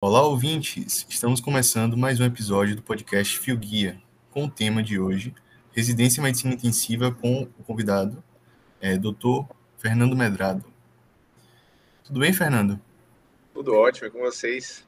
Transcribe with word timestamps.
Olá, 0.00 0.26
ouvintes! 0.26 1.06
Estamos 1.08 1.38
começando 1.38 1.96
mais 1.96 2.18
um 2.18 2.24
episódio 2.24 2.74
do 2.74 2.82
podcast 2.82 3.38
Fio 3.38 3.56
Guia, 3.56 4.00
com 4.38 4.44
o 4.44 4.50
tema 4.50 4.84
de 4.84 5.00
hoje, 5.00 5.34
Residência 5.72 6.20
em 6.20 6.22
Medicina 6.22 6.54
Intensiva, 6.54 7.10
com 7.10 7.42
o 7.58 7.64
convidado, 7.64 8.22
é, 8.80 8.96
Dr. 8.96 9.42
Fernando 9.76 10.14
Medrado. 10.14 10.64
Tudo 12.04 12.20
bem, 12.20 12.32
Fernando? 12.32 12.80
Tudo 13.52 13.74
ótimo, 13.74 14.06
e 14.06 14.10
com 14.12 14.20
vocês? 14.20 14.86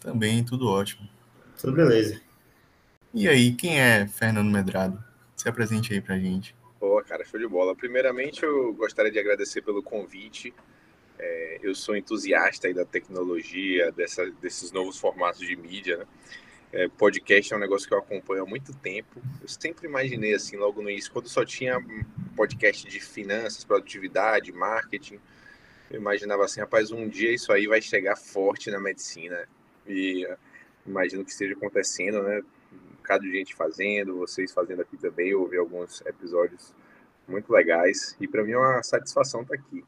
Também, 0.00 0.44
tudo 0.44 0.68
ótimo. 0.68 1.08
Tudo 1.60 1.72
beleza. 1.72 2.20
E 3.12 3.28
aí, 3.28 3.52
quem 3.56 3.80
é 3.80 4.06
Fernando 4.06 4.52
Medrado? 4.52 5.02
Se 5.34 5.48
apresente 5.48 5.92
aí 5.92 6.00
pra 6.00 6.16
gente. 6.16 6.54
Pô, 6.78 7.02
cara, 7.02 7.24
show 7.24 7.40
de 7.40 7.48
bola. 7.48 7.74
Primeiramente, 7.74 8.44
eu 8.44 8.72
gostaria 8.74 9.10
de 9.10 9.18
agradecer 9.18 9.62
pelo 9.62 9.82
convite. 9.82 10.54
É, 11.18 11.58
eu 11.60 11.74
sou 11.74 11.96
entusiasta 11.96 12.68
aí 12.68 12.74
da 12.74 12.84
tecnologia, 12.84 13.90
dessa, 13.90 14.30
desses 14.40 14.70
novos 14.70 14.96
formatos 14.96 15.40
de 15.40 15.56
mídia, 15.56 15.96
né? 15.96 16.06
É, 16.72 16.86
podcast 16.86 17.52
é 17.52 17.56
um 17.56 17.60
negócio 17.60 17.88
que 17.88 17.92
eu 17.92 17.98
acompanho 17.98 18.44
há 18.44 18.46
muito 18.46 18.72
tempo. 18.72 19.20
Eu 19.42 19.48
sempre 19.48 19.88
imaginei, 19.88 20.34
assim, 20.34 20.56
logo 20.56 20.80
no 20.80 20.88
início, 20.88 21.12
quando 21.12 21.28
só 21.28 21.44
tinha 21.44 21.84
podcast 22.36 22.88
de 22.88 23.00
finanças, 23.00 23.64
produtividade, 23.64 24.52
marketing, 24.52 25.18
eu 25.90 25.98
imaginava 26.00 26.44
assim, 26.44 26.60
rapaz, 26.60 26.92
um 26.92 27.08
dia 27.08 27.32
isso 27.32 27.52
aí 27.52 27.66
vai 27.66 27.82
chegar 27.82 28.14
forte 28.14 28.70
na 28.70 28.78
medicina. 28.78 29.48
E 29.84 30.24
uh, 30.24 30.36
imagino 30.86 31.24
que 31.24 31.32
esteja 31.32 31.54
acontecendo, 31.54 32.22
né? 32.22 32.40
Um 32.72 32.96
bocado 32.98 33.24
de 33.24 33.32
gente 33.32 33.52
fazendo, 33.56 34.18
vocês 34.18 34.52
fazendo 34.52 34.82
aqui 34.82 34.96
também. 34.96 35.30
Eu 35.30 35.40
ouvi 35.40 35.56
alguns 35.56 36.00
episódios 36.06 36.72
muito 37.26 37.52
legais. 37.52 38.16
E 38.20 38.28
para 38.28 38.44
mim 38.44 38.52
é 38.52 38.58
uma 38.58 38.82
satisfação 38.84 39.42
estar 39.42 39.56
aqui. 39.56 39.84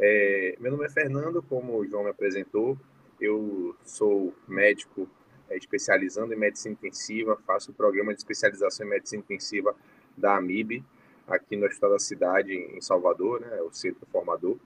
É, 0.00 0.56
meu 0.58 0.72
nome 0.72 0.84
é 0.86 0.90
Fernando, 0.90 1.40
como 1.44 1.78
o 1.78 1.86
João 1.86 2.02
me 2.02 2.10
apresentou. 2.10 2.76
Eu 3.20 3.76
sou 3.84 4.34
médico 4.48 5.08
especializando 5.50 6.32
em 6.32 6.36
medicina 6.36 6.72
intensiva, 6.72 7.38
faço 7.46 7.70
o 7.70 7.74
programa 7.74 8.12
de 8.12 8.20
especialização 8.20 8.86
em 8.86 8.90
medicina 8.90 9.22
intensiva 9.22 9.74
da 10.16 10.36
AMIB, 10.36 10.84
aqui 11.26 11.56
no 11.56 11.66
Hospital 11.66 11.90
da 11.90 11.98
Cidade, 11.98 12.52
em 12.52 12.80
Salvador, 12.80 13.40
né, 13.40 13.60
o 13.62 13.72
centro 13.72 14.06
formador. 14.06 14.56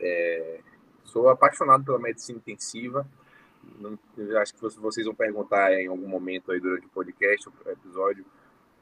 É, 0.00 0.60
sou 1.04 1.28
apaixonado 1.28 1.84
pela 1.84 1.98
medicina 1.98 2.38
intensiva. 2.38 3.06
Não, 3.78 3.98
acho 4.40 4.54
que 4.54 4.60
vocês 4.60 5.06
vão 5.06 5.14
perguntar 5.14 5.72
em 5.74 5.86
algum 5.86 6.08
momento 6.08 6.52
aí 6.52 6.60
durante 6.60 6.86
o 6.86 6.90
podcast, 6.90 7.48
o 7.48 7.70
episódio, 7.70 8.24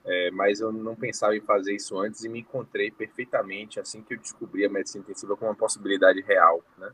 é, 0.05 0.31
mas 0.31 0.61
eu 0.61 0.73
não 0.73 0.97
pensava 0.97 1.37
em 1.37 1.41
fazer 1.41 1.75
isso 1.75 1.99
antes 1.99 2.25
e 2.25 2.29
me 2.29 2.41
encontrei 2.41 2.91
perfeitamente 2.91 3.79
assim 3.79 4.03
que 4.03 4.15
eu 4.15 4.19
descobri 4.19 4.65
a 4.65 4.71
medicina 4.71 5.03
intensiva 5.03 5.37
como 5.37 5.51
uma 5.51 5.57
possibilidade 5.57 6.21
real. 6.23 6.63
Né? 6.79 6.91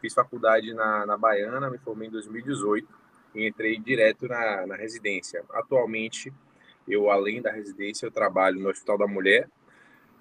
Fiz 0.00 0.14
faculdade 0.14 0.72
na, 0.72 1.04
na 1.04 1.16
Baiana, 1.16 1.70
me 1.70 1.78
formei 1.78 2.08
em 2.08 2.10
2018 2.10 3.05
e 3.36 3.46
entrei 3.46 3.78
direto 3.78 4.26
na, 4.26 4.66
na 4.66 4.76
residência. 4.76 5.44
Atualmente, 5.50 6.32
eu, 6.88 7.10
além 7.10 7.42
da 7.42 7.52
residência, 7.52 8.06
eu 8.06 8.10
trabalho 8.10 8.58
no 8.58 8.70
Hospital 8.70 8.98
da 8.98 9.06
Mulher, 9.06 9.48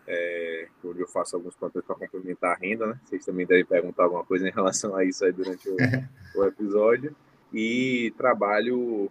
é, 0.08 0.68
onde 0.84 1.00
eu 1.00 1.08
faço 1.08 1.36
alguns 1.36 1.56
plantões 1.56 1.86
para 1.86 1.96
complementar 1.96 2.52
a 2.52 2.60
renda, 2.60 2.86
né? 2.86 3.00
Vocês 3.06 3.26
também 3.26 3.46
devem 3.46 3.66
perguntar 3.66 4.04
alguma 4.04 4.24
coisa 4.24 4.48
em 4.48 4.52
relação 4.52 4.96
a 4.96 5.04
isso 5.04 5.26
aí 5.26 5.32
durante 5.32 5.68
o, 5.68 5.76
o 6.36 6.46
episódio. 6.46 7.16
E 7.54 8.14
trabalho 8.18 9.10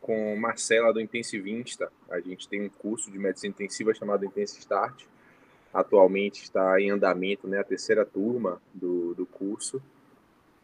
com 0.00 0.36
Marcela 0.36 0.92
do 0.92 1.00
Intensivista. 1.00 1.92
A 2.10 2.18
gente 2.18 2.48
tem 2.48 2.62
um 2.62 2.68
curso 2.68 3.10
de 3.10 3.18
medicina 3.18 3.52
intensiva 3.52 3.94
chamado 3.94 4.24
Intensive 4.24 4.60
Start. 4.60 5.04
Atualmente 5.72 6.42
está 6.42 6.80
em 6.80 6.90
andamento 6.90 7.46
né, 7.46 7.58
a 7.58 7.64
terceira 7.64 8.04
turma 8.04 8.60
do, 8.72 9.14
do 9.14 9.26
curso. 9.26 9.82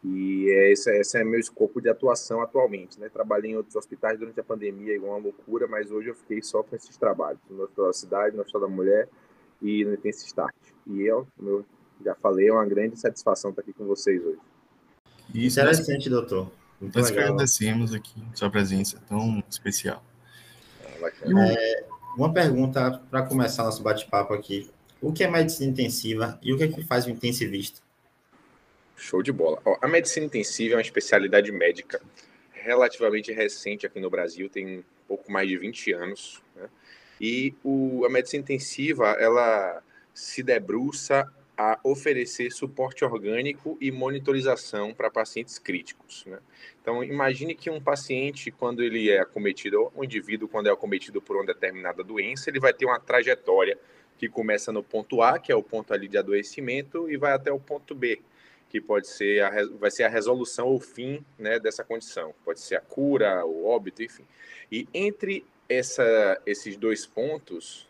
E 0.07 0.51
é 0.51 0.71
esse, 0.71 0.91
esse 0.99 1.17
é 1.17 1.23
meu 1.23 1.39
escopo 1.39 1.81
de 1.81 1.89
atuação 1.89 2.39
atualmente. 2.41 2.99
Né? 2.99 3.09
Trabalhei 3.09 3.51
em 3.51 3.55
outros 3.55 3.75
hospitais 3.75 4.19
durante 4.19 4.39
a 4.39 4.43
pandemia, 4.43 4.95
igual 4.95 5.13
uma 5.13 5.23
loucura, 5.23 5.67
mas 5.67 5.89
hoje 5.89 6.09
eu 6.09 6.15
fiquei 6.15 6.43
só 6.43 6.61
com 6.61 6.75
esses 6.75 6.95
trabalhos. 6.95 7.39
No 7.49 7.63
Hospital 7.63 7.87
da 7.87 7.93
Cidade, 7.93 8.35
no 8.35 8.41
Hospital 8.41 8.61
da 8.61 8.67
Mulher 8.67 9.09
e 9.61 9.83
no 9.83 9.93
Intensive 9.93 10.27
Start. 10.27 10.55
E 10.85 11.01
eu, 11.01 11.27
como 11.35 11.49
eu 11.49 11.65
já 12.03 12.13
falei, 12.13 12.49
é 12.49 12.53
uma 12.53 12.65
grande 12.65 12.99
satisfação 12.99 13.49
estar 13.49 13.63
aqui 13.63 13.73
com 13.73 13.85
vocês 13.85 14.23
hoje. 14.23 14.39
Isso, 15.33 15.59
Interessante, 15.59 16.07
doutor. 16.07 16.51
Muito 16.79 16.99
nós 16.99 17.09
legal. 17.09 17.29
agradecemos 17.29 17.93
aqui 17.93 18.21
sua 18.35 18.49
presença 18.51 19.01
tão 19.07 19.43
especial. 19.49 20.03
É, 21.23 21.85
uma 22.15 22.31
pergunta 22.31 23.01
para 23.09 23.23
começar 23.23 23.63
nosso 23.63 23.81
bate-papo 23.81 24.33
aqui. 24.33 24.69
O 25.01 25.11
que 25.11 25.23
é 25.23 25.29
medicina 25.29 25.71
intensiva 25.71 26.37
e 26.43 26.53
o 26.53 26.57
que 26.57 26.63
é 26.63 26.67
que 26.67 26.83
faz 26.83 27.05
o 27.05 27.09
intensivista? 27.09 27.84
Show 28.95 29.21
de 29.21 29.31
bola. 29.31 29.61
Ó, 29.65 29.77
a 29.81 29.87
medicina 29.87 30.25
intensiva 30.25 30.73
é 30.73 30.77
uma 30.77 30.81
especialidade 30.81 31.51
médica 31.51 32.01
relativamente 32.65 33.31
recente 33.31 33.85
aqui 33.85 33.99
no 33.99 34.09
Brasil, 34.09 34.49
tem 34.49 34.79
um 34.79 34.83
pouco 35.07 35.31
mais 35.31 35.47
de 35.47 35.55
20 35.55 35.93
anos. 35.93 36.41
Né? 36.55 36.67
E 37.21 37.53
o, 37.63 38.03
a 38.05 38.09
medicina 38.09 38.41
intensiva, 38.41 39.11
ela 39.19 39.83
se 40.13 40.41
debruça 40.41 41.31
a 41.57 41.79
oferecer 41.83 42.51
suporte 42.51 43.05
orgânico 43.05 43.77
e 43.79 43.91
monitorização 43.91 44.93
para 44.93 45.11
pacientes 45.11 45.59
críticos. 45.59 46.25
Né? 46.25 46.39
Então, 46.81 47.03
imagine 47.03 47.55
que 47.55 47.69
um 47.69 47.79
paciente, 47.79 48.51
quando 48.51 48.81
ele 48.81 49.09
é 49.09 49.19
acometido, 49.19 49.91
um 49.95 50.03
indivíduo, 50.03 50.49
quando 50.49 50.67
é 50.67 50.71
acometido 50.71 51.21
por 51.21 51.35
uma 51.37 51.45
determinada 51.45 52.03
doença, 52.03 52.49
ele 52.49 52.59
vai 52.59 52.73
ter 52.73 52.85
uma 52.85 52.99
trajetória 52.99 53.77
que 54.17 54.27
começa 54.27 54.71
no 54.71 54.83
ponto 54.83 55.21
A, 55.21 55.39
que 55.39 55.51
é 55.51 55.55
o 55.55 55.63
ponto 55.63 55.93
ali 55.93 56.07
de 56.07 56.17
adoecimento, 56.17 57.09
e 57.09 57.15
vai 57.15 57.33
até 57.33 57.51
o 57.51 57.59
ponto 57.59 57.93
B, 57.93 58.21
que 58.75 58.81
pode 58.81 59.07
ser 59.07 59.41
a, 59.41 59.65
vai 59.79 59.89
ser 59.89 60.03
a 60.03 60.09
resolução 60.09 60.67
ou 60.67 60.81
fim 60.81 61.23
né, 61.39 61.57
dessa 61.57 61.81
condição. 61.81 62.35
Pode 62.43 62.59
ser 62.59 62.75
a 62.75 62.81
cura, 62.81 63.45
o 63.45 63.65
óbito, 63.65 64.03
enfim. 64.03 64.25
E 64.69 64.85
entre 64.93 65.45
essa, 65.69 66.41
esses 66.45 66.75
dois 66.75 67.05
pontos, 67.05 67.87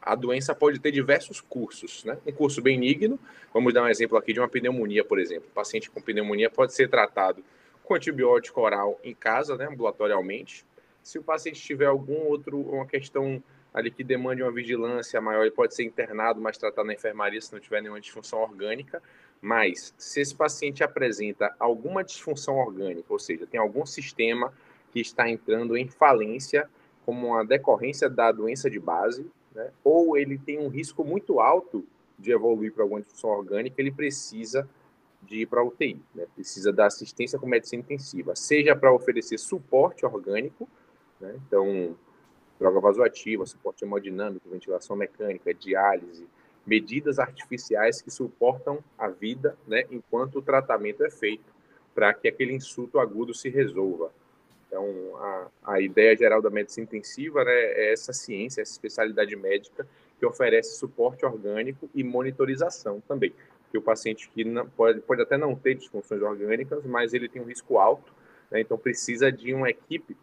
a 0.00 0.14
doença 0.14 0.54
pode 0.54 0.78
ter 0.78 0.90
diversos 0.90 1.42
cursos, 1.42 2.04
né? 2.04 2.16
Um 2.26 2.32
curso 2.32 2.62
benigno, 2.62 3.20
vamos 3.52 3.74
dar 3.74 3.82
um 3.82 3.88
exemplo 3.88 4.16
aqui 4.16 4.32
de 4.32 4.40
uma 4.40 4.48
pneumonia, 4.48 5.04
por 5.04 5.18
exemplo. 5.18 5.46
O 5.50 5.52
paciente 5.52 5.90
com 5.90 6.00
pneumonia 6.00 6.48
pode 6.48 6.72
ser 6.72 6.88
tratado 6.88 7.44
com 7.84 7.94
antibiótico 7.94 8.58
oral 8.62 8.98
em 9.04 9.14
casa, 9.14 9.56
né, 9.56 9.66
ambulatorialmente. 9.66 10.64
Se 11.02 11.18
o 11.18 11.22
paciente 11.22 11.60
tiver 11.60 11.86
algum 11.86 12.28
outro, 12.28 12.58
uma 12.58 12.86
questão 12.86 13.42
ali 13.74 13.90
que 13.90 14.02
demande 14.02 14.42
uma 14.42 14.50
vigilância 14.50 15.20
maior, 15.20 15.42
ele 15.42 15.50
pode 15.50 15.74
ser 15.74 15.84
internado, 15.84 16.40
mas 16.40 16.56
tratado 16.56 16.86
na 16.86 16.94
enfermaria 16.94 17.40
se 17.42 17.52
não 17.52 17.60
tiver 17.60 17.82
nenhuma 17.82 18.00
disfunção 18.00 18.40
orgânica. 18.40 19.02
Mas 19.40 19.94
se 19.96 20.20
esse 20.20 20.34
paciente 20.34 20.82
apresenta 20.82 21.54
alguma 21.58 22.02
disfunção 22.02 22.56
orgânica, 22.56 23.06
ou 23.08 23.18
seja, 23.18 23.46
tem 23.46 23.60
algum 23.60 23.86
sistema 23.86 24.52
que 24.90 25.00
está 25.00 25.28
entrando 25.28 25.76
em 25.76 25.88
falência 25.88 26.68
como 27.04 27.28
uma 27.28 27.44
decorrência 27.44 28.08
da 28.08 28.32
doença 28.32 28.68
de 28.68 28.78
base, 28.78 29.26
né? 29.54 29.70
ou 29.84 30.16
ele 30.16 30.38
tem 30.38 30.58
um 30.58 30.68
risco 30.68 31.04
muito 31.04 31.40
alto 31.40 31.84
de 32.18 32.32
evoluir 32.32 32.72
para 32.72 32.82
alguma 32.82 33.00
disfunção 33.00 33.30
orgânica, 33.30 33.80
ele 33.80 33.92
precisa 33.92 34.68
de 35.22 35.42
ir 35.42 35.46
para 35.46 35.60
a 35.60 35.64
UTI, 35.64 36.00
né? 36.14 36.26
precisa 36.34 36.72
da 36.72 36.86
assistência 36.86 37.38
com 37.38 37.46
medicina 37.46 37.80
intensiva, 37.82 38.34
seja 38.34 38.74
para 38.74 38.92
oferecer 38.92 39.38
suporte 39.38 40.04
orgânico, 40.04 40.68
né? 41.20 41.34
então, 41.46 41.96
droga 42.58 42.80
vasoativa, 42.80 43.46
suporte 43.46 43.84
hemodinâmico, 43.84 44.48
ventilação 44.48 44.96
mecânica, 44.96 45.54
diálise, 45.54 46.26
medidas 46.68 47.18
artificiais 47.18 48.02
que 48.02 48.10
suportam 48.10 48.84
a 48.98 49.08
vida 49.08 49.56
né? 49.66 49.84
enquanto 49.90 50.36
o 50.36 50.42
tratamento 50.42 51.02
é 51.02 51.10
feito 51.10 51.56
para 51.94 52.12
que 52.12 52.28
aquele 52.28 52.52
insulto 52.52 52.98
agudo 53.00 53.34
se 53.34 53.48
resolva. 53.48 54.12
Então, 54.66 54.84
a, 55.16 55.46
a 55.64 55.80
ideia 55.80 56.14
geral 56.14 56.42
da 56.42 56.50
medicina 56.50 56.84
intensiva 56.84 57.42
né, 57.42 57.50
é 57.50 57.92
essa 57.92 58.12
ciência, 58.12 58.60
essa 58.60 58.72
especialidade 58.72 59.34
médica 59.34 59.88
que 60.20 60.26
oferece 60.26 60.76
suporte 60.76 61.24
orgânico 61.24 61.88
e 61.94 62.04
monitorização 62.04 63.00
também. 63.08 63.32
Que 63.70 63.78
o 63.78 63.82
paciente 63.82 64.30
que 64.30 64.44
não, 64.44 64.68
pode, 64.68 65.00
pode 65.00 65.22
até 65.22 65.38
não 65.38 65.56
ter 65.56 65.74
disfunções 65.74 66.20
orgânicas, 66.20 66.84
mas 66.84 67.14
ele 67.14 67.28
tem 67.28 67.40
um 67.40 67.46
risco 67.46 67.78
alto, 67.78 68.12
né, 68.50 68.60
então 68.60 68.76
precisa 68.76 69.32
de 69.32 69.54
uma 69.54 69.70
equipe, 69.70 70.16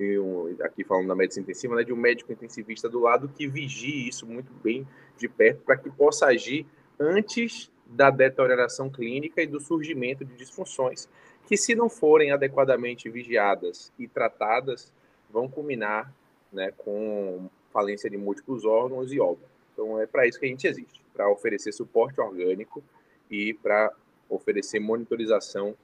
um, 0.00 0.54
aqui 0.62 0.84
falando 0.84 1.08
da 1.08 1.14
medicina 1.14 1.44
intensiva, 1.44 1.76
né, 1.76 1.84
de 1.84 1.92
um 1.92 1.96
médico 1.96 2.32
intensivista 2.32 2.88
do 2.88 3.00
lado 3.00 3.28
que 3.28 3.46
vigie 3.46 4.08
isso 4.08 4.26
muito 4.26 4.52
bem 4.62 4.86
de 5.16 5.28
perto 5.28 5.62
para 5.62 5.76
que 5.76 5.90
possa 5.90 6.26
agir 6.26 6.66
antes 6.98 7.70
da 7.86 8.10
deterioração 8.10 8.90
clínica 8.90 9.42
e 9.42 9.46
do 9.46 9.60
surgimento 9.60 10.24
de 10.24 10.36
disfunções 10.36 11.08
que, 11.46 11.56
se 11.56 11.74
não 11.74 11.88
forem 11.88 12.30
adequadamente 12.30 13.08
vigiadas 13.08 13.90
e 13.98 14.06
tratadas, 14.06 14.92
vão 15.30 15.48
culminar 15.48 16.12
né, 16.52 16.72
com 16.76 17.48
falência 17.72 18.10
de 18.10 18.18
múltiplos 18.18 18.64
órgãos 18.64 19.12
e 19.12 19.18
óbito. 19.18 19.48
Então, 19.72 19.98
é 19.98 20.06
para 20.06 20.26
isso 20.26 20.38
que 20.38 20.44
a 20.44 20.48
gente 20.48 20.66
existe, 20.66 21.02
para 21.14 21.30
oferecer 21.30 21.72
suporte 21.72 22.20
orgânico 22.20 22.82
e 23.30 23.54
para 23.54 23.92
oferecer 24.28 24.78
monitorização 24.78 25.74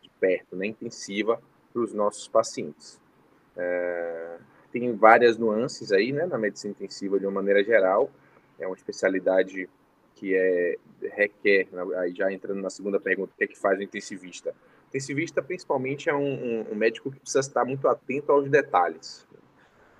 de 0.00 0.08
perto, 0.18 0.56
né, 0.56 0.66
intensiva, 0.66 1.40
para 1.72 1.82
os 1.82 1.92
nossos 1.92 2.26
pacientes. 2.28 2.98
É, 3.56 4.36
tem 4.72 4.92
várias 4.96 5.38
nuances 5.38 5.92
aí, 5.92 6.12
né, 6.12 6.26
na 6.26 6.36
medicina 6.36 6.72
intensiva 6.72 7.18
de 7.18 7.26
uma 7.26 7.32
maneira 7.32 7.62
geral. 7.62 8.10
É 8.58 8.66
uma 8.66 8.76
especialidade 8.76 9.68
que 10.14 10.34
é 10.34 10.76
requer, 11.02 11.68
né, 11.72 11.82
aí 11.98 12.14
já 12.14 12.32
entrando 12.32 12.60
na 12.60 12.70
segunda 12.70 12.98
pergunta, 12.98 13.32
o 13.32 13.36
que 13.36 13.44
é 13.44 13.46
que 13.46 13.58
faz 13.58 13.78
o 13.78 13.82
intensivista? 13.82 14.50
O 14.50 14.88
intensivista, 14.88 15.42
principalmente, 15.42 16.08
é 16.08 16.14
um, 16.14 16.70
um, 16.70 16.74
médico 16.74 17.10
que 17.10 17.20
precisa 17.20 17.40
estar 17.40 17.64
muito 17.64 17.86
atento 17.88 18.32
aos 18.32 18.48
detalhes. 18.48 19.26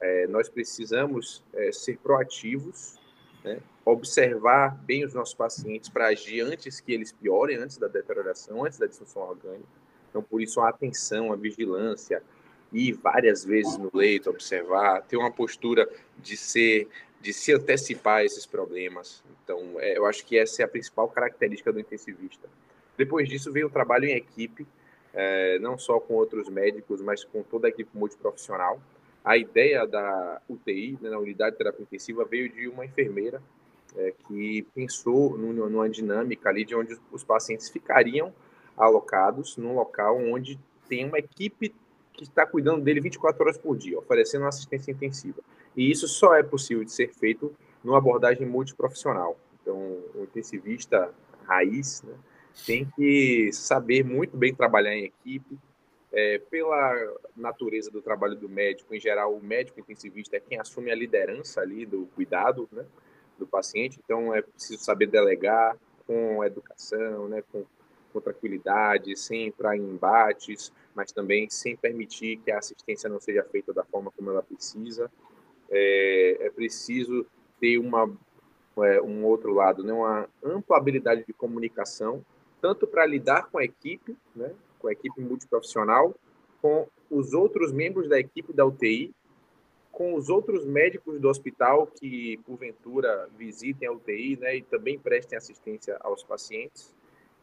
É, 0.00 0.26
nós 0.26 0.48
precisamos 0.48 1.44
é, 1.52 1.72
ser 1.72 1.98
proativos, 1.98 2.98
né, 3.44 3.60
observar 3.84 4.76
bem 4.84 5.04
os 5.04 5.14
nossos 5.14 5.34
pacientes 5.34 5.88
para 5.88 6.06
agir 6.06 6.40
antes 6.40 6.80
que 6.80 6.92
eles 6.92 7.12
piorem, 7.12 7.58
antes 7.58 7.76
da 7.76 7.86
deterioração, 7.86 8.64
antes 8.64 8.78
da 8.78 8.86
disfunção 8.86 9.22
orgânica. 9.22 9.68
Então, 10.10 10.22
por 10.22 10.40
isso, 10.40 10.60
a 10.60 10.68
atenção, 10.68 11.32
a 11.32 11.36
vigilância, 11.36 12.22
ir 12.74 12.92
várias 12.92 13.44
vezes 13.44 13.78
no 13.78 13.90
leito, 13.94 14.28
observar, 14.28 15.02
ter 15.02 15.16
uma 15.16 15.30
postura 15.30 15.88
de 16.18 16.36
ser 16.36 16.88
de 17.20 17.32
se 17.32 17.54
antecipar 17.54 18.18
a 18.18 18.24
esses 18.24 18.44
problemas. 18.44 19.24
Então, 19.42 19.58
é, 19.78 19.96
eu 19.96 20.04
acho 20.04 20.26
que 20.26 20.38
essa 20.38 20.60
é 20.60 20.64
a 20.66 20.68
principal 20.68 21.08
característica 21.08 21.72
do 21.72 21.80
intensivista. 21.80 22.46
Depois 22.98 23.26
disso, 23.26 23.50
veio 23.50 23.68
o 23.68 23.70
trabalho 23.70 24.04
em 24.04 24.14
equipe, 24.14 24.66
é, 25.14 25.58
não 25.58 25.78
só 25.78 25.98
com 25.98 26.12
outros 26.12 26.50
médicos, 26.50 27.00
mas 27.00 27.24
com 27.24 27.42
toda 27.42 27.66
a 27.66 27.70
equipe 27.70 27.88
multiprofissional. 27.94 28.78
A 29.24 29.38
ideia 29.38 29.86
da 29.86 30.42
UTI, 30.46 30.98
né, 31.00 31.08
na 31.08 31.18
unidade 31.18 31.52
de 31.52 31.58
terapia 31.58 31.82
intensiva, 31.82 32.26
veio 32.26 32.50
de 32.50 32.68
uma 32.68 32.84
enfermeira 32.84 33.40
é, 33.96 34.12
que 34.28 34.66
pensou 34.74 35.38
numa 35.38 35.88
dinâmica 35.88 36.50
ali 36.50 36.62
de 36.62 36.74
onde 36.74 36.98
os 37.10 37.24
pacientes 37.24 37.70
ficariam 37.70 38.34
alocados 38.76 39.56
num 39.56 39.74
local 39.74 40.18
onde 40.18 40.58
tem 40.88 41.06
uma 41.06 41.18
equipe 41.18 41.74
que 42.14 42.22
está 42.22 42.46
cuidando 42.46 42.82
dele 42.82 43.00
24 43.00 43.42
horas 43.42 43.58
por 43.58 43.76
dia, 43.76 43.98
oferecendo 43.98 44.46
assistência 44.46 44.92
intensiva. 44.92 45.42
E 45.76 45.90
isso 45.90 46.06
só 46.06 46.34
é 46.34 46.42
possível 46.42 46.84
de 46.84 46.92
ser 46.92 47.12
feito 47.12 47.52
numa 47.82 47.98
abordagem 47.98 48.46
multiprofissional. 48.46 49.36
Então, 49.60 49.76
o 50.14 50.22
intensivista 50.22 51.12
raiz 51.44 52.02
né, 52.02 52.14
tem 52.64 52.88
que 52.96 53.50
saber 53.52 54.04
muito 54.04 54.36
bem 54.36 54.54
trabalhar 54.54 54.94
em 54.94 55.04
equipe. 55.04 55.58
É, 56.16 56.38
pela 56.38 56.94
natureza 57.36 57.90
do 57.90 58.00
trabalho 58.00 58.36
do 58.36 58.48
médico, 58.48 58.94
em 58.94 59.00
geral, 59.00 59.34
o 59.34 59.42
médico 59.42 59.80
intensivista 59.80 60.36
é 60.36 60.40
quem 60.40 60.60
assume 60.60 60.92
a 60.92 60.94
liderança 60.94 61.60
ali 61.60 61.84
do 61.84 62.06
cuidado 62.14 62.68
né, 62.70 62.84
do 63.36 63.44
paciente. 63.44 63.98
Então, 64.04 64.32
é 64.32 64.40
preciso 64.40 64.84
saber 64.84 65.08
delegar 65.08 65.76
com 66.06 66.44
educação, 66.44 67.28
né, 67.28 67.42
com, 67.50 67.64
com 68.12 68.20
tranquilidade, 68.20 69.16
sem 69.16 69.48
entrar 69.48 69.76
em 69.76 69.82
embates, 69.82 70.72
mas 70.94 71.12
também 71.12 71.48
sem 71.50 71.76
permitir 71.76 72.36
que 72.38 72.50
a 72.50 72.58
assistência 72.58 73.08
não 73.08 73.20
seja 73.20 73.42
feita 73.44 73.72
da 73.72 73.84
forma 73.84 74.10
como 74.12 74.30
ela 74.30 74.42
precisa. 74.42 75.10
É, 75.70 76.46
é 76.46 76.50
preciso 76.50 77.26
ter 77.60 77.78
uma, 77.78 78.10
é, 78.78 79.00
um 79.00 79.24
outro 79.24 79.52
lado, 79.52 79.82
né, 79.82 79.92
uma 79.92 80.28
ampla 80.42 80.76
habilidade 80.76 81.24
de 81.26 81.32
comunicação, 81.32 82.24
tanto 82.60 82.86
para 82.86 83.06
lidar 83.06 83.48
com 83.50 83.58
a 83.58 83.64
equipe, 83.64 84.16
né, 84.34 84.52
com 84.78 84.88
a 84.88 84.92
equipe 84.92 85.20
multiprofissional, 85.20 86.14
com 86.60 86.86
os 87.10 87.32
outros 87.32 87.72
membros 87.72 88.08
da 88.08 88.18
equipe 88.18 88.52
da 88.52 88.64
UTI, 88.64 89.14
com 89.90 90.14
os 90.14 90.28
outros 90.28 90.64
médicos 90.64 91.20
do 91.20 91.28
hospital 91.28 91.86
que, 91.86 92.38
porventura, 92.38 93.28
visitem 93.36 93.88
a 93.88 93.92
UTI 93.92 94.36
né, 94.40 94.56
e 94.56 94.62
também 94.62 94.98
prestem 94.98 95.38
assistência 95.38 95.96
aos 96.00 96.22
pacientes, 96.24 96.94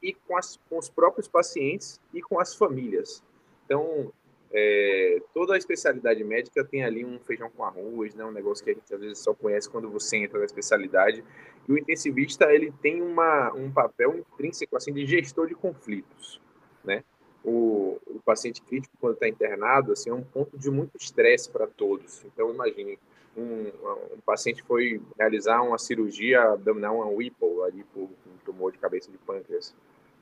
e 0.02 0.14
com, 0.14 0.36
as, 0.36 0.60
com 0.70 0.78
os 0.78 0.90
próprios 0.90 1.28
pacientes 1.28 2.02
e 2.14 2.22
com 2.22 2.40
as 2.40 2.56
famílias. 2.56 3.24
Então, 3.72 4.12
é, 4.52 5.22
toda 5.34 5.54
a 5.54 5.58
especialidade 5.58 6.22
médica 6.26 6.62
tem 6.66 6.84
ali 6.84 7.06
um 7.06 7.18
feijão 7.22 7.50
com 7.50 7.64
arroz, 7.64 8.14
né? 8.14 8.26
Um 8.26 8.32
negócio 8.32 8.62
que 8.62 8.72
a 8.72 8.74
gente 8.74 8.94
às 8.94 9.00
vezes 9.00 9.20
só 9.20 9.34
conhece 9.34 9.70
quando 9.70 9.90
você 9.90 10.18
entra 10.18 10.40
na 10.40 10.46
especialidade. 10.46 11.24
E 11.70 11.72
o 11.72 11.78
intensivista 11.78 12.54
ele 12.54 12.70
tem 12.82 13.02
uma, 13.02 13.54
um 13.54 13.72
papel 13.72 14.18
intrínseco 14.18 14.76
assim 14.76 14.92
de 14.92 15.06
gestor 15.06 15.48
de 15.48 15.56
conflitos, 15.56 16.42
né? 16.84 17.02
O, 17.46 17.98
o 18.06 18.20
paciente 18.26 18.62
crítico 18.62 18.94
quando 19.00 19.14
está 19.14 19.30
internado 19.30 19.94
assim 19.94 20.10
é 20.10 20.14
um 20.14 20.22
ponto 20.22 20.58
de 20.58 20.70
muito 20.70 20.98
estresse 20.98 21.50
para 21.50 21.66
todos. 21.66 22.26
Então 22.26 22.54
imagine 22.54 23.00
um, 23.38 23.68
um, 24.16 24.20
paciente 24.26 24.62
foi 24.64 25.02
realizar 25.18 25.62
uma 25.62 25.78
cirurgia 25.78 26.42
abdominal, 26.42 26.98
uma 26.98 27.08
Whipple 27.08 27.64
ali 27.66 27.86
por 27.94 28.04
um 28.04 28.38
tumor 28.44 28.74
de 28.74 28.80
cabeça 28.80 29.10
de 29.10 29.18
pâncreas 29.20 29.74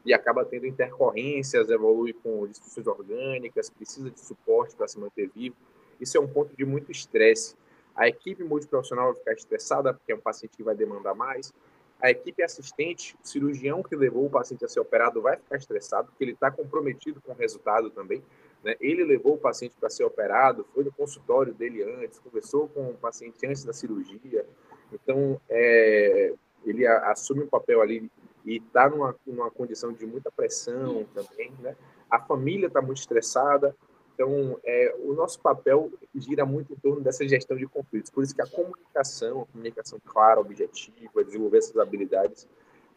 e 0.06 0.14
acaba 0.14 0.46
tendo 0.46 0.66
intercorrências, 0.66 1.70
evolui 1.70 2.14
com 2.14 2.48
disfunções 2.48 2.88
orgânicas, 2.88 3.70
precisa 3.70 4.10
de 4.10 4.20
suporte 4.20 4.76
para 4.76 4.88
se 4.88 5.00
manter 5.00 5.30
vivo. 5.34 5.56
Isso 6.00 6.18
é 6.18 6.22
um 6.22 6.28
ponto 6.28 6.56
de 6.56 6.66
muito 6.66 6.92
estresse. 6.92 7.56
A 7.96 8.08
equipe 8.08 8.44
multiprofissional 8.44 9.08
vai 9.08 9.16
ficar 9.16 9.34
estressada, 9.34 9.94
porque 9.94 10.12
é 10.12 10.16
um 10.16 10.22
paciente 10.22 10.56
que 10.56 10.64
vai 10.64 10.76
demandar 10.76 11.14
mais. 11.14 11.54
A 12.02 12.10
equipe 12.10 12.42
assistente, 12.42 13.18
o 13.22 13.28
cirurgião 13.28 13.84
que 13.84 13.94
levou 13.94 14.26
o 14.26 14.30
paciente 14.30 14.64
a 14.64 14.70
ser 14.70 14.80
operado, 14.80 15.22
vai 15.22 15.36
ficar 15.36 15.58
estressado, 15.58 16.08
porque 16.08 16.24
ele 16.24 16.32
está 16.32 16.50
comprometido 16.50 17.20
com 17.20 17.34
o 17.34 17.36
resultado 17.36 17.90
também. 17.90 18.24
Né? 18.64 18.76
Ele 18.80 19.04
levou 19.04 19.34
o 19.34 19.38
paciente 19.38 19.76
para 19.78 19.90
ser 19.90 20.06
operado, 20.06 20.66
foi 20.74 20.86
no 20.86 20.94
consultório 20.94 21.54
dele 21.54 21.84
antes, 21.84 22.20
conversou 22.20 22.70
com 22.70 22.90
o 22.90 22.94
paciente 22.94 23.46
antes 23.46 23.66
da 23.66 23.74
cirurgia. 23.74 24.46
Então, 24.94 25.40
é, 25.50 26.34
ele 26.66 26.88
assume 26.88 27.44
um 27.44 27.48
papel 27.48 27.82
ali 27.82 28.10
e 28.50 28.58
está 28.58 28.90
numa, 28.90 29.16
numa 29.28 29.52
condição 29.52 29.94
de 29.94 30.08
muita 30.08 30.32
pressão 30.32 31.06
também, 31.14 31.54
né? 31.60 31.76
A 32.10 32.20
família 32.20 32.66
está 32.66 32.82
muito 32.82 32.98
estressada, 32.98 33.76
então 34.16 34.60
é, 34.66 34.96
o 35.04 35.14
nosso 35.14 35.40
papel 35.40 35.92
gira 36.16 36.48
muito 36.48 36.74
em 36.74 36.76
torno 36.76 37.00
dessa 37.00 37.28
gestão 37.28 37.56
de 37.56 37.68
conflitos. 37.68 38.10
Por 38.10 38.24
isso 38.24 38.34
que 38.34 38.42
a 38.42 38.48
comunicação, 38.48 39.42
a 39.44 39.46
comunicação 39.46 40.00
clara, 40.04 40.40
objetiva, 40.40 41.24
desenvolver 41.24 41.60
essas 41.60 41.78
habilidades 41.78 42.48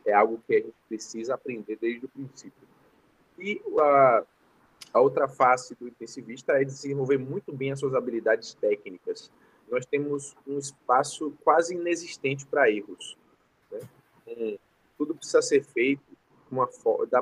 é 0.06 0.14
algo 0.14 0.42
que 0.46 0.54
a 0.54 0.60
gente 0.60 0.74
precisa 0.88 1.34
aprender 1.34 1.76
desde 1.78 2.06
o 2.06 2.08
princípio. 2.08 2.66
E 3.38 3.60
a, 3.78 4.24
a 4.94 5.00
outra 5.02 5.28
face 5.28 5.74
do 5.74 5.86
intensivista 5.86 6.54
é 6.54 6.64
desenvolver 6.64 7.18
muito 7.18 7.52
bem 7.52 7.72
as 7.72 7.78
suas 7.78 7.94
habilidades 7.94 8.54
técnicas. 8.54 9.30
Nós 9.70 9.84
temos 9.84 10.34
um 10.46 10.58
espaço 10.58 11.34
quase 11.44 11.74
inexistente 11.74 12.46
para 12.46 12.70
erros. 12.70 13.18
Né? 13.70 13.80
Um, 14.26 14.58
tudo 15.02 15.16
precisa 15.16 15.42
ser 15.42 15.64
feito 15.64 16.02
uma, 16.48 16.68
da, 17.10 17.20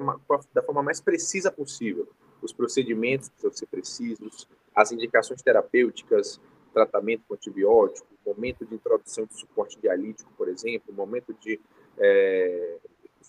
da 0.53 0.63
forma 0.63 0.83
mais 0.83 1.01
precisa 1.01 1.51
possível. 1.51 2.07
Os 2.43 2.53
procedimentos 2.53 3.29
precisam 3.31 3.53
ser 3.53 3.67
precisos, 3.67 4.49
as 4.75 4.93
indicações 4.93 5.41
terapêuticas, 5.41 6.39
tratamento 6.75 7.23
com 7.27 7.35
antibiótico, 7.35 8.07
momento 8.27 8.67
de 8.67 8.75
introdução 8.75 9.25
de 9.25 9.35
suporte 9.35 9.81
dialítico, 9.81 10.31
por 10.37 10.49
exemplo, 10.49 10.93
momento 10.93 11.35
de 11.41 11.59
é, 11.99 12.77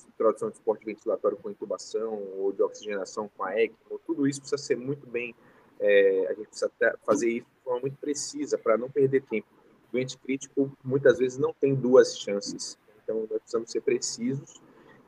introdução 0.10 0.50
de 0.50 0.58
suporte 0.58 0.86
ventilatório 0.86 1.38
com 1.38 1.50
intubação 1.50 2.22
ou 2.38 2.52
de 2.52 2.62
oxigenação 2.62 3.30
com 3.36 3.44
a 3.46 3.58
ECMO, 3.60 4.02
tudo 4.06 4.28
isso 4.28 4.42
precisa 4.42 4.62
ser 4.62 4.76
muito 4.76 5.08
bem, 5.08 5.34
é, 5.80 6.28
a 6.28 6.34
gente 6.34 6.48
precisa 6.48 6.72
fazer 7.06 7.30
isso 7.30 7.48
de 7.48 7.64
forma 7.64 7.80
muito 7.80 7.98
precisa 7.98 8.58
para 8.58 8.78
não 8.78 8.90
perder 8.90 9.24
tempo. 9.24 9.48
Doente 9.92 10.18
crítico 10.18 10.72
muitas 10.84 11.20
vezes 11.20 11.38
não 11.38 11.54
tem 11.54 11.74
duas 11.74 12.18
chances. 12.18 12.78
Então, 13.12 13.28
nós 13.30 13.40
precisamos 13.40 13.72
ser 13.72 13.82
precisos 13.82 14.62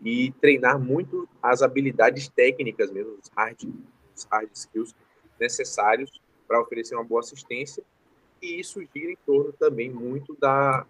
e 0.03 0.31
treinar 0.41 0.79
muito 0.79 1.27
as 1.41 1.61
habilidades 1.61 2.27
técnicas 2.27 2.91
mesmo, 2.91 3.17
os 3.21 3.29
hard, 3.35 3.63
os 4.15 4.25
hard 4.25 4.49
skills 4.53 4.95
necessários 5.39 6.21
para 6.47 6.61
oferecer 6.61 6.95
uma 6.95 7.03
boa 7.03 7.21
assistência. 7.21 7.83
E 8.41 8.59
isso 8.59 8.81
gira 8.93 9.11
em 9.11 9.17
torno 9.25 9.53
também 9.53 9.89
muito 9.89 10.35
da, 10.39 10.85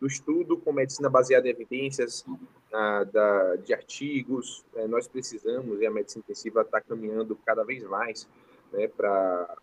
do 0.00 0.06
estudo 0.06 0.56
com 0.56 0.72
medicina 0.72 1.10
baseada 1.10 1.46
em 1.46 1.50
evidências, 1.50 2.24
ah, 2.72 3.04
da, 3.04 3.56
de 3.56 3.74
artigos. 3.74 4.64
É, 4.74 4.86
nós 4.86 5.06
precisamos, 5.06 5.80
e 5.80 5.86
a 5.86 5.90
medicina 5.90 6.24
intensiva 6.24 6.62
está 6.62 6.80
caminhando 6.80 7.38
cada 7.44 7.62
vez 7.64 7.82
mais 7.84 8.26
né, 8.72 8.88
para 8.88 9.56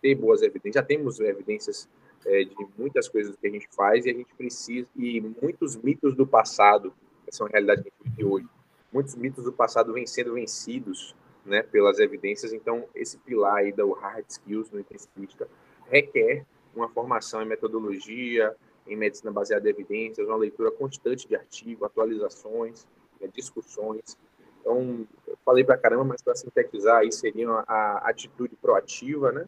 ter 0.00 0.14
boas 0.14 0.42
evidências. 0.42 0.74
Já 0.74 0.82
temos 0.82 1.18
evidências 1.20 1.88
é, 2.26 2.44
de 2.44 2.66
muitas 2.78 3.08
coisas 3.08 3.36
que 3.36 3.46
a 3.46 3.50
gente 3.50 3.68
faz 3.74 4.06
e 4.06 4.10
a 4.10 4.14
gente 4.14 4.34
precisa 4.34 4.88
e 4.96 5.20
muitos 5.20 5.76
mitos 5.76 6.14
do 6.14 6.26
passado 6.26 6.92
uma 7.40 7.48
realidade 7.48 7.82
que 7.82 7.88
a 7.88 7.92
gente 8.04 8.16
vive 8.16 8.24
hoje. 8.24 8.48
Muitos 8.92 9.14
mitos 9.14 9.44
do 9.44 9.52
passado 9.52 9.92
vêm 9.92 10.06
sendo 10.06 10.34
vencidos 10.34 11.14
né 11.44 11.62
pelas 11.62 11.98
evidências. 11.98 12.52
Então 12.52 12.84
esse 12.94 13.18
pilar 13.18 13.56
aí 13.56 13.72
do 13.72 13.92
hard 13.92 14.24
skills 14.28 14.70
no 14.70 14.80
intensivista 14.80 15.48
requer 15.88 16.44
uma 16.74 16.88
formação 16.88 17.42
em 17.42 17.46
metodologia 17.46 18.54
em 18.86 18.96
medicina 18.96 19.30
baseada 19.30 19.66
em 19.68 19.70
evidências 19.70 20.26
uma 20.26 20.36
leitura 20.36 20.70
constante 20.70 21.26
de 21.26 21.36
artigo 21.36 21.84
atualizações 21.84 22.86
né, 23.20 23.28
discussões. 23.32 24.18
Então 24.60 25.06
eu 25.26 25.38
falei 25.44 25.64
para 25.64 25.78
caramba 25.78 26.04
mas 26.04 26.22
para 26.22 26.34
sintetizar 26.34 26.98
aí 26.98 27.12
seria 27.12 27.48
a 27.66 28.08
atitude 28.08 28.56
proativa 28.56 29.32
né 29.32 29.46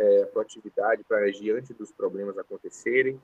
é, 0.00 0.24
proatividade 0.24 1.04
para 1.04 1.18
agir 1.18 1.52
antes 1.52 1.76
dos 1.76 1.92
problemas 1.92 2.38
acontecerem, 2.38 3.20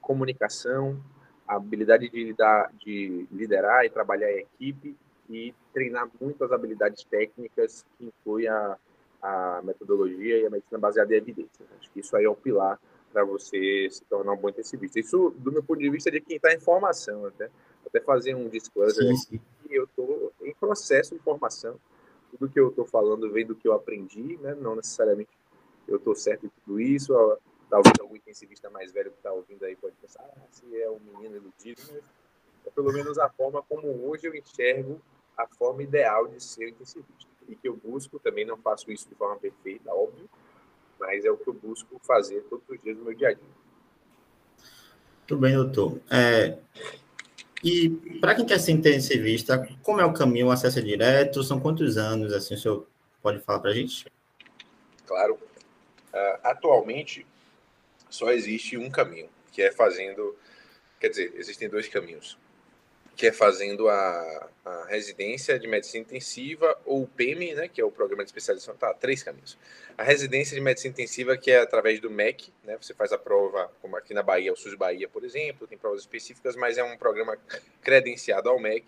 comunicação, 0.00 1.02
a 1.46 1.56
habilidade 1.56 2.10
de, 2.10 2.24
lidar, 2.24 2.70
de 2.78 3.26
liderar 3.32 3.84
e 3.86 3.90
trabalhar 3.90 4.30
em 4.30 4.40
equipe 4.40 4.94
e 5.30 5.54
treinar 5.72 6.08
muito 6.20 6.44
as 6.44 6.52
habilidades 6.52 7.02
técnicas 7.04 7.84
que 7.96 8.04
inclui 8.04 8.46
a, 8.46 8.76
a 9.22 9.62
metodologia 9.64 10.38
e 10.38 10.46
a 10.46 10.50
medicina 10.50 10.78
baseada 10.78 11.14
em 11.14 11.16
evidência. 11.16 11.64
Acho 11.80 11.90
que 11.90 12.00
isso 12.00 12.14
aí 12.14 12.24
é 12.24 12.28
o 12.28 12.36
pilar 12.36 12.78
para 13.10 13.24
você 13.24 13.88
se 13.90 14.04
tornar 14.04 14.32
um 14.32 14.36
bom 14.36 14.50
intensivista. 14.50 15.00
Isso, 15.00 15.34
do 15.38 15.50
meu 15.50 15.62
ponto 15.62 15.78
de 15.78 15.88
vista, 15.88 16.10
de 16.10 16.20
quem 16.20 16.36
está 16.36 16.52
em 16.52 16.60
formação, 16.60 17.24
até, 17.24 17.50
até 17.86 18.00
fazer 18.00 18.34
um 18.34 18.48
disclosure 18.48 19.16
sim, 19.16 19.36
aqui, 19.36 19.40
que 19.66 19.74
eu 19.74 19.84
estou 19.84 20.32
em 20.42 20.52
processo 20.54 21.14
de 21.14 21.22
formação. 21.22 21.80
Tudo 22.30 22.50
que 22.50 22.60
eu 22.60 22.68
estou 22.68 22.84
falando 22.84 23.30
vem 23.32 23.46
do 23.46 23.54
que 23.54 23.66
eu 23.66 23.72
aprendi, 23.72 24.36
né? 24.42 24.54
não 24.54 24.76
necessariamente 24.76 25.30
eu 25.88 25.96
estou 25.96 26.14
certo 26.14 26.46
em 26.46 26.50
tudo 26.64 26.80
isso. 26.80 27.12
Talvez 27.68 27.94
algum 28.00 28.16
intensivista 28.16 28.70
mais 28.70 28.92
velho 28.92 29.10
que 29.10 29.16
está 29.16 29.32
ouvindo 29.32 29.64
aí 29.64 29.74
pode 29.76 29.94
pensar, 29.96 30.22
ah, 30.22 30.46
se 30.50 30.64
é 30.80 30.88
um 30.88 31.00
menino 31.00 31.36
iludido, 31.36 31.82
mas 31.90 32.66
é 32.66 32.70
pelo 32.70 32.92
menos 32.92 33.18
a 33.18 33.28
forma 33.28 33.62
como 33.62 33.88
hoje 34.08 34.26
eu 34.26 34.34
enxergo 34.34 35.00
a 35.36 35.46
forma 35.46 35.82
ideal 35.82 36.28
de 36.28 36.42
ser 36.42 36.68
intensivista. 36.68 37.28
E 37.48 37.56
que 37.56 37.68
eu 37.68 37.76
busco, 37.76 38.18
também 38.18 38.44
não 38.44 38.56
faço 38.58 38.90
isso 38.92 39.08
de 39.08 39.14
forma 39.14 39.36
perfeita, 39.36 39.92
óbvio, 39.92 40.28
mas 41.00 41.24
é 41.24 41.30
o 41.30 41.36
que 41.36 41.48
eu 41.48 41.54
busco 41.54 41.98
fazer 42.04 42.42
todos 42.44 42.64
os 42.68 42.80
dias 42.82 42.96
no 42.96 43.04
meu 43.04 43.14
dia 43.14 43.28
a 43.28 43.32
dia. 43.32 43.58
Muito 45.20 45.36
bem, 45.36 45.54
doutor. 45.54 46.00
É, 46.10 46.58
e 47.62 47.90
para 48.20 48.34
quem 48.34 48.46
quer 48.46 48.58
ser 48.58 48.72
intensivista, 48.72 49.68
como 49.82 50.00
é 50.00 50.04
o 50.04 50.12
caminho, 50.12 50.46
o 50.46 50.50
acesso 50.50 50.78
é 50.78 50.82
direto? 50.82 51.42
São 51.42 51.58
quantos 51.58 51.96
anos, 51.96 52.32
assim, 52.32 52.54
o 52.54 52.58
senhor 52.58 52.86
pode 53.22 53.40
falar 53.40 53.60
para 53.60 53.70
a 53.70 53.74
gente? 53.74 54.06
Claro. 55.06 55.38
Uh, 56.18 56.40
atualmente, 56.42 57.26
só 58.10 58.30
existe 58.30 58.76
um 58.76 58.90
caminho, 58.90 59.28
que 59.52 59.62
é 59.62 59.70
fazendo... 59.70 60.36
Quer 60.98 61.10
dizer, 61.10 61.32
existem 61.36 61.68
dois 61.68 61.88
caminhos 61.88 62.36
que 63.18 63.26
é 63.26 63.32
fazendo 63.32 63.88
a, 63.88 64.48
a, 64.64 64.84
residência 64.84 65.58
de 65.58 65.66
medicina 65.66 66.04
intensiva 66.04 66.78
ou 66.86 67.02
o 67.02 67.10
né, 67.56 67.66
que 67.66 67.80
é 67.80 67.84
o 67.84 67.90
programa 67.90 68.22
de 68.22 68.28
especialização, 68.28 68.76
tá, 68.76 68.94
três 68.94 69.24
caminhos. 69.24 69.58
A 69.98 70.04
residência 70.04 70.54
de 70.54 70.60
medicina 70.60 70.92
intensiva, 70.92 71.36
que 71.36 71.50
é 71.50 71.58
através 71.58 71.98
do 71.98 72.08
MEC, 72.08 72.52
né, 72.62 72.78
você 72.80 72.94
faz 72.94 73.12
a 73.12 73.18
prova, 73.18 73.72
como 73.82 73.96
aqui 73.96 74.14
na 74.14 74.22
Bahia, 74.22 74.52
o 74.52 74.56
SUS 74.56 74.74
Bahia, 74.74 75.08
por 75.08 75.24
exemplo, 75.24 75.66
tem 75.66 75.76
provas 75.76 76.02
específicas, 76.02 76.54
mas 76.54 76.78
é 76.78 76.84
um 76.84 76.96
programa 76.96 77.36
credenciado 77.82 78.48
ao 78.48 78.60
MEC 78.60 78.86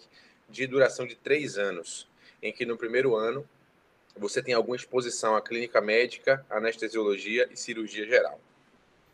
de 0.48 0.64
duração 0.68 1.08
de 1.08 1.16
três 1.16 1.58
anos, 1.58 2.06
em 2.40 2.52
que 2.52 2.64
no 2.64 2.76
primeiro 2.76 3.16
ano 3.16 3.44
você 4.16 4.42
tem 4.42 4.54
alguma 4.54 4.76
exposição 4.76 5.36
à 5.36 5.42
clínica 5.42 5.80
médica, 5.80 6.44
anestesiologia 6.50 7.48
e 7.50 7.56
cirurgia 7.56 8.06
geral. 8.06 8.40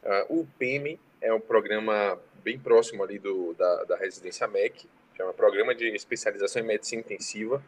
Uh, 0.03 0.41
o 0.41 0.49
PEMI 0.59 1.01
é 1.21 1.33
um 1.33 1.41
programa 1.41 2.19
bem 2.43 2.59
próximo 2.59 3.03
ali 3.03 3.19
do, 3.19 3.55
da, 3.55 3.85
da 3.85 3.97
residência 3.97 4.47
MEC, 4.47 4.89
chama 5.17 5.33
Programa 5.33 5.75
de 5.75 5.87
Especialização 5.89 6.63
em 6.63 6.67
Medicina 6.67 7.01
Intensiva. 7.01 7.63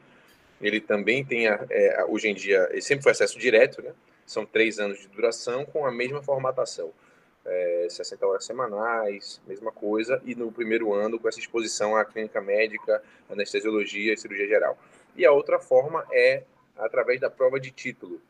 Ele 0.61 0.81
também 0.81 1.25
tem, 1.25 1.47
é, 1.47 2.05
hoje 2.07 2.29
em 2.29 2.35
dia, 2.35 2.69
ele 2.71 2.83
sempre 2.83 3.03
foi 3.03 3.13
acesso 3.13 3.39
direto, 3.39 3.83
né? 3.83 3.93
São 4.27 4.45
três 4.45 4.79
anos 4.79 4.99
de 4.99 5.09
duração 5.09 5.65
com 5.65 5.87
a 5.87 5.91
mesma 5.91 6.23
formatação. 6.23 6.93
É, 7.45 7.87
60 7.89 8.27
horas 8.27 8.45
semanais, 8.45 9.41
mesma 9.47 9.73
coisa, 9.73 10.21
e 10.25 10.35
no 10.35 10.53
primeiro 10.53 10.93
ano 10.93 11.19
com 11.19 11.29
essa 11.29 11.41
exposição 11.41 11.97
à 11.97 12.05
clínica 12.05 12.41
médica, 12.41 13.03
anestesiologia 13.31 14.13
e 14.13 14.17
cirurgia 14.17 14.47
geral. 14.47 14.79
E 15.17 15.25
a 15.25 15.33
outra 15.33 15.59
forma 15.59 16.07
é 16.13 16.43
através 16.79 17.21
da 17.21 17.31
prova 17.31 17.59
de 17.59 17.71
título. 17.71 18.21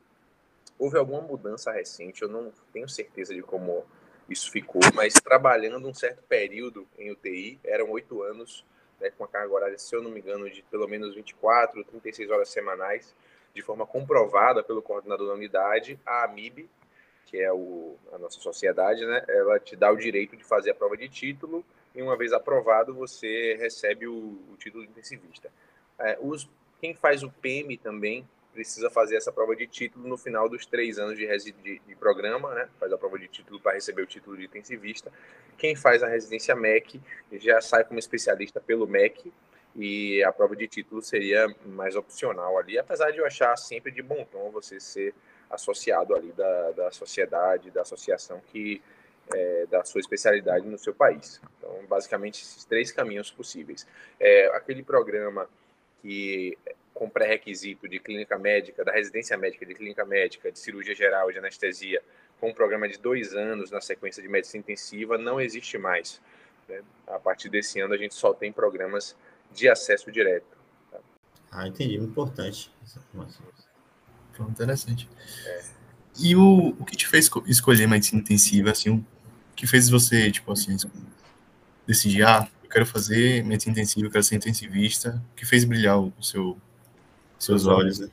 Houve 0.78 0.96
alguma 0.96 1.20
mudança 1.20 1.72
recente, 1.72 2.22
eu 2.22 2.28
não 2.28 2.52
tenho 2.72 2.88
certeza 2.88 3.34
de 3.34 3.42
como 3.42 3.84
isso 4.28 4.50
ficou, 4.50 4.80
mas 4.94 5.14
trabalhando 5.14 5.88
um 5.88 5.94
certo 5.94 6.22
período 6.28 6.86
em 6.98 7.10
UTI, 7.10 7.58
eram 7.64 7.90
oito 7.90 8.22
anos 8.22 8.64
né, 9.00 9.10
com 9.16 9.24
a 9.24 9.28
carga 9.28 9.52
horária, 9.52 9.78
se 9.78 9.94
eu 9.94 10.02
não 10.02 10.10
me 10.10 10.20
engano, 10.20 10.48
de 10.50 10.62
pelo 10.64 10.86
menos 10.86 11.14
24, 11.14 11.82
36 11.84 12.30
horas 12.30 12.48
semanais, 12.48 13.14
de 13.54 13.62
forma 13.62 13.86
comprovada 13.86 14.62
pelo 14.62 14.82
coordenador 14.82 15.28
da 15.28 15.34
unidade, 15.34 15.98
a 16.04 16.24
AMIB, 16.24 16.68
que 17.26 17.38
é 17.38 17.52
o, 17.52 17.96
a 18.12 18.18
nossa 18.18 18.40
sociedade, 18.40 19.04
né, 19.04 19.24
ela 19.28 19.58
te 19.58 19.76
dá 19.76 19.90
o 19.90 19.96
direito 19.96 20.36
de 20.36 20.44
fazer 20.44 20.70
a 20.70 20.74
prova 20.74 20.96
de 20.96 21.08
título 21.08 21.64
e 21.94 22.02
uma 22.02 22.16
vez 22.16 22.32
aprovado 22.32 22.94
você 22.94 23.54
recebe 23.58 24.06
o, 24.06 24.38
o 24.52 24.56
título 24.58 24.84
de 24.84 24.90
intensivista. 24.90 25.50
É, 25.98 26.18
os, 26.20 26.48
quem 26.80 26.94
faz 26.94 27.22
o 27.22 27.30
PM 27.30 27.76
também 27.76 28.26
precisa 28.58 28.90
fazer 28.90 29.14
essa 29.14 29.30
prova 29.30 29.54
de 29.54 29.68
título 29.68 30.08
no 30.08 30.18
final 30.18 30.48
dos 30.48 30.66
três 30.66 30.98
anos 30.98 31.16
de, 31.16 31.52
de, 31.52 31.78
de 31.78 31.94
programa, 31.94 32.52
né? 32.54 32.68
Faz 32.80 32.92
a 32.92 32.98
prova 32.98 33.16
de 33.16 33.28
título 33.28 33.60
para 33.60 33.74
receber 33.74 34.02
o 34.02 34.06
título 34.06 34.36
de 34.36 34.46
intensivista. 34.46 35.12
Quem 35.56 35.76
faz 35.76 36.02
a 36.02 36.08
residência 36.08 36.56
MEC 36.56 37.00
já 37.34 37.60
sai 37.60 37.84
como 37.84 38.00
especialista 38.00 38.60
pelo 38.60 38.84
MEC 38.84 39.32
e 39.76 40.24
a 40.24 40.32
prova 40.32 40.56
de 40.56 40.66
título 40.66 41.00
seria 41.00 41.46
mais 41.66 41.94
opcional 41.94 42.58
ali, 42.58 42.76
apesar 42.76 43.12
de 43.12 43.18
eu 43.18 43.26
achar 43.26 43.56
sempre 43.56 43.92
de 43.92 44.02
bom 44.02 44.24
tom 44.24 44.50
você 44.50 44.80
ser 44.80 45.14
associado 45.48 46.16
ali 46.16 46.32
da, 46.32 46.72
da 46.72 46.90
sociedade, 46.90 47.70
da 47.70 47.82
associação 47.82 48.42
que 48.44 48.82
é, 49.32 49.66
da 49.66 49.84
sua 49.84 50.00
especialidade 50.00 50.66
no 50.66 50.78
seu 50.78 50.92
país. 50.92 51.40
Então, 51.58 51.86
basicamente, 51.86 52.42
esses 52.42 52.64
três 52.64 52.90
caminhos 52.90 53.30
possíveis. 53.30 53.86
É, 54.18 54.48
aquele 54.48 54.82
programa 54.82 55.48
que 56.02 56.56
com 56.98 57.08
pré-requisito 57.08 57.88
de 57.88 58.00
clínica 58.00 58.36
médica, 58.36 58.84
da 58.84 58.90
residência 58.90 59.36
médica 59.36 59.64
de 59.64 59.72
clínica 59.72 60.04
médica, 60.04 60.50
de 60.50 60.58
cirurgia 60.58 60.96
geral, 60.96 61.30
de 61.30 61.38
anestesia, 61.38 62.02
com 62.40 62.50
um 62.50 62.52
programa 62.52 62.88
de 62.88 62.98
dois 62.98 63.34
anos 63.34 63.70
na 63.70 63.80
sequência 63.80 64.20
de 64.20 64.28
medicina 64.28 64.60
intensiva, 64.60 65.16
não 65.16 65.40
existe 65.40 65.78
mais. 65.78 66.20
Né? 66.68 66.82
A 67.06 67.20
partir 67.20 67.48
desse 67.48 67.78
ano, 67.78 67.94
a 67.94 67.96
gente 67.96 68.14
só 68.14 68.34
tem 68.34 68.52
programas 68.52 69.16
de 69.52 69.68
acesso 69.68 70.10
direto. 70.10 70.58
Tá? 70.90 70.98
Ah, 71.52 71.68
entendi. 71.68 71.94
Importante 71.96 72.72
interessante. 74.46 75.08
É. 75.46 75.64
E 76.18 76.36
o, 76.36 76.74
o 76.78 76.84
que 76.84 76.96
te 76.96 77.06
fez 77.06 77.30
escolher 77.46 77.86
medicina 77.86 78.20
intensiva, 78.20 78.70
assim, 78.70 78.90
o 78.90 79.06
que 79.54 79.66
fez 79.66 79.88
você, 79.88 80.30
tipo 80.30 80.50
assim, 80.52 80.76
decidir, 81.86 82.24
ah, 82.24 82.48
eu 82.62 82.68
quero 82.68 82.86
fazer 82.86 83.44
medicina 83.44 83.72
intensiva, 83.72 84.06
eu 84.06 84.10
quero 84.10 84.24
ser 84.24 84.36
intensivista, 84.36 85.22
o 85.32 85.36
que 85.36 85.46
fez 85.46 85.64
brilhar 85.64 85.98
o 85.98 86.12
seu 86.20 86.58
seus 87.38 87.66
olhos, 87.66 88.00
né? 88.00 88.10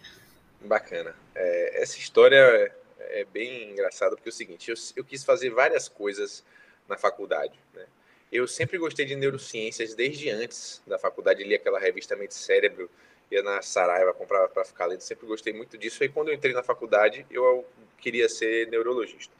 Bacana. 0.62 1.16
É, 1.34 1.82
essa 1.82 1.98
história 1.98 2.74
é, 3.00 3.26
bem 3.26 3.72
engraçada, 3.72 4.16
porque 4.16 4.30
é 4.30 4.32
o 4.32 4.34
seguinte, 4.34 4.70
eu, 4.70 4.76
eu 4.96 5.04
quis 5.04 5.24
fazer 5.24 5.50
várias 5.50 5.88
coisas 5.88 6.44
na 6.88 6.98
faculdade, 6.98 7.60
né? 7.74 7.86
Eu 8.32 8.48
sempre 8.48 8.78
gostei 8.78 9.06
de 9.06 9.16
neurociências 9.16 9.94
desde 9.94 10.30
antes 10.30 10.82
da 10.86 10.98
faculdade, 10.98 11.44
li 11.44 11.56
aquela 11.56 11.80
revista 11.80 12.16
Mente 12.16 12.34
Cérebro, 12.34 12.90
ia 13.32 13.42
na 13.42 13.62
Saraiva 13.62 14.14
comprar 14.14 14.48
para 14.50 14.66
ficar 14.66 14.88
lendo, 14.88 15.02
sempre 15.02 15.26
gostei 15.26 15.54
muito 15.54 15.78
disso. 15.78 16.04
E 16.04 16.10
quando 16.10 16.30
eu 16.30 16.34
entrei 16.34 16.54
na 16.54 16.64
faculdade, 16.64 17.26
eu 17.30 17.66
queria 17.98 18.28
ser 18.28 18.68
neurologista. 18.68 19.34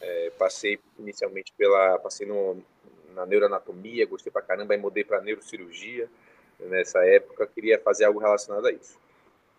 É, 0.00 0.30
passei 0.36 0.78
inicialmente 0.98 1.52
pela, 1.56 1.98
passei 1.98 2.26
no, 2.26 2.62
na 3.14 3.24
neuroanatomia, 3.24 4.06
gostei 4.06 4.30
pra 4.30 4.42
caramba, 4.42 4.74
aí 4.74 4.78
mudei 4.78 5.04
para 5.04 5.20
neurocirurgia 5.20 6.08
nessa 6.60 7.04
época, 7.04 7.46
queria 7.46 7.78
fazer 7.78 8.04
algo 8.04 8.18
relacionado 8.18 8.66
a 8.66 8.72
isso. 8.72 8.98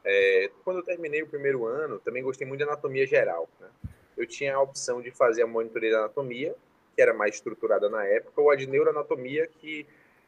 É, 0.03 0.49
quando 0.63 0.77
eu 0.77 0.83
terminei 0.83 1.21
o 1.21 1.27
primeiro 1.27 1.65
ano, 1.65 1.99
também 1.99 2.23
gostei 2.23 2.47
muito 2.47 2.59
de 2.59 2.63
anatomia 2.63 3.05
geral. 3.05 3.49
Né? 3.59 3.67
Eu 4.17 4.25
tinha 4.25 4.55
a 4.55 4.61
opção 4.61 5.01
de 5.01 5.11
fazer 5.11 5.43
a 5.43 5.47
monitoria 5.47 5.91
da 5.91 5.99
anatomia, 5.99 6.55
que 6.95 7.01
era 7.01 7.13
mais 7.13 7.35
estruturada 7.35 7.89
na 7.89 8.05
época, 8.05 8.41
ou 8.41 8.51
a 8.51 8.55
de 8.55 8.67
neuroanatomia, 8.67 9.47
que, 9.47 9.85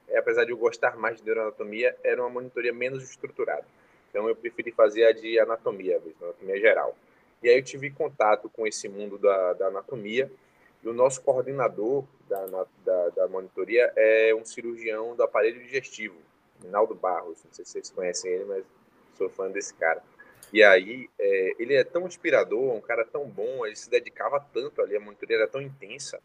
é, 0.07 0.17
apesar 0.17 0.45
de 0.45 0.51
eu 0.51 0.57
gostar 0.57 0.97
mais 0.97 1.17
de 1.17 1.25
neuroanatomia, 1.25 1.95
era 2.03 2.21
uma 2.21 2.29
monitoria 2.29 2.73
menos 2.73 3.03
estruturada. 3.03 3.65
Então 4.09 4.27
eu 4.27 4.35
preferi 4.35 4.71
fazer 4.71 5.05
a 5.05 5.11
de 5.11 5.39
anatomia, 5.39 5.97
a 5.97 6.23
anatomia 6.25 6.59
geral. 6.59 6.95
E 7.41 7.49
aí 7.49 7.57
eu 7.57 7.63
tive 7.63 7.89
contato 7.89 8.49
com 8.49 8.67
esse 8.67 8.87
mundo 8.87 9.17
da, 9.17 9.53
da 9.53 9.67
anatomia, 9.67 10.31
e 10.83 10.87
o 10.87 10.93
nosso 10.93 11.21
coordenador 11.21 12.03
da, 12.27 12.65
da, 12.83 13.09
da 13.09 13.27
monitoria 13.27 13.91
é 13.95 14.33
um 14.33 14.43
cirurgião 14.43 15.15
do 15.15 15.23
aparelho 15.23 15.61
digestivo, 15.61 16.15
Minaldo 16.63 16.95
Barros, 16.95 17.43
não 17.43 17.51
sei 17.51 17.65
se 17.65 17.71
vocês 17.71 17.89
conhecem 17.89 18.31
ele, 18.31 18.45
mas 18.45 18.63
sou 19.21 19.29
fã 19.29 19.51
desse 19.51 19.73
cara. 19.73 20.01
E 20.51 20.63
aí, 20.63 21.09
é, 21.19 21.53
ele 21.59 21.75
é 21.75 21.83
tão 21.83 22.07
inspirador, 22.07 22.73
um 22.73 22.81
cara 22.81 23.05
tão 23.05 23.25
bom, 23.25 23.65
ele 23.65 23.75
se 23.75 23.89
dedicava 23.89 24.39
tanto 24.53 24.81
ali, 24.81 24.95
a 24.95 24.99
monitoria 24.99 25.37
era 25.37 25.47
tão 25.47 25.61
intensa, 25.61 26.19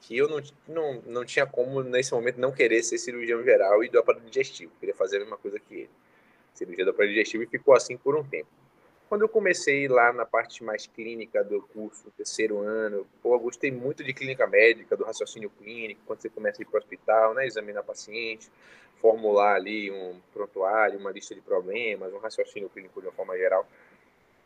que 0.00 0.16
eu 0.16 0.28
não, 0.28 0.40
não, 0.68 1.02
não 1.06 1.24
tinha 1.24 1.46
como, 1.46 1.82
nesse 1.82 2.12
momento, 2.12 2.38
não 2.38 2.52
querer 2.52 2.82
ser 2.82 2.98
cirurgião 2.98 3.42
geral 3.42 3.82
e 3.82 3.88
do 3.88 3.98
aparelho 3.98 4.26
digestivo. 4.26 4.72
Queria 4.78 4.94
fazer 4.94 5.16
a 5.16 5.20
mesma 5.20 5.38
coisa 5.38 5.58
que 5.58 5.74
ele. 5.74 5.90
Cirurgia 6.52 6.84
do 6.84 6.92
aparelho 6.92 7.14
digestivo 7.14 7.42
e 7.42 7.46
ficou 7.46 7.74
assim 7.74 7.96
por 7.96 8.14
um 8.14 8.22
tempo. 8.22 8.48
Quando 9.14 9.22
eu 9.22 9.28
comecei 9.28 9.86
lá 9.86 10.12
na 10.12 10.26
parte 10.26 10.64
mais 10.64 10.88
clínica 10.88 11.44
do 11.44 11.62
curso, 11.62 12.10
terceiro 12.16 12.58
ano, 12.58 13.06
pô, 13.22 13.36
eu 13.36 13.38
gostei 13.38 13.70
muito 13.70 14.02
de 14.02 14.12
clínica 14.12 14.44
médica, 14.44 14.96
do 14.96 15.04
raciocínio 15.04 15.48
clínico, 15.50 16.00
quando 16.04 16.20
você 16.20 16.28
começa 16.28 16.60
a 16.60 16.62
ir 16.62 16.66
para 16.66 16.78
o 16.78 16.78
hospital, 16.80 17.32
né, 17.32 17.46
examinar 17.46 17.84
paciente, 17.84 18.50
formular 18.96 19.54
ali 19.54 19.88
um 19.88 20.20
prontuário, 20.32 20.98
uma 20.98 21.12
lista 21.12 21.32
de 21.32 21.40
problemas, 21.40 22.12
um 22.12 22.18
raciocínio 22.18 22.68
clínico 22.68 23.00
de 23.00 23.06
uma 23.06 23.12
forma 23.12 23.38
geral. 23.38 23.64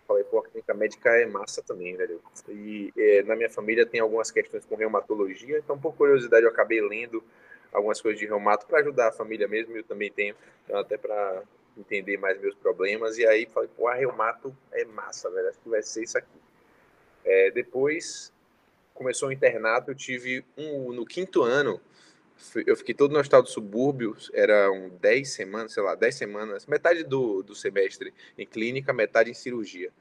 falei, 0.06 0.24
pô, 0.24 0.40
a 0.40 0.42
clínica 0.42 0.74
médica 0.74 1.16
é 1.16 1.24
massa 1.24 1.62
também, 1.62 1.96
velho. 1.96 2.20
E 2.50 2.92
é, 2.94 3.22
na 3.22 3.34
minha 3.34 3.48
família 3.48 3.86
tem 3.86 4.02
algumas 4.02 4.30
questões 4.30 4.66
com 4.66 4.76
reumatologia, 4.76 5.56
então 5.56 5.78
por 5.78 5.94
curiosidade 5.94 6.44
eu 6.44 6.50
acabei 6.50 6.82
lendo 6.82 7.24
algumas 7.72 8.02
coisas 8.02 8.20
de 8.20 8.26
reumato 8.26 8.66
para 8.66 8.80
ajudar 8.80 9.08
a 9.08 9.12
família 9.12 9.48
mesmo, 9.48 9.74
eu 9.74 9.84
também 9.84 10.12
tenho, 10.12 10.36
então 10.66 10.78
até 10.78 10.98
para 10.98 11.42
entender 11.80 12.16
mais 12.16 12.40
meus 12.40 12.54
problemas. 12.54 13.18
E 13.18 13.26
aí 13.26 13.46
falei, 13.46 13.68
pô, 13.76 13.88
a 13.88 13.94
reumato 13.94 14.56
é 14.72 14.84
massa, 14.84 15.30
velho, 15.30 15.48
acho 15.48 15.58
que 15.60 15.68
vai 15.68 15.82
ser 15.82 16.04
isso 16.04 16.18
aqui. 16.18 16.38
É, 17.24 17.50
depois 17.50 18.32
começou 18.94 19.28
o 19.28 19.32
internato, 19.32 19.90
eu 19.90 19.94
tive 19.94 20.44
um 20.56 20.92
no 20.92 21.06
quinto 21.06 21.42
ano, 21.42 21.80
eu 22.66 22.76
fiquei 22.76 22.94
todo 22.94 23.12
no 23.12 23.18
hospital 23.18 23.42
do 23.42 23.48
subúrbio, 23.48 24.16
eram 24.32 24.90
10 25.00 25.28
semanas, 25.28 25.72
sei 25.72 25.82
lá, 25.82 25.94
10 25.94 26.14
semanas, 26.14 26.66
metade 26.66 27.04
do, 27.04 27.42
do 27.42 27.54
semestre 27.54 28.12
em 28.36 28.46
clínica, 28.46 28.92
metade 28.92 29.30
em 29.30 29.34
cirurgia. 29.34 29.92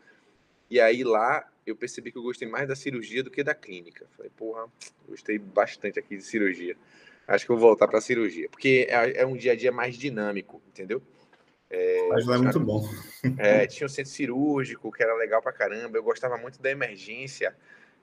E 0.69 0.79
aí 0.79 1.03
lá 1.03 1.48
eu 1.65 1.75
percebi 1.75 2.12
que 2.12 2.17
eu 2.17 2.24
gostei 2.24 2.48
mais 2.48 2.67
da 2.67 2.75
cirurgia 2.75 3.24
do 3.24 3.31
que 3.31 3.43
da 3.43 3.53
clínica. 3.53 4.05
Falei, 4.15 4.31
porra, 4.36 4.67
gostei 5.07 5.38
bastante 5.38 6.00
aqui 6.00 6.17
de 6.17 6.24
cirurgia. 6.24 6.75
Acho 7.27 7.46
que 7.46 7.51
vou 7.51 7.60
voltar 7.60 7.88
para 7.88 8.00
cirurgia, 8.00 8.48
porque 8.50 8.88
é, 8.89 9.22
é, 9.22 9.25
um 9.25 9.36
dia 9.36 9.51
a 9.51 9.55
dia 9.55 9.72
mais 9.72 9.98
dinâmico, 9.98 10.62
entendeu? 10.69 11.01
É, 11.69 12.07
Mas 12.09 12.25
lá 12.25 12.36
é 12.36 12.38
muito 12.39 12.59
bom. 12.59 12.88
É, 13.38 13.65
tinha 13.67 13.86
um 13.86 13.89
centro 13.89 14.12
cirúrgico 14.12 14.91
que 14.91 15.03
era 15.03 15.15
legal 15.15 15.41
pra 15.41 15.51
caramba. 15.51 15.97
Eu 15.97 16.03
gostava 16.03 16.38
muito 16.38 16.62
da 16.62 16.71
emergência 16.71 17.55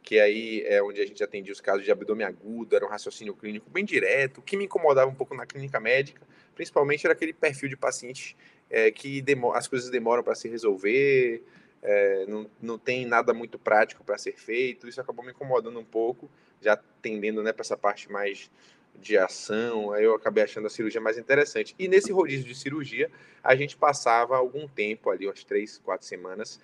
que 0.05 0.21
aí 0.21 0.63
é 0.67 0.83
onde 0.83 1.01
a 1.01 1.07
gente 1.07 1.25
atendia 1.25 1.51
os 1.51 1.63
casos 1.63 1.83
de 1.83 1.91
abdômen 1.91 2.27
agudo, 2.27 2.77
era 2.77 2.85
um 2.85 2.89
raciocínio 2.89 3.35
clínico 3.35 3.71
bem 3.71 3.87
direto. 3.87 4.39
O 4.39 4.43
que 4.43 4.55
me 4.55 4.67
incomodava 4.67 5.11
um 5.11 5.15
pouco 5.15 5.35
na 5.35 5.47
clínica 5.47 5.81
médica, 5.81 6.21
principalmente, 6.55 7.07
era 7.07 7.15
aquele 7.15 7.33
perfil 7.33 7.71
de 7.71 7.77
paciente 7.77 8.37
é, 8.69 8.91
que 8.91 9.25
as 9.55 9.67
coisas 9.67 9.89
demoram 9.89 10.23
para 10.23 10.35
se 10.35 10.47
resolver, 10.47 11.43
é, 11.83 12.27
não, 12.27 12.51
não 12.61 12.79
tem 12.79 13.07
nada 13.07 13.33
muito 13.33 13.59
prático 13.59 14.05
para 14.05 14.19
ser 14.19 14.37
feito. 14.37 14.87
Isso 14.87 15.01
acabou 15.01 15.25
me 15.25 15.31
incomodando 15.31 15.79
um 15.81 15.85
pouco, 15.85 16.31
já 16.61 16.77
tendendo 17.01 17.43
né, 17.43 17.51
para 17.51 17.63
essa 17.63 17.77
parte 17.77 18.13
mais 18.13 18.51
de 19.01 19.19
ação, 19.19 19.93
aí 19.93 20.05
eu 20.05 20.15
acabei 20.15 20.45
achando 20.45 20.67
a 20.67 20.71
cirurgia 20.71 21.01
mais 21.01 21.19
interessante. 21.19 21.75
E 21.79 21.89
nesse 21.89 22.11
rodízio 22.11 22.47
de 22.47 22.55
cirurgia, 22.55 23.11
a 23.43 23.55
gente 23.55 23.77
passava 23.77 24.37
algum 24.37 24.67
tempo 24.67 25.11
ali, 25.11 25.27
umas 25.27 25.45
três, 25.45 25.79
quatro 25.79 26.07
semanas, 26.07 26.61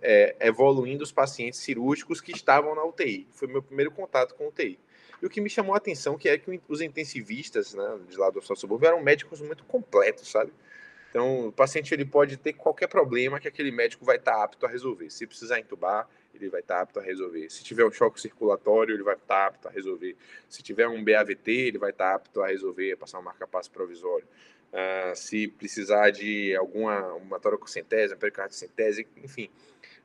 é, 0.00 0.34
evoluindo 0.40 1.04
os 1.04 1.12
pacientes 1.12 1.60
cirúrgicos 1.60 2.20
que 2.20 2.32
estavam 2.32 2.74
na 2.74 2.84
UTI. 2.84 3.26
Foi 3.32 3.48
meu 3.48 3.62
primeiro 3.62 3.90
contato 3.90 4.34
com 4.34 4.48
UTI. 4.48 4.78
E 5.20 5.26
o 5.26 5.30
que 5.30 5.40
me 5.40 5.48
chamou 5.48 5.74
a 5.74 5.78
atenção 5.78 6.16
que 6.16 6.28
é 6.28 6.38
que 6.38 6.60
os 6.68 6.80
intensivistas, 6.80 7.74
né, 7.74 7.98
de 8.08 8.16
lá 8.16 8.30
do 8.30 8.38
Hospital 8.38 8.56
Subúrbio, 8.56 8.88
eram 8.88 9.02
médicos 9.02 9.40
muito 9.40 9.64
completos, 9.64 10.30
sabe? 10.30 10.52
Então, 11.10 11.48
o 11.48 11.52
paciente 11.52 11.94
ele 11.94 12.04
pode 12.04 12.36
ter 12.36 12.52
qualquer 12.52 12.88
problema 12.88 13.40
que 13.40 13.48
aquele 13.48 13.70
médico 13.70 14.04
vai 14.04 14.16
estar 14.16 14.42
apto 14.42 14.66
a 14.66 14.68
resolver. 14.68 15.08
Se 15.10 15.26
precisar 15.26 15.58
entubar, 15.58 16.06
ele 16.36 16.48
vai 16.48 16.60
estar 16.60 16.80
apto 16.80 16.98
a 16.98 17.02
resolver. 17.02 17.50
Se 17.50 17.62
tiver 17.62 17.84
um 17.84 17.92
choque 17.92 18.20
circulatório, 18.20 18.94
ele 18.94 19.02
vai 19.02 19.14
estar 19.14 19.46
apto 19.46 19.68
a 19.68 19.70
resolver. 19.70 20.16
Se 20.48 20.62
tiver 20.62 20.88
um 20.88 21.04
BAVT, 21.04 21.50
ele 21.50 21.78
vai 21.78 21.90
estar 21.90 22.14
apto 22.14 22.42
a 22.42 22.48
resolver, 22.48 22.96
passar 22.96 23.18
um 23.18 23.22
marca-passo 23.22 23.70
provisório. 23.70 24.26
Uh, 24.72 25.16
se 25.16 25.48
precisar 25.48 26.10
de 26.10 26.54
alguma 26.56 27.14
uma 27.14 27.40
toracocentese, 27.40 28.12
uma 28.12 28.18
pericardiocentese, 28.18 29.06
enfim, 29.16 29.48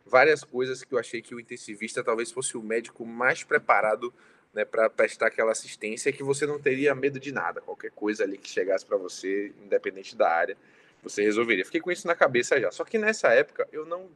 várias 0.06 0.44
coisas 0.44 0.84
que 0.84 0.94
eu 0.94 1.00
achei 1.00 1.22
que 1.22 1.34
o 1.36 1.40
intensivista 1.40 2.04
talvez 2.04 2.32
fosse 2.32 2.56
o 2.58 2.62
médico 2.62 3.06
mais 3.06 3.44
preparado 3.44 4.14
né, 4.54 4.66
para 4.66 4.90
prestar 4.90 5.28
aquela 5.28 5.52
assistência 5.52 6.12
que 6.12 6.24
você 6.24 6.46
não 6.46 6.60
teria 6.60 6.94
medo 6.94 7.20
de 7.20 7.32
nada, 7.32 7.62
qualquer 7.62 7.92
coisa 7.92 8.24
ali 8.24 8.38
que 8.38 8.50
chegasse 8.50 8.86
para 8.86 8.98
você, 8.98 9.54
independente 9.64 10.16
da 10.16 10.30
área, 10.30 10.58
você 11.02 11.24
resolveria. 11.24 11.66
Fiquei 11.66 11.82
com 11.82 11.92
isso 11.92 12.08
na 12.08 12.16
cabeça 12.16 12.60
já. 12.60 12.72
Só 12.72 12.84
que 12.84 12.98
nessa 12.98 13.30
época 13.30 13.68
eu 13.72 13.86
não 13.86 14.10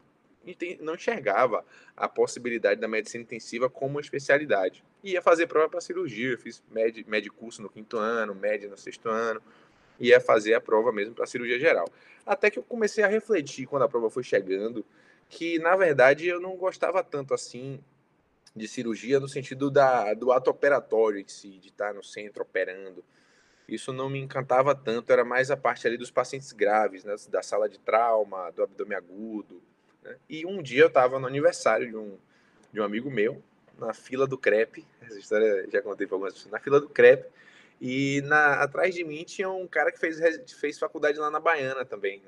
não 0.79 0.95
enxergava 0.95 1.65
a 1.95 2.07
possibilidade 2.07 2.79
da 2.79 2.87
medicina 2.87 3.23
intensiva 3.23 3.69
como 3.69 3.95
uma 3.95 4.01
especialidade. 4.01 4.83
Ia 5.03 5.21
fazer 5.21 5.47
prova 5.47 5.69
para 5.69 5.81
cirurgia, 5.81 6.37
fiz 6.37 6.61
med, 6.71 7.03
med 7.07 7.29
curso 7.29 7.61
no 7.61 7.69
quinto 7.69 7.97
ano, 7.97 8.35
média 8.35 8.69
no 8.69 8.77
sexto 8.77 9.09
ano, 9.09 9.41
ia 9.99 10.19
fazer 10.19 10.53
a 10.53 10.61
prova 10.61 10.91
mesmo 10.91 11.15
para 11.15 11.25
cirurgia 11.25 11.59
geral. 11.59 11.87
Até 12.25 12.49
que 12.49 12.59
eu 12.59 12.63
comecei 12.63 13.03
a 13.03 13.07
refletir 13.07 13.65
quando 13.65 13.83
a 13.83 13.89
prova 13.89 14.09
foi 14.09 14.23
chegando, 14.23 14.85
que 15.29 15.59
na 15.59 15.75
verdade 15.75 16.27
eu 16.27 16.39
não 16.39 16.55
gostava 16.55 17.03
tanto 17.03 17.33
assim 17.33 17.79
de 18.55 18.67
cirurgia 18.67 19.19
no 19.19 19.27
sentido 19.27 19.69
da, 19.69 20.13
do 20.13 20.31
ato 20.31 20.49
operatório 20.49 21.19
em 21.19 21.27
si, 21.27 21.57
de 21.59 21.67
estar 21.67 21.93
no 21.93 22.03
centro 22.03 22.43
operando. 22.43 23.03
Isso 23.67 23.91
não 23.91 24.09
me 24.09 24.19
encantava 24.19 24.75
tanto, 24.75 25.11
era 25.11 25.25
mais 25.25 25.49
a 25.49 25.57
parte 25.57 25.87
ali 25.87 25.97
dos 25.97 26.11
pacientes 26.11 26.51
graves, 26.51 27.03
né, 27.03 27.15
da 27.29 27.41
sala 27.41 27.67
de 27.67 27.79
trauma, 27.79 28.51
do 28.51 28.63
abdômen 28.63 28.95
agudo. 28.95 29.61
Né? 30.05 30.15
E 30.29 30.45
um 30.45 30.61
dia 30.61 30.83
eu 30.83 30.87
estava 30.87 31.19
no 31.19 31.27
aniversário 31.27 31.89
de 31.89 31.97
um, 31.97 32.17
de 32.71 32.79
um 32.79 32.83
amigo 32.83 33.09
meu, 33.09 33.41
na 33.77 33.93
fila 33.93 34.25
do 34.25 34.37
crepe, 34.37 34.85
essa 35.01 35.19
história 35.19 35.67
já 35.69 35.81
contei 35.81 36.07
para 36.07 36.15
algumas 36.15 36.33
pessoas, 36.33 36.51
na 36.51 36.59
fila 36.59 36.79
do 36.79 36.87
crepe, 36.87 37.27
e 37.81 38.21
na, 38.21 38.61
atrás 38.61 38.95
de 38.95 39.03
mim 39.03 39.23
tinha 39.25 39.49
um 39.49 39.67
cara 39.67 39.91
que 39.91 39.99
fez, 39.99 40.17
fez 40.53 40.79
faculdade 40.79 41.17
lá 41.17 41.29
na 41.29 41.41
Baiana 41.41 41.83
também, 41.83 42.23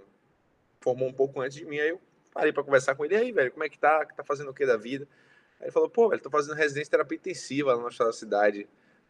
formou 0.82 1.08
um 1.08 1.13
pouco 1.13 1.40
antes 1.40 1.58
de 1.58 1.66
mim, 1.66 1.80
aí 1.80 1.90
eu 1.90 2.02
parei 2.34 2.52
para 2.52 2.63
conversar 2.63 2.96
com 2.96 3.06
ele, 3.06 3.16
aí, 3.16 3.32
velho, 3.32 3.52
como 3.52 3.63
é 3.63 3.70
que 3.70 3.80
tá? 3.80 4.06
Tá 4.06 4.24
fazendo 4.24 4.50
o 4.50 4.54
que 4.54 4.66
da 4.66 4.76
vida? 4.76 5.08
Aí 5.60 5.66
ele 5.66 5.72
falou, 5.72 5.90
pô, 5.90 6.10
velho, 6.10 6.22
tô 6.22 6.30
fazendo 6.30 6.56
residência 6.56 6.92
terapia 6.92 7.18
intensiva 7.18 7.72
lá 7.72 7.78
na 7.78 7.84
nossa 7.84 8.12
cidade. 8.12 8.68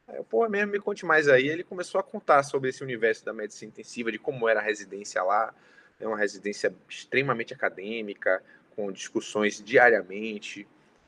Aí 0.07 0.15
eu, 0.15 0.23
pô, 0.23 0.45
é 0.45 0.49
mesmo, 0.49 0.71
me 0.71 0.79
conte 0.79 1.05
mais 1.05 1.27
aí. 1.27 1.47
Ele 1.47 1.63
começou 1.63 1.99
a 1.99 2.03
contar 2.03 2.43
sobre 2.43 2.69
esse 2.69 2.81
universo 2.81 3.25
da 3.25 3.33
medicina 3.33 3.69
intensiva, 3.69 4.11
de 4.11 4.17
como 4.17 4.47
era 4.47 4.61
a 4.61 4.63
residência 4.63 5.21
lá. 5.23 5.53
É 5.99 6.07
uma 6.07 6.17
residência 6.17 6.73
extremamente 6.87 7.53
acadêmica, 7.53 8.43
com 8.75 8.91
discussões 8.91 9.61
diariamente. 9.63 10.67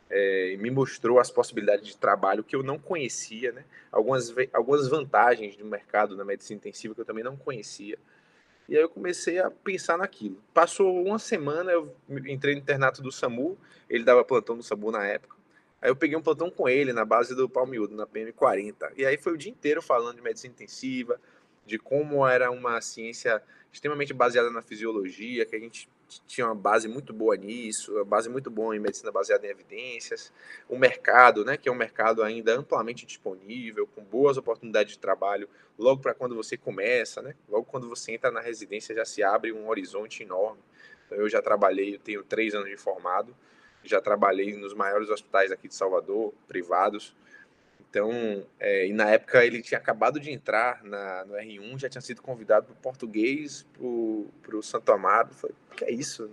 É, 0.10 0.58
me 0.58 0.72
mostrou 0.72 1.20
as 1.20 1.30
possibilidades 1.30 1.88
de 1.88 1.98
trabalho 1.98 2.44
que 2.44 2.56
eu 2.56 2.64
não 2.64 2.80
conhecia, 2.80 3.52
né? 3.52 3.64
Algumas, 3.92 4.34
algumas 4.52 4.88
vantagens 4.88 5.56
do 5.56 5.66
mercado 5.66 6.18
na 6.18 6.26
medicina 6.26 6.58
intensiva 6.58 6.96
que 6.96 7.02
eu 7.02 7.06
também 7.06 7.24
não 7.24 7.38
conhecia. 7.38 7.98
E 8.68 8.76
aí 8.76 8.82
eu 8.82 8.90
comecei 8.90 9.40
a 9.40 9.52
pensar 9.52 9.98
naquilo. 9.98 10.42
Passou 10.54 11.04
uma 11.04 11.20
semana, 11.20 11.72
eu 11.72 11.96
entrei 12.28 12.56
no 12.56 12.62
internato 12.62 13.02
do 13.02 13.12
SAMU, 13.12 13.58
ele 13.90 14.04
dava 14.04 14.24
plantão 14.24 14.56
no 14.56 14.64
SAMU 14.64 14.92
na 14.92 15.06
época. 15.06 15.36
Aí 15.82 15.90
eu 15.90 15.96
peguei 15.96 16.18
um 16.18 16.22
plantão 16.22 16.52
com 16.52 16.68
ele 16.68 16.92
na 16.92 17.06
base 17.06 17.36
do 17.36 17.50
Palmiúdo, 17.50 17.96
na 17.96 18.06
PM40. 18.06 18.94
E 18.98 19.06
aí 19.06 19.18
foi 19.18 19.34
o 19.34 19.38
dia 19.38 19.52
inteiro 19.52 19.82
falando 19.82 20.18
de 20.18 20.22
medicina 20.22 20.54
intensiva, 20.54 21.20
de 21.66 21.80
como 21.80 22.28
era 22.28 22.52
uma 22.52 22.82
ciência 22.82 23.42
extremamente 23.72 24.14
baseada 24.14 24.50
na 24.50 24.62
fisiologia, 24.62 25.46
que 25.46 25.56
a 25.56 25.60
gente 25.60 25.88
tinha 26.28 26.48
uma 26.48 26.56
base 26.56 26.88
muito 26.88 27.14
boa 27.14 27.36
nisso, 27.36 27.94
uma 27.94 28.06
base 28.06 28.28
muito 28.30 28.50
boa 28.50 28.76
em 28.76 28.80
medicina 28.80 29.12
baseada 29.12 29.46
em 29.46 29.50
evidências, 29.50 30.34
o 30.68 30.78
mercado, 30.78 31.46
né, 31.46 31.56
que 31.56 31.70
é 31.70 31.72
um 31.72 31.76
mercado 31.76 32.24
ainda 32.24 32.54
amplamente 32.56 33.06
disponível, 33.06 33.88
com 33.88 34.04
boas 34.04 34.38
oportunidades 34.38 34.94
de 34.94 35.00
trabalho, 35.00 35.48
logo 35.78 36.02
para 36.02 36.14
quando 36.14 36.36
você 36.36 36.58
começa, 36.58 37.22
né, 37.22 37.36
logo 37.48 37.66
quando 37.66 37.88
você 37.88 38.14
entra 38.14 38.32
na 38.32 38.42
residência 38.42 38.96
já 38.96 39.06
se 39.06 39.22
abre 39.22 39.52
um 39.52 39.68
horizonte 39.70 40.24
enorme. 40.24 40.62
Então, 41.06 41.18
eu 41.18 41.30
já 41.30 41.42
trabalhei, 41.42 41.96
eu 41.96 42.00
tenho 42.00 42.24
três 42.24 42.56
anos 42.56 42.70
de 42.70 42.78
formado, 42.78 43.36
já 43.84 44.02
trabalhei 44.02 44.54
nos 44.56 44.74
maiores 44.74 45.10
hospitais 45.10 45.52
aqui 45.52 45.68
de 45.68 45.76
Salvador, 45.76 46.34
privados. 46.48 47.16
Então, 47.90 48.46
é, 48.60 48.86
e 48.86 48.94
na 48.94 49.10
época 49.10 49.44
ele 49.44 49.64
tinha 49.64 49.80
acabado 49.80 50.20
de 50.20 50.32
entrar 50.32 50.84
na, 50.84 51.26
no 51.26 51.34
R1, 51.34 51.80
já 51.80 51.90
tinha 51.90 52.02
sido 52.02 52.22
convidado 52.22 52.68
para 52.68 52.74
o 52.74 52.78
português, 52.78 53.66
para 53.74 54.56
o 54.56 54.62
Santo 54.62 54.92
Amado. 54.92 55.34
Falei, 55.34 55.56
que 55.76 55.86
é 55.86 55.92
isso? 55.92 56.30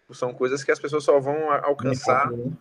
Tipo, 0.00 0.14
são 0.14 0.34
coisas 0.34 0.62
que 0.62 0.70
as 0.70 0.78
pessoas 0.78 1.02
só 1.02 1.18
vão 1.18 1.50
alcançar 1.50 2.30
né? 2.30 2.52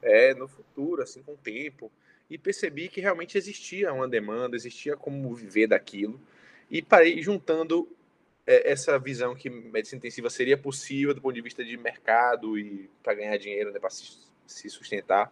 é, 0.00 0.34
no 0.34 0.48
futuro, 0.48 1.02
assim, 1.02 1.22
com 1.22 1.32
o 1.32 1.36
tempo. 1.36 1.92
E 2.30 2.38
percebi 2.38 2.88
que 2.88 3.02
realmente 3.02 3.36
existia 3.36 3.92
uma 3.92 4.08
demanda, 4.08 4.56
existia 4.56 4.96
como 4.96 5.34
viver 5.34 5.66
daquilo. 5.66 6.18
E 6.70 6.80
parei 6.80 7.20
juntando 7.20 7.86
é, 8.46 8.72
essa 8.72 8.98
visão 8.98 9.34
que 9.34 9.50
medicina 9.50 9.98
intensiva 9.98 10.30
seria 10.30 10.56
possível 10.56 11.14
do 11.14 11.20
ponto 11.20 11.34
de 11.34 11.42
vista 11.42 11.62
de 11.62 11.76
mercado 11.76 12.58
e 12.58 12.88
para 13.02 13.12
ganhar 13.12 13.36
dinheiro, 13.36 13.70
né, 13.70 13.78
para 13.78 13.90
se 13.90 14.70
sustentar, 14.70 15.30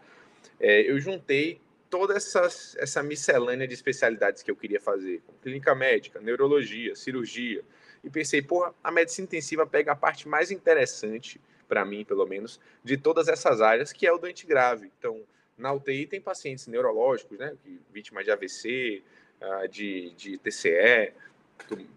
é, 0.61 0.83
eu 0.83 1.01
juntei 1.01 1.61
toda 1.93 2.17
essa, 2.17 2.49
essa 2.79 3.03
miscelânea 3.03 3.69
de 3.69 3.75
especialidades 3.75 4.43
que 4.43 4.51
eu 4.51 4.57
queria 4.57 4.81
fazer, 4.81 5.23
clínica 5.43 5.75
médica, 5.75 6.23
neurologia, 6.23 6.97
cirurgia, 6.97 7.63
e 8.03 8.09
pensei, 8.09 8.41
porra, 8.41 8.75
a 8.83 8.91
medicina 8.91 9.27
intensiva 9.27 9.67
pega 9.67 9.93
a 9.93 9.95
parte 9.95 10.27
mais 10.27 10.51
interessante, 10.51 11.39
para 11.69 11.85
mim, 11.85 12.03
pelo 12.03 12.27
menos, 12.27 12.59
de 12.83 12.97
todas 12.97 13.29
essas 13.29 13.61
áreas, 13.61 13.93
que 13.93 14.07
é 14.07 14.13
o 14.13 14.17
doente 14.17 14.47
grave. 14.47 14.91
Então, 14.99 15.21
na 15.57 15.71
UTI 15.71 16.07
tem 16.07 16.19
pacientes 16.19 16.67
neurológicos, 16.67 17.39
né, 17.39 17.55
vítimas 17.93 18.25
de 18.25 18.31
AVC, 18.31 19.03
ah, 19.43 19.67
de, 19.67 20.15
de 20.17 20.39
TCE, 20.39 21.13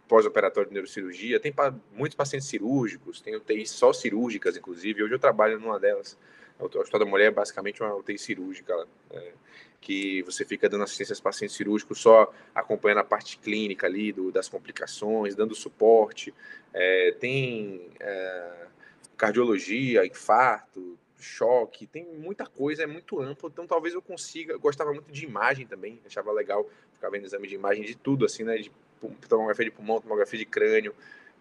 pós-operatório 0.10 0.67
de 0.67 0.73
neurocirurgia, 0.73 1.39
tem 1.39 1.53
muitos 1.93 2.17
pacientes 2.17 2.49
cirúrgicos, 2.49 3.21
tem 3.21 3.34
UTI 3.34 3.65
só 3.65 3.93
cirúrgicas, 3.93 4.58
inclusive. 4.58 5.03
Hoje 5.03 5.13
eu 5.13 5.19
trabalho 5.19 5.58
numa 5.58 5.79
delas. 5.79 6.17
O 6.60 6.65
Hospital 6.65 6.99
da 6.99 7.05
Mulher 7.05 7.27
é 7.27 7.31
basicamente 7.31 7.81
uma 7.81 7.95
UTI 7.95 8.17
cirúrgica, 8.17 8.88
é, 9.12 9.31
que 9.86 10.24
você 10.24 10.43
fica 10.43 10.67
dando 10.67 10.84
assistência 10.84 11.13
aos 11.13 11.21
pacientes 11.21 11.56
cirúrgicos, 11.56 12.00
só 12.00 12.34
acompanhando 12.56 13.02
a 13.02 13.04
parte 13.04 13.38
clínica 13.38 13.86
ali, 13.86 14.12
do, 14.12 14.32
das 14.32 14.50
complicações, 14.50 15.36
dando 15.36 15.54
suporte. 15.54 16.34
É, 16.74 17.15
tem 17.19 17.91
é, 18.00 18.65
cardiologia, 19.15 20.04
infarto, 20.04 20.98
choque, 21.19 21.86
tem 21.86 22.04
muita 22.04 22.48
coisa, 22.48 22.82
é 22.82 22.88
muito 22.88 23.21
amplo, 23.21 23.48
então 23.48 23.67
talvez 23.67 23.93
eu 23.93 24.02
consiga, 24.02 24.54
eu 24.54 24.60
gostava 24.60 24.91
muito 24.91 25.12
de 25.12 25.24
imagem 25.24 25.67
também, 25.67 26.02
achava 26.04 26.32
legal 26.32 26.67
ficar 26.95 27.12
vendo 27.12 27.26
exame 27.26 27.48
de 27.48 27.54
imagem 27.54 27.84
de 27.84 27.93
tudo, 27.93 28.26
assim, 28.26 28.43
né, 28.43 28.58
de 28.58 28.71
tomografia 29.30 29.65
de 29.65 29.71
pulmão, 29.71 30.02
tomografia 30.02 30.39
de 30.39 30.45
crânio, 30.48 30.95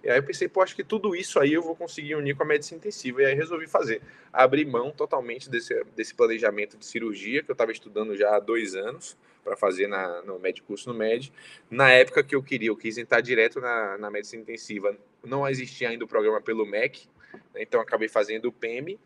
e 0.04 0.10
aí 0.10 0.18
eu 0.18 0.22
pensei, 0.22 0.46
pô, 0.48 0.60
acho 0.60 0.76
que 0.76 0.84
tudo 0.84 1.16
isso 1.16 1.40
aí 1.40 1.54
eu 1.54 1.62
vou 1.62 1.74
conseguir 1.74 2.14
unir 2.14 2.36
com 2.36 2.42
a 2.42 2.46
medicina 2.46 2.76
intensiva. 2.78 3.22
E 3.22 3.26
aí 3.26 3.34
resolvi 3.34 3.66
fazer. 3.66 4.02
Abri 4.30 4.62
mão 4.64 4.90
totalmente 4.90 5.48
desse, 5.48 5.82
desse 5.96 6.14
planejamento 6.14 6.76
de 6.76 6.84
cirurgia 6.84 7.42
que 7.42 7.50
eu 7.50 7.54
estava 7.54 7.72
estudando 7.72 8.14
já 8.14 8.36
há 8.36 8.38
dois 8.38 8.74
anos 8.74 9.16
para 9.42 9.56
fazer 9.56 9.86
na, 9.86 10.20
no 10.22 10.38
med 10.38 10.60
curso 10.62 10.92
no 10.92 10.98
MED. 10.98 11.32
Na 11.70 11.90
época 11.90 12.22
que 12.22 12.34
eu 12.34 12.42
queria, 12.42 12.68
eu 12.68 12.76
quis 12.76 12.98
entrar 12.98 13.22
direto 13.22 13.60
na, 13.60 13.96
na 13.96 14.10
medicina 14.10 14.42
intensiva. 14.42 14.94
Não 15.24 15.48
existia 15.48 15.88
ainda 15.88 16.04
o 16.04 16.08
programa 16.08 16.40
pelo 16.40 16.66
MEC, 16.66 17.08
né, 17.54 17.62
então 17.62 17.80
acabei 17.80 18.08
fazendo 18.08 18.46
o 18.46 18.52
PEM 18.52 18.98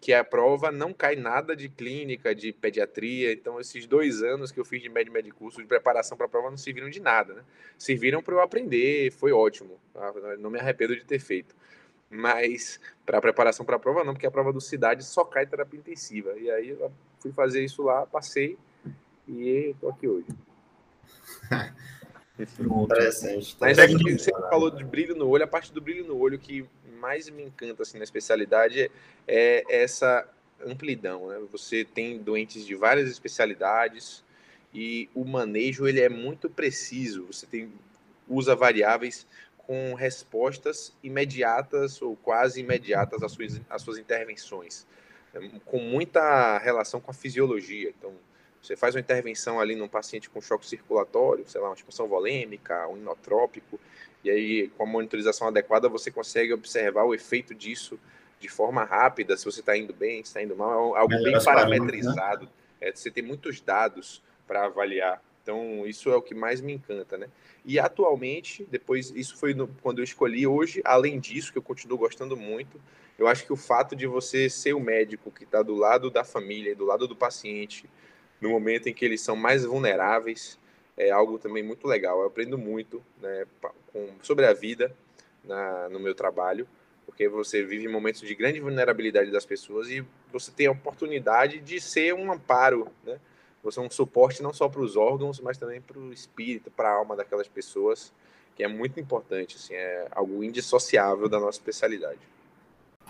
que 0.00 0.12
a 0.14 0.22
prova 0.22 0.70
não 0.70 0.92
cai 0.92 1.16
nada 1.16 1.56
de 1.56 1.68
clínica, 1.68 2.34
de 2.34 2.52
pediatria. 2.52 3.32
Então, 3.32 3.60
esses 3.60 3.86
dois 3.86 4.22
anos 4.22 4.52
que 4.52 4.60
eu 4.60 4.64
fiz 4.64 4.80
de 4.80 4.88
médio 4.88 5.12
médio 5.12 5.34
curso 5.34 5.60
de 5.60 5.66
preparação 5.66 6.16
para 6.16 6.26
a 6.26 6.28
prova 6.28 6.50
não 6.50 6.56
serviram 6.56 6.88
de 6.88 7.00
nada, 7.00 7.34
né? 7.34 7.42
Serviram 7.76 8.22
para 8.22 8.34
eu 8.34 8.40
aprender, 8.40 9.10
foi 9.12 9.32
ótimo. 9.32 9.78
Tá? 9.92 10.12
Não 10.38 10.50
me 10.50 10.58
arrependo 10.58 10.94
de 10.94 11.04
ter 11.04 11.18
feito. 11.18 11.54
Mas 12.10 12.80
para 13.04 13.18
a 13.18 13.20
preparação 13.20 13.66
para 13.66 13.76
a 13.76 13.78
prova 13.78 14.04
não, 14.04 14.14
porque 14.14 14.26
a 14.26 14.30
prova 14.30 14.52
do 14.52 14.60
Cidade 14.60 15.04
só 15.04 15.24
cai 15.24 15.46
terapia 15.46 15.80
intensiva. 15.80 16.38
E 16.38 16.50
aí 16.50 16.68
eu 16.70 16.92
fui 17.18 17.32
fazer 17.32 17.64
isso 17.64 17.82
lá, 17.82 18.06
passei 18.06 18.56
e 19.26 19.72
estou 19.74 19.90
aqui 19.90 20.06
hoje. 20.06 20.28
Interessante. 22.38 23.56
Mas 23.60 23.78
é 23.78 23.86
que 23.86 24.18
você 24.18 24.30
falou 24.30 24.70
de 24.70 24.84
brilho 24.84 25.14
no 25.14 25.28
olho, 25.28 25.44
a 25.44 25.48
parte 25.48 25.72
do 25.72 25.80
brilho 25.80 26.04
no 26.04 26.16
olho 26.16 26.38
que 26.38 26.64
mais 26.98 27.28
me 27.28 27.44
encanta 27.44 27.82
assim 27.82 27.98
na 27.98 28.04
especialidade 28.04 28.90
é 29.26 29.64
essa 29.68 30.28
amplidão, 30.64 31.28
né? 31.28 31.40
Você 31.52 31.84
tem 31.84 32.18
doentes 32.18 32.66
de 32.66 32.74
várias 32.74 33.08
especialidades 33.10 34.24
e 34.74 35.08
o 35.14 35.24
manejo 35.24 35.86
ele 35.86 36.00
é 36.00 36.08
muito 36.08 36.50
preciso. 36.50 37.26
Você 37.26 37.46
tem 37.46 37.72
usa 38.28 38.54
variáveis 38.54 39.26
com 39.56 39.94
respostas 39.94 40.92
imediatas 41.02 42.00
ou 42.02 42.16
quase 42.16 42.60
imediatas 42.60 43.22
às 43.22 43.32
suas, 43.32 43.60
às 43.68 43.82
suas 43.82 43.98
intervenções, 43.98 44.86
com 45.64 45.78
muita 45.78 46.58
relação 46.58 47.00
com 47.00 47.10
a 47.10 47.14
fisiologia. 47.14 47.92
Então, 47.96 48.12
você 48.62 48.76
faz 48.76 48.94
uma 48.94 49.00
intervenção 49.00 49.60
ali 49.60 49.74
num 49.74 49.88
paciente 49.88 50.28
com 50.28 50.40
choque 50.40 50.66
circulatório, 50.66 51.44
sei 51.46 51.60
lá, 51.60 51.68
uma 51.68 51.74
expansão 51.74 52.08
volêmica, 52.08 52.86
um 52.88 52.96
inotrópico, 52.96 53.78
e 54.22 54.30
aí 54.30 54.68
com 54.76 54.82
a 54.82 54.86
monitorização 54.86 55.48
adequada 55.48 55.88
você 55.88 56.10
consegue 56.10 56.52
observar 56.52 57.04
o 57.04 57.14
efeito 57.14 57.54
disso 57.54 57.98
de 58.40 58.48
forma 58.48 58.84
rápida, 58.84 59.36
se 59.36 59.44
você 59.44 59.60
está 59.60 59.76
indo 59.76 59.92
bem, 59.92 60.22
se 60.22 60.30
está 60.30 60.42
indo 60.42 60.56
mal, 60.56 60.96
é 60.96 61.00
algo 61.00 61.14
bem 61.22 61.32
né? 61.32 61.40
parametrizado. 61.44 62.44
Né? 62.44 62.50
É, 62.80 62.92
você 62.92 63.10
tem 63.10 63.22
muitos 63.22 63.60
dados 63.60 64.22
para 64.46 64.66
avaliar. 64.66 65.20
Então, 65.42 65.86
isso 65.86 66.10
é 66.10 66.16
o 66.16 66.22
que 66.22 66.34
mais 66.34 66.60
me 66.60 66.74
encanta, 66.74 67.16
né? 67.16 67.28
E 67.64 67.78
atualmente, 67.78 68.66
depois, 68.70 69.10
isso 69.10 69.36
foi 69.36 69.54
no, 69.54 69.66
quando 69.82 69.98
eu 69.98 70.04
escolhi. 70.04 70.46
Hoje, 70.46 70.82
além 70.84 71.18
disso, 71.18 71.50
que 71.50 71.58
eu 71.58 71.62
continuo 71.62 71.98
gostando 71.98 72.36
muito, 72.36 72.80
eu 73.18 73.26
acho 73.26 73.44
que 73.44 73.52
o 73.52 73.56
fato 73.56 73.96
de 73.96 74.06
você 74.06 74.48
ser 74.48 74.74
o 74.74 74.80
médico 74.80 75.30
que 75.30 75.44
está 75.44 75.62
do 75.62 75.74
lado 75.74 76.10
da 76.10 76.22
família, 76.22 76.76
do 76.76 76.84
lado 76.84 77.08
do 77.08 77.16
paciente, 77.16 77.88
no 78.40 78.50
momento 78.50 78.88
em 78.88 78.94
que 78.94 79.04
eles 79.04 79.20
são 79.20 79.36
mais 79.36 79.64
vulneráveis, 79.64 80.58
é 80.96 81.10
algo 81.10 81.38
também 81.38 81.62
muito 81.62 81.86
legal. 81.86 82.20
Eu 82.20 82.26
aprendo 82.26 82.58
muito 82.58 83.02
né, 83.20 83.46
com, 83.92 84.08
sobre 84.22 84.46
a 84.46 84.52
vida 84.52 84.94
na, 85.44 85.88
no 85.88 86.00
meu 86.00 86.14
trabalho, 86.14 86.66
porque 87.06 87.28
você 87.28 87.62
vive 87.64 87.88
momentos 87.88 88.20
de 88.20 88.34
grande 88.34 88.60
vulnerabilidade 88.60 89.30
das 89.30 89.46
pessoas 89.46 89.88
e 89.88 90.04
você 90.32 90.50
tem 90.50 90.66
a 90.66 90.72
oportunidade 90.72 91.60
de 91.60 91.80
ser 91.80 92.14
um 92.14 92.30
amparo, 92.32 92.88
né? 93.04 93.18
Você 93.62 93.80
é 93.80 93.82
um 93.82 93.90
suporte 93.90 94.42
não 94.42 94.52
só 94.52 94.68
para 94.68 94.80
os 94.80 94.96
órgãos, 94.96 95.40
mas 95.40 95.58
também 95.58 95.80
para 95.80 95.98
o 95.98 96.12
espírito, 96.12 96.70
para 96.70 96.90
a 96.90 96.94
alma 96.94 97.16
daquelas 97.16 97.48
pessoas, 97.48 98.12
que 98.54 98.62
é 98.62 98.68
muito 98.68 99.00
importante, 99.00 99.56
assim, 99.56 99.74
é 99.74 100.06
algo 100.12 100.44
indissociável 100.44 101.28
da 101.28 101.40
nossa 101.40 101.58
especialidade. 101.58 102.20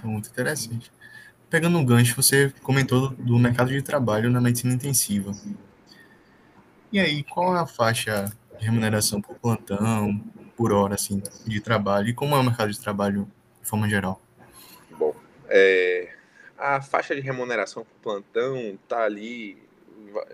Muito 0.02 0.28
interessante. 0.30 0.90
Pegando 1.50 1.78
um 1.78 1.84
gancho, 1.84 2.14
você 2.14 2.52
comentou 2.62 3.08
do 3.10 3.38
mercado 3.38 3.70
de 3.70 3.80
trabalho 3.80 4.30
na 4.30 4.40
medicina 4.40 4.74
intensiva. 4.74 5.32
E 6.92 7.00
aí, 7.00 7.24
qual 7.24 7.56
é 7.56 7.60
a 7.60 7.66
faixa 7.66 8.30
de 8.58 8.64
remuneração 8.64 9.22
por 9.22 9.36
plantão, 9.36 10.22
por 10.56 10.72
hora, 10.72 10.94
assim, 10.94 11.22
de 11.46 11.60
trabalho? 11.60 12.08
E 12.08 12.14
como 12.14 12.34
é 12.34 12.38
o 12.38 12.42
mercado 12.42 12.70
de 12.70 12.78
trabalho 12.78 13.26
de 13.62 13.68
forma 13.68 13.88
geral? 13.88 14.20
Bom, 14.90 15.14
é, 15.48 16.12
a 16.58 16.82
faixa 16.82 17.14
de 17.14 17.20
remuneração 17.20 17.84
por 17.84 17.94
plantão 18.02 18.56
está 18.74 19.04
ali 19.04 19.56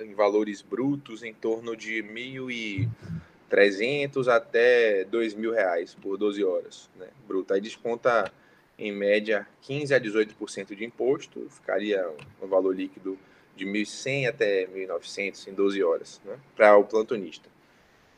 em 0.01 0.15
valores 0.15 0.63
brutos 0.63 1.23
em 1.23 1.35
torno 1.35 1.77
de 1.77 2.03
1.300 2.03 4.29
até 4.29 5.03
R$ 5.03 5.09
2.000 5.13 5.97
por 6.01 6.17
12 6.17 6.43
horas, 6.43 6.91
né, 6.99 7.07
bruto. 7.27 7.53
Aí 7.55 7.61
desconta 7.61 8.33
em 8.79 8.93
média 8.93 9.47
15 9.63 9.95
a 9.95 10.01
18% 10.01 10.75
de 10.75 10.85
imposto, 10.85 11.47
ficaria 11.51 12.09
um 12.43 12.47
valor 12.47 12.75
líquido 12.75 13.19
de 13.57 13.65
1.100 13.65 14.29
até 14.29 14.67
1.900 14.67 15.49
em 15.49 15.55
12 15.55 15.83
horas, 15.83 16.21
né, 16.25 16.39
para 16.57 16.77
o 16.77 16.85
plantonista. 16.85 17.49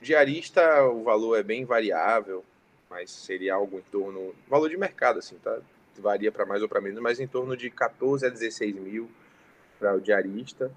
Diarista, 0.00 0.84
o 0.84 1.02
valor 1.02 1.36
é 1.36 1.42
bem 1.42 1.64
variável, 1.64 2.44
mas 2.88 3.10
seria 3.10 3.54
algo 3.54 3.78
em 3.78 3.82
torno, 3.82 4.34
valor 4.48 4.68
de 4.68 4.76
mercado, 4.76 5.18
assim, 5.18 5.36
tá? 5.38 5.58
Varia 5.98 6.30
para 6.30 6.44
mais 6.44 6.62
ou 6.62 6.68
para 6.68 6.80
menos, 6.80 7.00
mas 7.00 7.18
em 7.18 7.26
torno 7.26 7.56
de 7.56 7.70
14 7.70 8.26
a 8.26 8.28
16 8.28 8.76
mil 8.76 9.10
para 9.78 9.94
o 9.94 10.00
diarista 10.00 10.70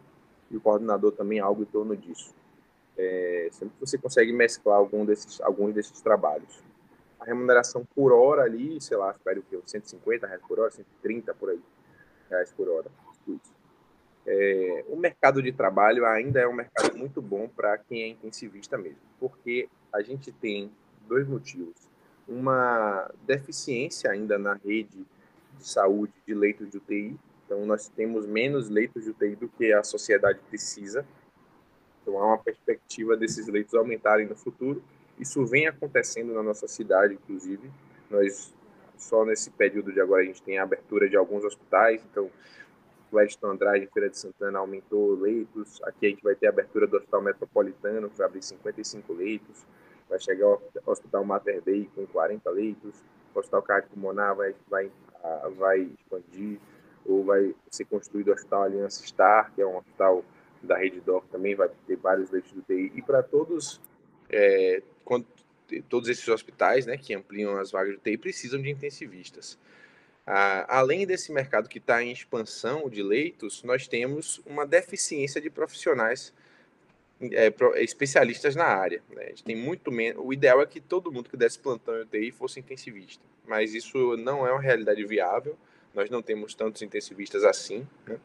e 0.50 0.56
o 0.56 0.62
coordenador 0.62 1.12
também 1.12 1.40
algo 1.40 1.64
em 1.64 1.66
torno 1.66 1.96
disso. 1.96 2.34
É, 2.98 3.50
sempre 3.52 3.74
que 3.76 3.86
você 3.86 3.98
consegue 3.98 4.32
mesclar 4.32 4.78
algum 4.78 5.06
desses, 5.06 5.40
alguns 5.42 5.74
desses 5.74 6.02
trabalhos 6.02 6.69
a 7.20 7.26
remuneração 7.26 7.86
por 7.96 8.14
hora 8.14 8.44
ali, 8.44 8.80
sei 8.80 8.98
lá, 8.98 9.12
espere 9.12 9.40
o 9.40 9.44
quê? 9.44 9.60
150 9.64 10.26
reais 10.26 10.42
por 10.48 10.60
hora, 10.60 10.72
130 10.72 11.34
por 11.34 11.50
aí, 11.50 11.62
reais 12.30 12.52
por 12.54 12.70
hora. 12.70 12.90
É, 14.26 14.86
o 14.88 14.96
mercado 14.96 15.42
de 15.42 15.52
trabalho 15.52 16.06
ainda 16.06 16.40
é 16.40 16.48
um 16.48 16.54
mercado 16.54 16.96
muito 16.98 17.22
bom 17.22 17.48
para 17.48 17.78
quem 17.78 18.04
é 18.04 18.08
intensivista 18.08 18.78
mesmo, 18.78 19.02
porque 19.20 19.68
a 19.92 20.02
gente 20.02 20.32
tem 20.32 20.72
dois 21.08 21.28
motivos. 21.28 21.90
Uma 22.28 23.10
deficiência 23.26 24.12
ainda 24.12 24.38
na 24.38 24.54
rede 24.54 25.06
de 25.58 25.68
saúde 25.68 26.14
de 26.26 26.34
leitos 26.34 26.70
de 26.70 26.78
UTI, 26.78 27.20
então 27.46 27.66
nós 27.66 27.90
temos 27.90 28.28
menos 28.28 28.70
leitos 28.70 29.04
de 29.04 29.10
UTI 29.10 29.36
do 29.36 29.50
que 29.50 29.74
a 29.74 29.84
sociedade 29.84 30.40
precisa. 30.48 31.06
Então 32.02 32.20
há 32.20 32.28
uma 32.28 32.38
perspectiva 32.38 33.18
desses 33.18 33.48
leitos 33.48 33.74
aumentarem 33.74 34.28
no 34.28 34.36
futuro 34.36 34.84
isso 35.20 35.46
vem 35.46 35.68
acontecendo 35.68 36.34
na 36.34 36.42
nossa 36.42 36.68
cidade, 36.68 37.14
inclusive. 37.14 37.70
Nós, 38.10 38.54
só 38.98 39.26
nesse 39.26 39.52
período 39.52 39.92
de 39.92 40.00
agora, 40.00 40.22
a 40.22 40.26
gente 40.26 40.42
tem 40.42 40.58
a 40.58 40.64
abertura 40.64 41.10
de 41.10 41.18
alguns 41.18 41.44
hospitais. 41.44 42.02
Então, 42.10 42.30
Weston 43.12 43.48
Andrade, 43.48 43.90
Feira 43.94 44.10
de 44.10 44.18
Santana, 44.18 44.60
aumentou 44.60 45.16
leitos. 45.16 45.82
Aqui 45.84 46.08
a 46.08 46.10
gente 46.10 46.24
vai 46.24 46.36
ter 46.36 46.48
a 46.48 46.50
abertura 46.50 46.88
do 46.88 46.98
Hospital 46.98 47.22
Metropolitano, 47.22 48.10
que 48.10 48.18
vai 48.18 48.28
abrir 48.28 48.44
55 48.44 49.14
leitos. 49.14 49.66
Vai 50.08 50.20
chegar 50.20 50.48
o 50.48 50.62
Hospital 50.86 51.26
Mater 51.26 51.62
Dei 51.62 51.90
com 51.94 52.06
40 52.08 52.50
leitos. 52.52 53.04
O 53.36 53.40
Hospital 53.40 53.62
Cardiopulmonar 53.62 54.36
vai, 54.36 54.56
vai, 54.70 54.92
vai 55.58 55.80
expandir. 55.82 56.60
Ou 57.06 57.24
vai 57.24 57.56
ser 57.70 57.86
construído 57.86 58.30
o 58.30 58.34
Hospital 58.34 58.64
Aliança 58.64 59.06
Star, 59.06 59.52
que 59.54 59.62
é 59.62 59.66
um 59.66 59.78
hospital 59.78 60.24
da 60.62 60.78
Rede 60.78 61.00
Doc 61.00 61.26
também, 61.32 61.56
vai 61.56 61.70
ter 61.88 61.96
vários 61.96 62.30
leitos 62.32 62.52
do 62.52 62.62
TI. 62.62 62.92
E 62.96 63.02
para 63.02 63.24
todos 63.24 63.82
é, 64.30 64.82
quando 65.10 65.26
todos 65.90 66.08
esses 66.08 66.28
hospitais, 66.28 66.86
né, 66.86 66.96
que 66.96 67.16
ampliam 67.16 67.58
as 67.58 67.72
vagas 67.72 67.94
de 67.94 67.98
UTI, 67.98 68.16
precisam 68.16 68.62
de 68.62 68.70
intensivistas. 68.70 69.58
Ah, 70.26 70.78
além 70.78 71.08
desse 71.08 71.32
mercado 71.32 71.68
que 71.68 71.80
está 71.80 72.04
em 72.04 72.12
expansão 72.12 72.88
de 72.88 73.02
leitos, 73.02 73.64
nós 73.64 73.88
temos 73.88 74.40
uma 74.46 74.68
deficiência 74.68 75.42
de 75.42 75.50
profissionais 75.50 76.32
é, 77.20 77.52
especialistas 77.82 78.56
na 78.56 78.66
área. 78.66 79.02
Né? 79.10 79.24
A 79.24 79.30
gente 79.30 79.44
tem 79.44 79.56
muito 79.56 79.92
menos. 79.92 80.24
O 80.24 80.32
ideal 80.32 80.62
é 80.62 80.66
que 80.68 80.80
todo 80.80 81.12
mundo 81.12 81.28
que 81.28 81.36
desse 81.36 81.58
plantão 81.58 81.98
em 81.98 82.02
UTI 82.04 82.32
fosse 82.32 82.60
intensivista, 82.60 83.24
mas 83.48 83.74
isso 83.74 84.16
não 84.18 84.46
é 84.46 84.52
uma 84.52 84.62
realidade 84.62 85.04
viável. 85.06 85.58
Nós 85.96 86.08
não 86.12 86.22
temos 86.22 86.54
tantos 86.54 86.84
intensivistas 86.84 87.44
assim, 87.44 87.88
né? 88.06 88.20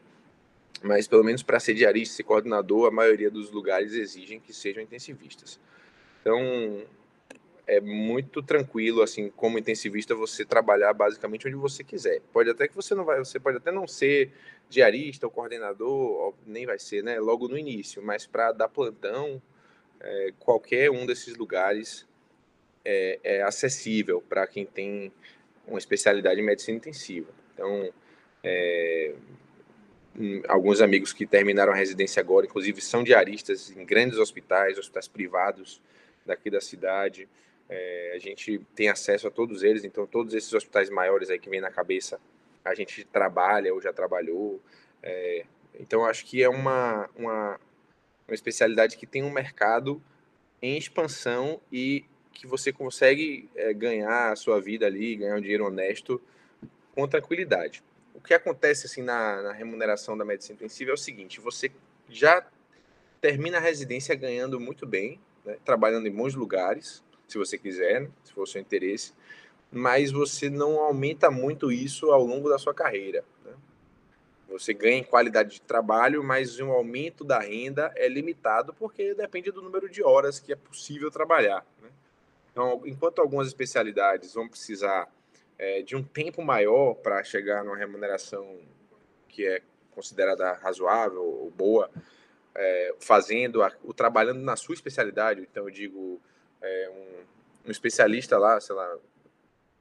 mas 0.83 1.07
pelo 1.07 1.23
menos 1.23 1.41
para 1.41 1.59
ser 1.59 1.73
diarista 1.73 2.21
e 2.21 2.23
coordenador, 2.23 2.87
a 2.87 2.91
maioria 2.91 3.31
dos 3.31 3.49
lugares 3.49 3.93
exigem 3.93 4.39
que 4.39 4.53
sejam 4.53 4.83
intensivistas. 4.83 5.59
Então, 6.25 6.83
é 7.67 7.79
muito 7.79 8.41
tranquilo, 8.41 9.03
assim, 9.03 9.29
como 9.29 9.59
intensivista, 9.59 10.15
você 10.15 10.43
trabalhar 10.43 10.91
basicamente 10.91 11.47
onde 11.47 11.55
você 11.55 11.83
quiser. 11.83 12.19
Pode 12.33 12.49
até 12.49 12.67
que 12.67 12.75
você 12.75 12.95
não 12.95 13.05
vai, 13.05 13.19
você 13.19 13.39
pode 13.39 13.57
até 13.57 13.71
não 13.71 13.87
ser 13.87 14.31
diarista 14.67 15.27
ou 15.27 15.31
coordenador, 15.31 16.33
nem 16.47 16.65
vai 16.65 16.79
ser, 16.79 17.03
né, 17.03 17.19
logo 17.19 17.47
no 17.47 17.55
início, 17.55 18.01
mas 18.01 18.25
para 18.25 18.51
dar 18.51 18.67
plantão, 18.67 19.39
é, 19.99 20.33
qualquer 20.39 20.89
um 20.89 21.05
desses 21.05 21.35
lugares 21.35 22.07
é, 22.83 23.19
é 23.23 23.41
acessível 23.43 24.19
para 24.27 24.47
quem 24.47 24.65
tem 24.65 25.11
uma 25.67 25.77
especialidade 25.77 26.41
em 26.41 26.43
medicina 26.43 26.77
intensiva. 26.77 27.29
Então, 27.53 27.93
é, 28.43 29.13
hum, 30.19 30.41
alguns 30.47 30.81
amigos 30.81 31.13
que 31.13 31.27
terminaram 31.27 31.71
a 31.71 31.75
residência 31.75 32.19
agora, 32.19 32.47
inclusive, 32.47 32.81
são 32.81 33.03
diaristas 33.03 33.69
em 33.69 33.85
grandes 33.85 34.17
hospitais, 34.17 34.79
hospitais 34.79 35.07
privados 35.07 35.79
daqui 36.25 36.49
da 36.49 36.61
cidade. 36.61 37.27
É, 37.69 38.13
a 38.15 38.19
gente 38.19 38.59
tem 38.75 38.89
acesso 38.89 39.27
a 39.27 39.31
todos 39.31 39.63
eles, 39.63 39.83
então 39.83 40.05
todos 40.05 40.33
esses 40.33 40.53
hospitais 40.53 40.89
maiores 40.89 41.29
aí 41.29 41.39
que 41.39 41.49
vem 41.49 41.61
na 41.61 41.71
cabeça, 41.71 42.19
a 42.63 42.75
gente 42.75 43.03
trabalha 43.05 43.73
ou 43.73 43.81
já 43.81 43.91
trabalhou. 43.91 44.61
É, 45.01 45.45
então 45.79 46.05
acho 46.05 46.25
que 46.25 46.43
é 46.43 46.49
uma, 46.49 47.09
uma, 47.15 47.59
uma 48.27 48.33
especialidade 48.33 48.97
que 48.97 49.05
tem 49.05 49.23
um 49.23 49.31
mercado 49.31 50.01
em 50.61 50.77
expansão 50.77 51.59
e 51.71 52.05
que 52.33 52.45
você 52.45 52.71
consegue 52.71 53.49
é, 53.55 53.73
ganhar 53.73 54.31
a 54.31 54.35
sua 54.35 54.59
vida 54.59 54.85
ali, 54.85 55.15
ganhar 55.15 55.37
um 55.37 55.41
dinheiro 55.41 55.65
honesto 55.65 56.21
com 56.93 57.07
tranquilidade. 57.07 57.83
O 58.13 58.21
que 58.21 58.33
acontece 58.33 58.85
assim 58.85 59.01
na, 59.01 59.41
na 59.41 59.51
remuneração 59.51 60.17
da 60.17 60.25
medicina 60.25 60.55
intensiva 60.55 60.91
é 60.91 60.93
o 60.93 60.97
seguinte: 60.97 61.39
você 61.39 61.71
já 62.09 62.45
termina 63.19 63.57
a 63.57 63.61
residência 63.61 64.15
ganhando 64.15 64.59
muito 64.59 64.85
bem, 64.85 65.19
né, 65.45 65.57
trabalhando 65.63 66.07
em 66.07 66.11
bons 66.11 66.35
lugares, 66.35 67.03
se 67.27 67.37
você 67.37 67.57
quiser, 67.57 68.01
né, 68.01 68.09
se 68.23 68.33
for 68.33 68.43
o 68.43 68.47
seu 68.47 68.61
interesse, 68.61 69.13
mas 69.71 70.11
você 70.11 70.49
não 70.49 70.79
aumenta 70.79 71.29
muito 71.29 71.71
isso 71.71 72.11
ao 72.11 72.23
longo 72.23 72.49
da 72.49 72.57
sua 72.57 72.73
carreira. 72.73 73.23
Né? 73.43 73.53
Você 74.49 74.73
ganha 74.73 74.97
em 74.97 75.03
qualidade 75.03 75.55
de 75.55 75.61
trabalho, 75.61 76.23
mas 76.23 76.59
o 76.59 76.71
aumento 76.71 77.23
da 77.23 77.39
renda 77.39 77.91
é 77.95 78.07
limitado 78.07 78.73
porque 78.73 79.13
depende 79.13 79.51
do 79.51 79.61
número 79.61 79.89
de 79.89 80.03
horas 80.03 80.39
que 80.39 80.53
é 80.53 80.55
possível 80.55 81.11
trabalhar. 81.11 81.65
Né? 81.81 81.89
Então, 82.51 82.81
enquanto 82.85 83.19
algumas 83.19 83.47
especialidades 83.47 84.33
vão 84.33 84.47
precisar 84.47 85.11
é, 85.57 85.81
de 85.81 85.95
um 85.95 86.03
tempo 86.03 86.41
maior 86.41 86.93
para 86.95 87.23
chegar 87.23 87.63
numa 87.63 87.77
remuneração 87.77 88.59
que 89.27 89.45
é 89.45 89.61
considerada 89.91 90.53
razoável 90.53 91.23
ou 91.23 91.51
boa, 91.51 91.89
é, 92.55 92.95
fazendo 92.99 93.61
a, 93.61 93.71
o 93.83 93.93
trabalhando 93.93 94.39
na 94.39 94.55
sua 94.55 94.73
especialidade. 94.73 95.41
Então, 95.41 95.65
eu 95.65 95.71
digo 95.71 96.21
é, 96.61 96.89
um, 96.89 97.67
um, 97.67 97.71
especialista 97.71 98.37
lá, 98.37 98.59
sei 98.59 98.75
lá, 98.75 98.97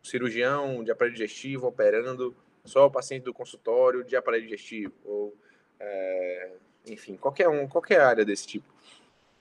cirurgião 0.02 0.82
de 0.82 0.90
aparelho 0.90 1.16
digestivo 1.16 1.66
operando 1.66 2.34
só 2.64 2.86
o 2.86 2.90
paciente 2.90 3.24
do 3.24 3.34
consultório 3.34 4.04
de 4.04 4.16
aparelho 4.16 4.44
digestivo 4.44 4.92
ou 5.04 5.34
é, 5.78 6.52
enfim, 6.86 7.16
qualquer 7.16 7.48
um, 7.48 7.66
qualquer 7.66 8.00
área 8.00 8.24
desse 8.24 8.46
tipo. 8.46 8.66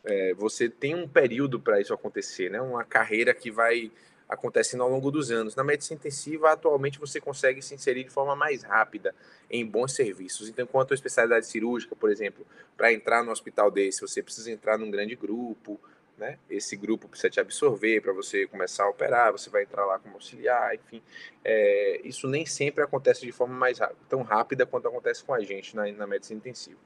É, 0.03 0.33
você 0.33 0.69
tem 0.69 0.95
um 0.95 1.07
período 1.07 1.59
para 1.59 1.79
isso 1.79 1.93
acontecer, 1.93 2.49
né? 2.51 2.61
Uma 2.61 2.83
carreira 2.83 3.33
que 3.33 3.49
vai 3.49 3.89
acontecendo 4.33 4.83
ao 4.83 4.89
longo 4.89 5.11
dos 5.11 5.31
anos. 5.31 5.55
Na 5.55 5.63
medicina 5.63 5.97
intensiva, 5.97 6.51
atualmente, 6.51 6.99
você 6.99 7.21
consegue 7.21 7.61
se 7.61 7.73
inserir 7.75 8.03
de 8.03 8.09
forma 8.09 8.35
mais 8.35 8.63
rápida 8.63 9.15
em 9.49 9.65
bons 9.65 9.93
serviços. 9.93 10.49
Então, 10.49 10.65
enquanto 10.65 10.91
a 10.91 10.95
especialidade 10.95 11.45
cirúrgica, 11.45 11.95
por 11.95 12.11
exemplo, 12.11 12.45
para 12.75 12.91
entrar 12.91 13.23
no 13.23 13.31
hospital 13.31 13.69
desse, 13.69 14.01
você 14.01 14.21
precisa 14.21 14.51
entrar 14.51 14.77
num 14.77 14.89
grande 14.89 15.15
grupo, 15.15 15.79
né? 16.17 16.37
Esse 16.49 16.75
grupo 16.75 17.07
precisa 17.07 17.29
te 17.29 17.39
absorver 17.39 18.01
para 18.01 18.11
você 18.11 18.47
começar 18.47 18.83
a 18.83 18.89
operar, 18.89 19.31
você 19.31 19.49
vai 19.49 19.63
entrar 19.63 19.85
lá 19.85 19.99
como 19.99 20.15
auxiliar, 20.15 20.75
enfim. 20.75 21.01
É, 21.43 22.01
isso 22.03 22.27
nem 22.27 22.45
sempre 22.45 22.83
acontece 22.83 23.21
de 23.21 23.31
forma 23.31 23.55
mais 23.55 23.79
tão 24.09 24.21
rápida 24.23 24.65
quanto 24.65 24.87
acontece 24.87 25.23
com 25.23 25.33
a 25.33 25.41
gente 25.41 25.75
na, 25.75 25.91
na 25.91 26.07
medicina 26.07 26.37
intensiva. 26.37 26.79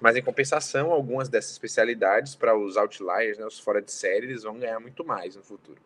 Mas, 0.00 0.16
em 0.16 0.22
compensação, 0.22 0.90
algumas 0.90 1.28
dessas 1.28 1.52
especialidades, 1.52 2.34
para 2.34 2.56
os 2.56 2.76
outliers, 2.76 3.38
né, 3.38 3.46
os 3.46 3.60
fora 3.60 3.80
de 3.80 3.92
série, 3.92 4.26
eles 4.26 4.42
vão 4.42 4.58
ganhar 4.58 4.80
muito 4.80 5.04
mais 5.04 5.36
no 5.36 5.42
futuro 5.42 5.80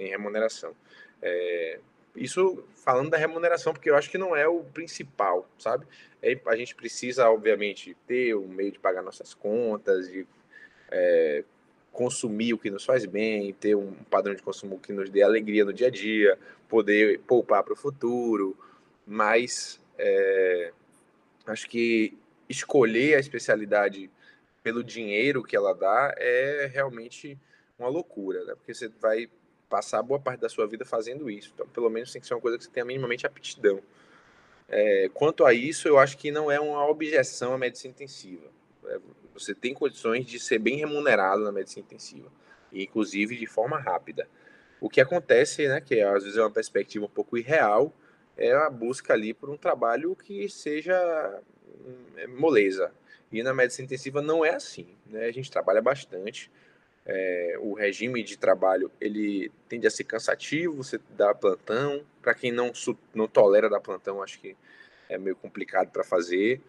em 0.00 0.08
remuneração. 0.08 0.74
É, 1.22 1.78
isso 2.16 2.64
falando 2.74 3.10
da 3.10 3.16
remuneração, 3.16 3.72
porque 3.72 3.90
eu 3.90 3.96
acho 3.96 4.10
que 4.10 4.18
não 4.18 4.34
é 4.34 4.48
o 4.48 4.64
principal, 4.64 5.48
sabe? 5.58 5.86
É, 6.22 6.38
a 6.46 6.56
gente 6.56 6.74
precisa, 6.74 7.28
obviamente, 7.30 7.96
ter 8.06 8.34
um 8.34 8.48
meio 8.48 8.72
de 8.72 8.78
pagar 8.78 9.02
nossas 9.02 9.34
contas, 9.34 10.10
de 10.10 10.26
é, 10.90 11.44
consumir 11.92 12.54
o 12.54 12.58
que 12.58 12.70
nos 12.70 12.84
faz 12.84 13.04
bem, 13.04 13.52
ter 13.54 13.74
um 13.74 13.92
padrão 14.10 14.34
de 14.34 14.42
consumo 14.42 14.78
que 14.78 14.92
nos 14.92 15.10
dê 15.10 15.22
alegria 15.22 15.64
no 15.64 15.72
dia 15.72 15.88
a 15.88 15.90
dia, 15.90 16.38
poder 16.68 17.20
poupar 17.20 17.62
para 17.62 17.72
o 17.72 17.76
futuro, 17.76 18.56
mas 19.06 19.80
é, 19.98 20.72
acho 21.46 21.68
que 21.68 22.16
escolher 22.48 23.16
a 23.16 23.20
especialidade 23.20 24.10
pelo 24.62 24.82
dinheiro 24.84 25.42
que 25.42 25.56
ela 25.56 25.72
dá 25.72 26.14
é 26.16 26.70
realmente 26.72 27.38
uma 27.78 27.88
loucura, 27.88 28.44
né? 28.44 28.54
Porque 28.54 28.74
você 28.74 28.88
vai 29.00 29.28
passar 29.70 30.02
boa 30.02 30.18
parte 30.18 30.40
da 30.40 30.48
sua 30.48 30.66
vida 30.66 30.84
fazendo 30.84 31.30
isso. 31.30 31.52
Então, 31.54 31.66
pelo 31.68 31.88
menos 31.88 32.12
tem 32.12 32.20
que 32.20 32.26
ser 32.26 32.34
uma 32.34 32.40
coisa 32.40 32.58
que 32.58 32.64
você 32.64 32.70
tenha 32.70 32.84
minimamente 32.84 33.24
aptidão. 33.24 33.80
É, 34.68 35.08
quanto 35.14 35.46
a 35.46 35.54
isso, 35.54 35.88
eu 35.88 35.98
acho 35.98 36.18
que 36.18 36.30
não 36.30 36.50
é 36.50 36.60
uma 36.60 36.86
objeção 36.86 37.54
à 37.54 37.58
medicina 37.58 37.92
intensiva. 37.92 38.46
É, 38.84 38.98
você 39.32 39.54
tem 39.54 39.72
condições 39.72 40.26
de 40.26 40.38
ser 40.38 40.58
bem 40.58 40.76
remunerado 40.76 41.42
na 41.42 41.52
medicina 41.52 41.84
intensiva, 41.86 42.30
e 42.72 42.82
inclusive 42.82 43.36
de 43.36 43.46
forma 43.46 43.78
rápida. 43.78 44.28
O 44.80 44.88
que 44.88 45.00
acontece, 45.00 45.68
né, 45.68 45.80
que 45.80 46.00
às 46.00 46.24
vezes 46.24 46.36
é 46.36 46.42
uma 46.42 46.50
perspectiva 46.50 47.04
um 47.04 47.08
pouco 47.08 47.38
irreal, 47.38 47.94
é 48.36 48.52
a 48.52 48.68
busca 48.68 49.12
ali 49.12 49.32
por 49.32 49.48
um 49.50 49.56
trabalho 49.56 50.16
que 50.16 50.48
seja 50.48 51.40
é, 52.16 52.26
moleza. 52.26 52.92
E 53.30 53.42
na 53.42 53.54
medicina 53.54 53.86
intensiva 53.86 54.20
não 54.20 54.44
é 54.44 54.54
assim. 54.54 54.88
Né? 55.06 55.26
A 55.26 55.32
gente 55.32 55.50
trabalha 55.50 55.80
bastante, 55.80 56.50
é, 57.12 57.56
o 57.58 57.74
regime 57.74 58.22
de 58.22 58.38
trabalho 58.38 58.88
ele 59.00 59.50
tende 59.68 59.84
a 59.84 59.90
ser 59.90 60.04
cansativo, 60.04 60.76
você 60.76 61.00
dá 61.10 61.34
plantão. 61.34 62.04
Para 62.22 62.34
quem 62.34 62.52
não, 62.52 62.70
não 63.12 63.26
tolera 63.26 63.68
dar 63.68 63.80
plantão, 63.80 64.22
acho 64.22 64.38
que 64.38 64.56
é 65.08 65.18
meio 65.18 65.34
complicado 65.34 65.90
para 65.90 66.04
fazer. 66.04 66.60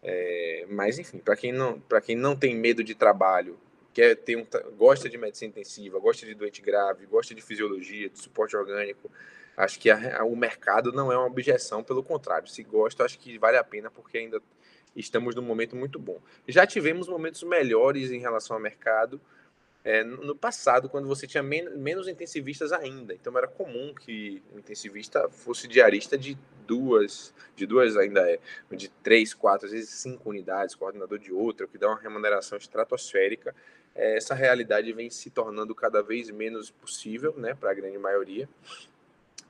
É, 0.00 0.66
mas 0.68 1.00
enfim, 1.00 1.18
para 1.18 1.34
quem 1.34 1.52
não 1.52 1.80
para 1.80 2.00
quem 2.00 2.14
não 2.14 2.36
tem 2.36 2.54
medo 2.54 2.84
de 2.84 2.94
trabalho, 2.94 3.58
quer 3.92 4.14
ter 4.14 4.36
um, 4.36 4.46
gosta 4.76 5.08
de 5.08 5.18
medicina 5.18 5.48
intensiva, 5.48 5.98
gosta 5.98 6.24
de 6.26 6.34
doente 6.34 6.62
grave, 6.62 7.04
gosta 7.06 7.34
de 7.34 7.42
fisiologia, 7.42 8.08
de 8.08 8.18
suporte 8.20 8.56
orgânico, 8.56 9.10
acho 9.56 9.80
que 9.80 9.90
a, 9.90 10.20
a, 10.20 10.24
o 10.24 10.36
mercado 10.36 10.92
não 10.92 11.10
é 11.10 11.16
uma 11.16 11.26
objeção, 11.26 11.82
pelo 11.82 12.04
contrário, 12.04 12.48
se 12.48 12.62
gosta, 12.62 13.04
acho 13.04 13.18
que 13.18 13.36
vale 13.36 13.56
a 13.56 13.64
pena 13.64 13.90
porque 13.90 14.18
ainda 14.18 14.40
estamos 14.94 15.34
num 15.34 15.42
momento 15.42 15.74
muito 15.74 15.98
bom. 15.98 16.20
Já 16.46 16.66
tivemos 16.66 17.08
momentos 17.08 17.42
melhores 17.42 18.12
em 18.12 18.18
relação 18.18 18.56
ao 18.56 18.62
mercado, 18.62 19.20
é, 19.84 20.04
no 20.04 20.34
passado, 20.34 20.88
quando 20.88 21.08
você 21.08 21.26
tinha 21.26 21.42
men 21.42 21.68
menos 21.70 22.06
intensivistas 22.06 22.72
ainda. 22.72 23.14
Então 23.14 23.36
era 23.36 23.48
comum 23.48 23.92
que 23.94 24.42
o 24.54 24.58
intensivista 24.58 25.28
fosse 25.28 25.66
diarista 25.66 26.16
de 26.16 26.38
duas, 26.66 27.34
de 27.56 27.66
duas 27.66 27.96
ainda 27.96 28.20
é, 28.30 28.38
de 28.70 28.88
três, 28.88 29.34
quatro, 29.34 29.66
às 29.66 29.72
vezes 29.72 29.90
cinco 29.90 30.30
unidades, 30.30 30.74
coordenador 30.74 31.18
de 31.18 31.32
outra, 31.32 31.66
o 31.66 31.68
que 31.68 31.78
dá 31.78 31.88
uma 31.88 31.98
remuneração 31.98 32.56
estratosférica. 32.56 33.54
É, 33.94 34.16
essa 34.16 34.34
realidade 34.34 34.92
vem 34.92 35.10
se 35.10 35.30
tornando 35.30 35.74
cada 35.74 36.02
vez 36.02 36.30
menos 36.30 36.70
possível, 36.70 37.34
né, 37.36 37.54
para 37.54 37.72
a 37.72 37.74
grande 37.74 37.98
maioria. 37.98 38.48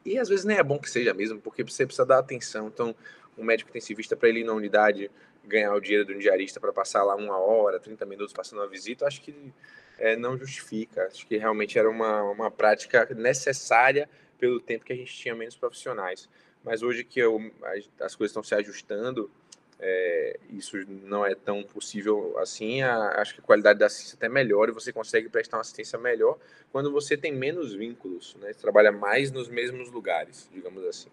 E 0.04 0.18
às 0.18 0.28
vezes 0.28 0.44
nem 0.44 0.56
é 0.56 0.62
bom 0.62 0.78
que 0.78 0.90
seja 0.90 1.12
mesmo, 1.14 1.40
porque 1.40 1.62
você 1.62 1.84
precisa 1.84 2.06
dar 2.06 2.18
atenção. 2.18 2.68
Então, 2.68 2.94
um 3.36 3.44
médico 3.44 3.70
intensivista 3.70 4.16
para 4.16 4.28
ele 4.28 4.40
ir 4.40 4.44
na 4.44 4.52
unidade 4.52 5.10
ganhar 5.44 5.74
o 5.74 5.80
dinheiro 5.80 6.04
de 6.04 6.14
um 6.14 6.18
diarista 6.18 6.58
para 6.58 6.72
passar 6.72 7.02
lá 7.02 7.14
uma 7.14 7.36
hora, 7.36 7.78
30 7.78 8.04
minutos 8.06 8.32
passando 8.32 8.60
uma 8.60 8.68
visita, 8.68 9.06
acho 9.06 9.20
que 9.20 9.52
é, 9.98 10.16
não 10.16 10.36
justifica. 10.36 11.06
Acho 11.06 11.26
que 11.26 11.36
realmente 11.36 11.78
era 11.78 11.88
uma, 11.88 12.22
uma 12.22 12.50
prática 12.50 13.08
necessária 13.14 14.08
pelo 14.38 14.60
tempo 14.60 14.84
que 14.84 14.92
a 14.92 14.96
gente 14.96 15.14
tinha 15.14 15.34
menos 15.34 15.56
profissionais. 15.56 16.28
Mas 16.64 16.82
hoje 16.82 17.04
que 17.04 17.20
eu, 17.20 17.38
as 18.00 18.14
coisas 18.14 18.30
estão 18.30 18.42
se 18.42 18.54
ajustando, 18.54 19.30
é, 19.84 20.38
isso 20.50 20.76
não 20.88 21.26
é 21.26 21.34
tão 21.34 21.62
possível 21.64 22.38
assim. 22.38 22.82
A, 22.82 23.20
acho 23.20 23.34
que 23.34 23.40
a 23.40 23.44
qualidade 23.44 23.80
da 23.80 23.86
assistência 23.86 24.16
até 24.16 24.28
melhor 24.28 24.68
e 24.68 24.72
você 24.72 24.92
consegue 24.92 25.28
prestar 25.28 25.56
uma 25.56 25.62
assistência 25.62 25.98
melhor 25.98 26.38
quando 26.70 26.90
você 26.92 27.16
tem 27.16 27.32
menos 27.32 27.74
vínculos, 27.74 28.36
né? 28.36 28.52
Você 28.52 28.60
trabalha 28.60 28.92
mais 28.92 29.32
nos 29.32 29.48
mesmos 29.48 29.90
lugares, 29.90 30.48
digamos 30.52 30.84
assim. 30.84 31.10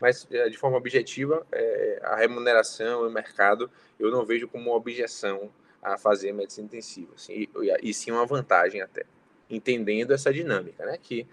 Mas 0.00 0.28
é, 0.30 0.48
de 0.48 0.56
forma 0.56 0.76
objetiva, 0.76 1.44
é, 1.50 2.00
a 2.04 2.16
remuneração 2.16 3.04
e 3.04 3.08
o 3.08 3.10
mercado 3.10 3.68
eu 3.98 4.10
não 4.12 4.24
vejo 4.24 4.46
como 4.46 4.70
uma 4.70 4.76
objeção 4.76 5.50
a 5.84 5.98
fazer 5.98 6.32
medicina 6.32 6.66
intensiva, 6.66 7.12
assim, 7.14 7.46
e, 7.60 7.90
e, 7.90 7.92
sim 7.94 8.10
uma 8.10 8.24
vantagem 8.24 8.80
até, 8.80 9.04
entendendo 9.50 10.12
essa 10.12 10.32
dinâmica, 10.32 10.84
né, 10.86 10.98
que 11.00 11.26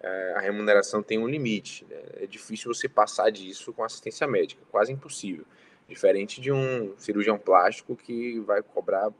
é, 0.00 0.32
a 0.36 0.40
remuneração 0.40 1.02
tem 1.02 1.18
um 1.18 1.28
limite, 1.28 1.84
né, 1.88 2.00
é 2.16 2.26
difícil 2.26 2.72
você 2.72 2.88
passar 2.88 3.30
disso 3.30 3.72
com 3.72 3.84
assistência 3.84 4.26
médica, 4.26 4.62
quase 4.70 4.90
impossível, 4.90 5.44
diferente 5.86 6.40
de 6.40 6.50
um 6.50 6.94
cirurgião 6.96 7.38
plástico 7.38 7.94
que 7.94 8.40
vai 8.40 8.62
cobrar 8.62 9.12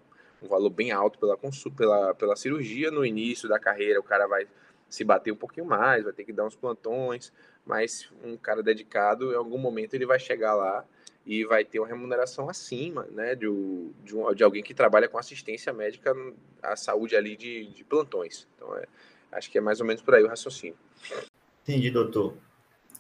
um 0.43 0.49
valor 0.49 0.71
bem 0.71 0.91
alto 0.91 1.19
pela, 1.19 1.37
pela, 1.37 2.15
pela 2.15 2.37
cirurgia 2.37 2.91
no 2.91 3.05
início 3.05 3.49
da 3.49 3.59
carreira, 3.59 4.01
o 4.01 4.03
cara 4.03 4.27
vai 4.27 4.47
se 4.89 5.05
bater 5.05 5.33
um 5.33 5.37
pouquinho 5.37 5.67
mais, 5.67 6.05
vai 6.05 6.13
ter 6.13 6.25
que 6.25 6.33
dar 6.33 6.47
uns 6.47 6.57
plantões, 6.57 7.31
mas 7.67 8.11
um 8.25 8.37
cara 8.37 8.63
dedicado, 8.63 9.33
em 9.33 9.37
algum 9.37 9.59
momento 9.59 9.93
ele 9.93 10.07
vai 10.07 10.19
chegar 10.19 10.55
lá 10.55 10.85
e 11.29 11.45
vai 11.45 11.63
ter 11.63 11.79
uma 11.79 11.87
remuneração 11.87 12.49
acima 12.49 13.07
né, 13.13 13.35
de, 13.35 13.47
de, 14.03 14.17
um, 14.17 14.33
de 14.33 14.43
alguém 14.43 14.63
que 14.63 14.73
trabalha 14.73 15.07
com 15.07 15.19
assistência 15.19 15.75
médica 15.75 16.17
à 16.63 16.75
saúde 16.75 17.15
ali 17.15 17.37
de, 17.37 17.67
de 17.67 17.85
plantões. 17.85 18.49
Então, 18.57 18.75
é, 18.79 18.87
acho 19.33 19.51
que 19.51 19.59
é 19.59 19.61
mais 19.61 19.79
ou 19.79 19.87
menos 19.87 20.01
por 20.01 20.15
aí 20.15 20.25
o 20.25 20.27
raciocínio. 20.27 20.79
Entendi, 21.63 21.91
doutor. 21.91 22.35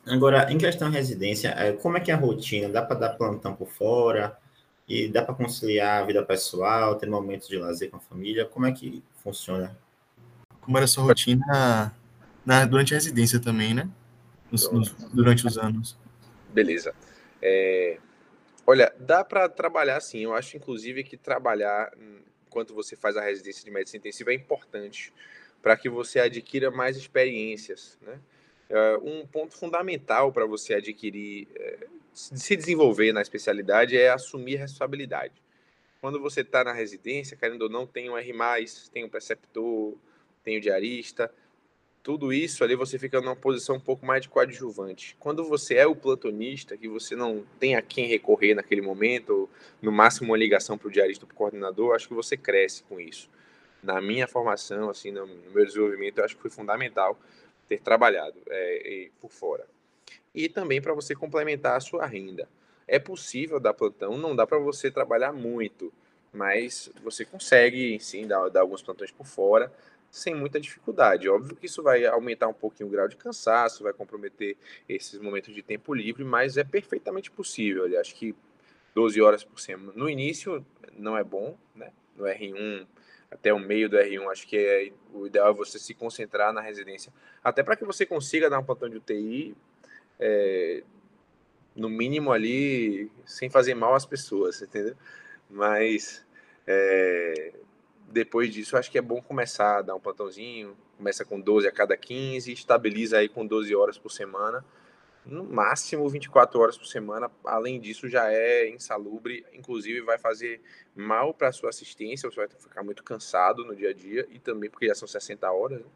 Agora, 0.06 0.52
em 0.52 0.58
questão 0.58 0.90
de 0.90 0.96
residência, 0.96 1.48
é, 1.56 1.72
como 1.72 1.96
é 1.96 2.00
que 2.00 2.10
é 2.10 2.14
a 2.14 2.18
rotina? 2.18 2.68
Dá 2.68 2.82
para 2.82 2.98
dar 2.98 3.08
plantão 3.14 3.54
por 3.54 3.68
fora? 3.68 4.36
E 4.86 5.08
dá 5.08 5.22
para 5.22 5.34
conciliar 5.34 6.02
a 6.02 6.04
vida 6.04 6.22
pessoal, 6.22 6.96
ter 6.96 7.08
momentos 7.08 7.48
de 7.48 7.56
lazer 7.56 7.90
com 7.90 7.96
a 7.96 8.00
família? 8.00 8.44
Como 8.44 8.66
é 8.66 8.72
que 8.72 9.02
funciona? 9.24 9.74
Como 10.60 10.76
era 10.76 10.84
a 10.84 10.88
sua 10.88 11.04
rotina 11.04 11.94
na, 12.44 12.66
durante 12.66 12.92
a 12.92 12.98
residência 12.98 13.40
também, 13.40 13.72
né? 13.72 13.88
Nos, 14.52 14.70
nos, 14.70 14.90
durante 15.14 15.46
os 15.46 15.56
anos. 15.56 15.96
Beleza. 16.52 16.94
É, 17.40 17.98
olha, 18.68 18.94
dá 18.98 19.24
para 19.24 19.48
trabalhar 19.48 19.98
sim. 19.98 20.24
Eu 20.24 20.34
acho, 20.34 20.58
inclusive, 20.58 21.02
que 21.02 21.16
trabalhar 21.16 21.90
enquanto 22.46 22.74
você 22.74 22.94
faz 22.94 23.16
a 23.16 23.22
residência 23.22 23.64
de 23.64 23.70
medicina 23.70 23.98
intensiva 23.98 24.30
é 24.30 24.34
importante 24.34 25.10
para 25.62 25.74
que 25.74 25.88
você 25.88 26.20
adquira 26.20 26.70
mais 26.70 26.94
experiências, 26.94 27.98
né? 28.02 28.20
É, 28.68 28.98
um 28.98 29.26
ponto 29.26 29.56
fundamental 29.56 30.30
para 30.30 30.44
você 30.44 30.74
adquirir, 30.74 31.48
é, 31.56 31.86
se 32.12 32.54
desenvolver 32.54 33.10
na 33.14 33.22
especialidade 33.22 33.96
é 33.96 34.10
assumir 34.10 34.56
responsabilidade. 34.56 35.42
Quando 36.02 36.20
você 36.20 36.42
está 36.42 36.62
na 36.62 36.74
residência, 36.74 37.38
querendo 37.38 37.62
ou 37.62 37.70
não, 37.70 37.86
tem 37.86 38.10
um 38.10 38.18
R+, 38.18 38.34
tem 38.92 39.02
um 39.02 39.08
preceptor, 39.08 39.96
tem 40.44 40.58
o 40.58 40.60
diarista, 40.60 41.32
tudo 42.08 42.32
isso 42.32 42.64
ali 42.64 42.74
você 42.74 42.98
fica 42.98 43.20
numa 43.20 43.36
posição 43.36 43.76
um 43.76 43.80
pouco 43.80 44.06
mais 44.06 44.22
de 44.22 44.30
coadjuvante. 44.30 45.14
Quando 45.20 45.44
você 45.44 45.74
é 45.74 45.86
o 45.86 45.94
plantonista, 45.94 46.74
que 46.74 46.88
você 46.88 47.14
não 47.14 47.44
tem 47.60 47.76
a 47.76 47.82
quem 47.82 48.06
recorrer 48.06 48.54
naquele 48.54 48.80
momento, 48.80 49.28
ou 49.28 49.50
no 49.82 49.92
máximo 49.92 50.30
uma 50.30 50.38
ligação 50.38 50.78
para 50.78 50.88
o 50.88 50.90
diarista 50.90 51.26
ou 51.26 51.28
para 51.28 51.34
o 51.34 51.36
coordenador, 51.36 51.94
acho 51.94 52.08
que 52.08 52.14
você 52.14 52.34
cresce 52.34 52.82
com 52.84 52.98
isso. 52.98 53.28
Na 53.82 54.00
minha 54.00 54.26
formação, 54.26 54.88
assim, 54.88 55.10
no 55.10 55.26
meu 55.26 55.66
desenvolvimento, 55.66 56.22
acho 56.22 56.34
que 56.34 56.40
foi 56.40 56.50
fundamental 56.50 57.20
ter 57.68 57.78
trabalhado 57.78 58.38
é, 58.48 59.10
por 59.20 59.30
fora. 59.30 59.66
E 60.34 60.48
também 60.48 60.80
para 60.80 60.94
você 60.94 61.14
complementar 61.14 61.76
a 61.76 61.80
sua 61.80 62.06
renda. 62.06 62.48
É 62.86 62.98
possível 62.98 63.60
dar 63.60 63.74
plantão, 63.74 64.16
não 64.16 64.34
dá 64.34 64.46
para 64.46 64.58
você 64.58 64.90
trabalhar 64.90 65.34
muito, 65.34 65.92
mas 66.32 66.90
você 67.04 67.26
consegue, 67.26 68.00
sim, 68.00 68.26
dar, 68.26 68.48
dar 68.48 68.62
alguns 68.62 68.80
plantões 68.80 69.10
por 69.10 69.26
fora 69.26 69.70
sem 70.10 70.34
muita 70.34 70.60
dificuldade. 70.60 71.28
Óbvio 71.28 71.56
que 71.56 71.66
isso 71.66 71.82
vai 71.82 72.04
aumentar 72.06 72.48
um 72.48 72.54
pouquinho 72.54 72.88
o 72.88 72.92
grau 72.92 73.08
de 73.08 73.16
cansaço, 73.16 73.82
vai 73.82 73.92
comprometer 73.92 74.56
esses 74.88 75.18
momentos 75.18 75.54
de 75.54 75.62
tempo 75.62 75.94
livre, 75.94 76.24
mas 76.24 76.56
é 76.56 76.64
perfeitamente 76.64 77.30
possível. 77.30 77.86
Eu 77.86 78.00
acho 78.00 78.14
que 78.14 78.34
12 78.94 79.20
horas 79.20 79.44
por 79.44 79.60
semana. 79.60 79.92
No 79.94 80.08
início 80.08 80.64
não 80.96 81.16
é 81.16 81.22
bom, 81.22 81.56
né? 81.74 81.92
No 82.16 82.24
R1 82.24 82.86
até 83.30 83.52
o 83.52 83.58
meio 83.58 83.88
do 83.88 83.96
R1, 83.96 84.30
acho 84.30 84.46
que 84.46 84.56
é, 84.56 84.92
o 85.12 85.26
ideal 85.26 85.50
é 85.50 85.52
você 85.52 85.78
se 85.78 85.92
concentrar 85.94 86.52
na 86.52 86.60
residência, 86.60 87.12
até 87.44 87.62
para 87.62 87.76
que 87.76 87.84
você 87.84 88.06
consiga 88.06 88.48
dar 88.48 88.58
um 88.58 88.64
plantão 88.64 88.88
de 88.88 88.96
UTI, 88.96 89.54
é, 90.18 90.82
no 91.76 91.88
mínimo 91.88 92.32
ali, 92.32 93.10
sem 93.26 93.50
fazer 93.50 93.74
mal 93.74 93.94
às 93.94 94.06
pessoas, 94.06 94.60
entendeu? 94.62 94.96
Mas 95.48 96.26
é, 96.66 97.52
depois 98.10 98.52
disso, 98.52 98.76
acho 98.76 98.90
que 98.90 98.98
é 98.98 99.02
bom 99.02 99.20
começar 99.20 99.78
a 99.78 99.82
dar 99.82 99.94
um 99.94 100.00
plantãozinho, 100.00 100.76
começa 100.96 101.24
com 101.24 101.38
12 101.38 101.68
a 101.68 101.72
cada 101.72 101.96
15, 101.96 102.52
estabiliza 102.52 103.18
aí 103.18 103.28
com 103.28 103.46
12 103.46 103.74
horas 103.74 103.98
por 103.98 104.10
semana, 104.10 104.64
no 105.26 105.44
máximo 105.44 106.08
24 106.08 106.58
horas 106.58 106.78
por 106.78 106.86
semana. 106.86 107.30
Além 107.44 107.78
disso, 107.78 108.08
já 108.08 108.32
é 108.32 108.68
insalubre, 108.68 109.44
inclusive 109.52 110.00
vai 110.00 110.18
fazer 110.18 110.60
mal 110.96 111.34
para 111.34 111.48
a 111.48 111.52
sua 111.52 111.68
assistência, 111.68 112.30
você 112.30 112.36
vai 112.36 112.48
ficar 112.48 112.82
muito 112.82 113.04
cansado 113.04 113.64
no 113.64 113.76
dia 113.76 113.90
a 113.90 113.94
dia, 113.94 114.26
e 114.30 114.38
também 114.38 114.70
porque 114.70 114.86
já 114.86 114.94
são 114.94 115.06
60 115.06 115.50
horas, 115.52 115.80
né? 115.80 115.86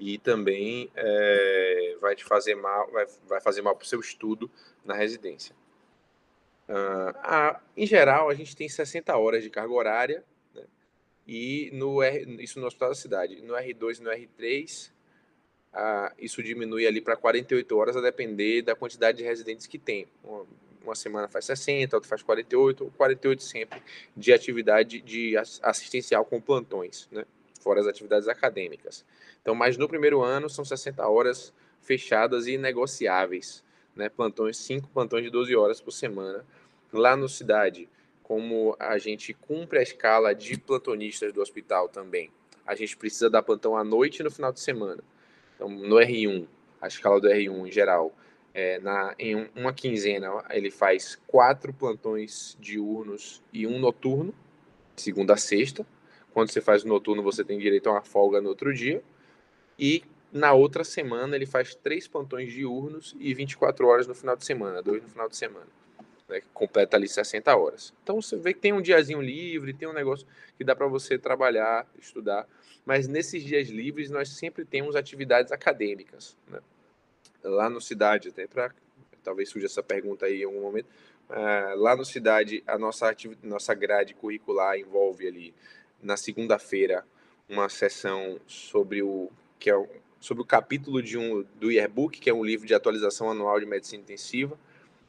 e 0.00 0.18
também 0.18 0.90
é, 0.96 1.96
vai 2.00 2.16
te 2.16 2.24
fazer 2.24 2.54
mal, 2.54 2.90
vai, 2.90 3.06
vai 3.28 3.40
fazer 3.40 3.60
mal 3.60 3.76
para 3.76 3.84
o 3.84 3.88
seu 3.88 4.00
estudo 4.00 4.50
na 4.84 4.94
residência. 4.94 5.54
Uh, 6.66 7.12
a, 7.16 7.60
em 7.76 7.84
geral, 7.84 8.30
a 8.30 8.34
gente 8.34 8.56
tem 8.56 8.68
60 8.68 9.14
horas 9.16 9.42
de 9.42 9.50
carga 9.50 9.72
horária? 9.72 10.24
E 11.32 11.70
no 11.72 12.02
R, 12.02 12.42
isso 12.42 12.58
no 12.58 12.66
Hospital 12.66 12.88
da 12.88 12.94
Cidade. 12.96 13.40
No 13.40 13.54
R2 13.54 14.00
e 14.00 14.02
no 14.02 14.10
R3, 14.10 14.90
ah, 15.72 16.12
isso 16.18 16.42
diminui 16.42 16.88
ali 16.88 17.00
para 17.00 17.16
48 17.16 17.78
horas, 17.78 17.96
a 17.96 18.00
depender 18.00 18.62
da 18.62 18.74
quantidade 18.74 19.18
de 19.18 19.22
residentes 19.22 19.68
que 19.68 19.78
tem. 19.78 20.08
Uma, 20.24 20.44
uma 20.82 20.94
semana 20.96 21.28
faz 21.28 21.44
60, 21.44 21.96
outra 21.96 22.08
faz 22.08 22.20
48, 22.24 22.82
ou 22.82 22.90
48 22.90 23.44
sempre 23.44 23.80
de 24.16 24.32
atividade 24.32 25.00
de 25.02 25.36
assistencial 25.62 26.24
com 26.24 26.40
plantões, 26.40 27.08
né? 27.12 27.24
fora 27.60 27.78
as 27.78 27.86
atividades 27.86 28.26
acadêmicas. 28.26 29.04
Então, 29.40 29.54
mas 29.54 29.76
no 29.76 29.86
primeiro 29.86 30.22
ano 30.22 30.50
são 30.50 30.64
60 30.64 31.06
horas 31.06 31.54
fechadas 31.80 32.48
e 32.48 32.58
negociáveis, 32.58 33.62
né? 33.94 34.08
plantões, 34.08 34.56
5 34.56 34.88
plantões 34.88 35.22
de 35.22 35.30
12 35.30 35.54
horas 35.54 35.80
por 35.80 35.92
semana. 35.92 36.44
Lá 36.92 37.14
no 37.14 37.28
Cidade, 37.28 37.88
como 38.30 38.76
a 38.78 38.96
gente 38.96 39.34
cumpre 39.34 39.80
a 39.80 39.82
escala 39.82 40.32
de 40.32 40.56
plantonistas 40.56 41.32
do 41.32 41.42
hospital 41.42 41.88
também, 41.88 42.30
a 42.64 42.76
gente 42.76 42.96
precisa 42.96 43.28
dar 43.28 43.42
plantão 43.42 43.76
à 43.76 43.82
noite 43.82 44.20
e 44.20 44.22
no 44.22 44.30
final 44.30 44.52
de 44.52 44.60
semana. 44.60 45.02
Então, 45.56 45.68
no 45.68 45.96
R1, 45.96 46.46
a 46.80 46.86
escala 46.86 47.20
do 47.20 47.26
R1 47.26 47.66
em 47.66 47.72
geral, 47.72 48.14
é, 48.54 48.78
na, 48.78 49.16
em 49.18 49.50
uma 49.56 49.72
quinzena, 49.72 50.44
ele 50.50 50.70
faz 50.70 51.20
quatro 51.26 51.72
plantões 51.72 52.56
diurnos 52.60 53.42
e 53.52 53.66
um 53.66 53.80
noturno, 53.80 54.32
segunda 54.94 55.34
a 55.34 55.36
sexta. 55.36 55.84
Quando 56.32 56.52
você 56.52 56.60
faz 56.60 56.84
o 56.84 56.86
noturno, 56.86 57.24
você 57.24 57.42
tem 57.42 57.58
direito 57.58 57.88
a 57.88 57.94
uma 57.94 58.02
folga 58.02 58.40
no 58.40 58.50
outro 58.50 58.72
dia. 58.72 59.02
E 59.76 60.04
na 60.32 60.52
outra 60.52 60.84
semana, 60.84 61.34
ele 61.34 61.46
faz 61.46 61.74
três 61.74 62.06
plantões 62.06 62.52
diurnos 62.52 63.16
e 63.18 63.34
24 63.34 63.88
horas 63.88 64.06
no 64.06 64.14
final 64.14 64.36
de 64.36 64.44
semana, 64.44 64.80
dois 64.80 65.02
no 65.02 65.08
final 65.08 65.28
de 65.28 65.36
semana. 65.36 65.80
Né, 66.30 66.40
que 66.40 66.46
completa 66.54 66.96
ali 66.96 67.08
60 67.08 67.54
horas. 67.54 67.92
Então 68.02 68.22
você 68.22 68.36
vê 68.36 68.54
que 68.54 68.60
tem 68.60 68.72
um 68.72 68.80
diazinho 68.80 69.20
livre, 69.20 69.74
tem 69.74 69.88
um 69.88 69.92
negócio 69.92 70.26
que 70.56 70.62
dá 70.64 70.76
para 70.76 70.86
você 70.86 71.18
trabalhar, 71.18 71.86
estudar 71.98 72.46
mas 72.84 73.06
nesses 73.06 73.42
dias 73.44 73.68
livres 73.68 74.10
nós 74.10 74.30
sempre 74.30 74.64
temos 74.64 74.96
atividades 74.96 75.52
acadêmicas. 75.52 76.36
Né? 76.48 76.60
Lá 77.42 77.68
no 77.68 77.80
Cidade, 77.80 78.28
até 78.28 78.46
para 78.46 78.72
talvez 79.22 79.48
surja 79.50 79.66
essa 79.66 79.82
pergunta 79.82 80.26
aí 80.26 80.40
em 80.42 80.44
algum 80.44 80.62
momento, 80.62 80.86
uh, 81.28 81.76
lá 81.76 81.94
no 81.94 82.04
Cidade 82.04 82.62
a 82.66 82.78
nossa, 82.78 83.14
nossa 83.42 83.74
grade 83.74 84.14
curricular 84.14 84.78
envolve 84.78 85.26
ali 85.26 85.54
na 86.02 86.16
segunda-feira 86.16 87.04
uma 87.48 87.68
sessão 87.68 88.40
sobre 88.46 89.02
o 89.02 89.30
que 89.58 89.70
é 89.70 90.00
sobre 90.18 90.42
o 90.42 90.46
capítulo 90.46 91.02
de 91.02 91.16
um 91.16 91.44
do 91.58 91.70
yearbook, 91.70 92.20
que 92.20 92.28
é 92.28 92.34
um 92.34 92.44
livro 92.44 92.66
de 92.66 92.74
atualização 92.74 93.30
anual 93.30 93.58
de 93.58 93.64
medicina 93.64 94.02
intensiva, 94.02 94.58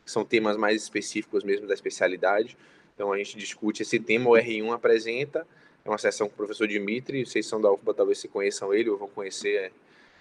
são 0.06 0.26
temas 0.26 0.58
mais 0.58 0.82
específicos 0.82 1.44
mesmo 1.44 1.68
da 1.68 1.74
especialidade. 1.74 2.58
Então 2.94 3.12
a 3.12 3.18
gente 3.18 3.38
discute 3.38 3.82
esse 3.82 4.00
tema, 4.00 4.30
o 4.30 4.34
R1 4.34 4.74
apresenta 4.74 5.46
é 5.84 5.90
uma 5.90 5.98
sessão 5.98 6.28
com 6.28 6.34
o 6.34 6.38
professor 6.38 6.68
Dimitri, 6.68 7.26
vocês 7.26 7.46
são 7.46 7.60
da 7.60 7.72
UFBA, 7.72 7.94
talvez 7.94 8.20
se 8.20 8.28
conheçam 8.28 8.74
ele, 8.74 8.90
ou 8.90 8.98
vão 8.98 9.10
conhecer 9.10 9.74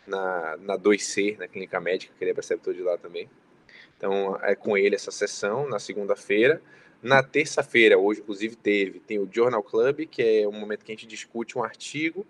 na, 0.06 0.56
na 0.56 0.78
2C, 0.78 1.38
na 1.38 1.46
Clínica 1.46 1.78
Médica, 1.78 2.14
que 2.16 2.24
ele 2.24 2.30
é 2.30 2.34
preceptor 2.34 2.72
de 2.72 2.80
lá 2.80 2.96
também. 2.96 3.28
Então, 3.96 4.38
é 4.42 4.54
com 4.54 4.76
ele 4.76 4.94
essa 4.94 5.10
sessão, 5.10 5.68
na 5.68 5.78
segunda-feira. 5.78 6.62
Na 7.02 7.22
terça-feira, 7.22 7.98
hoje, 7.98 8.20
inclusive, 8.20 8.56
teve, 8.56 9.00
tem 9.00 9.18
o 9.18 9.28
Journal 9.30 9.62
Club, 9.62 10.06
que 10.06 10.22
é 10.22 10.48
um 10.48 10.52
momento 10.52 10.84
que 10.84 10.92
a 10.92 10.94
gente 10.94 11.06
discute 11.06 11.58
um 11.58 11.62
artigo 11.62 12.26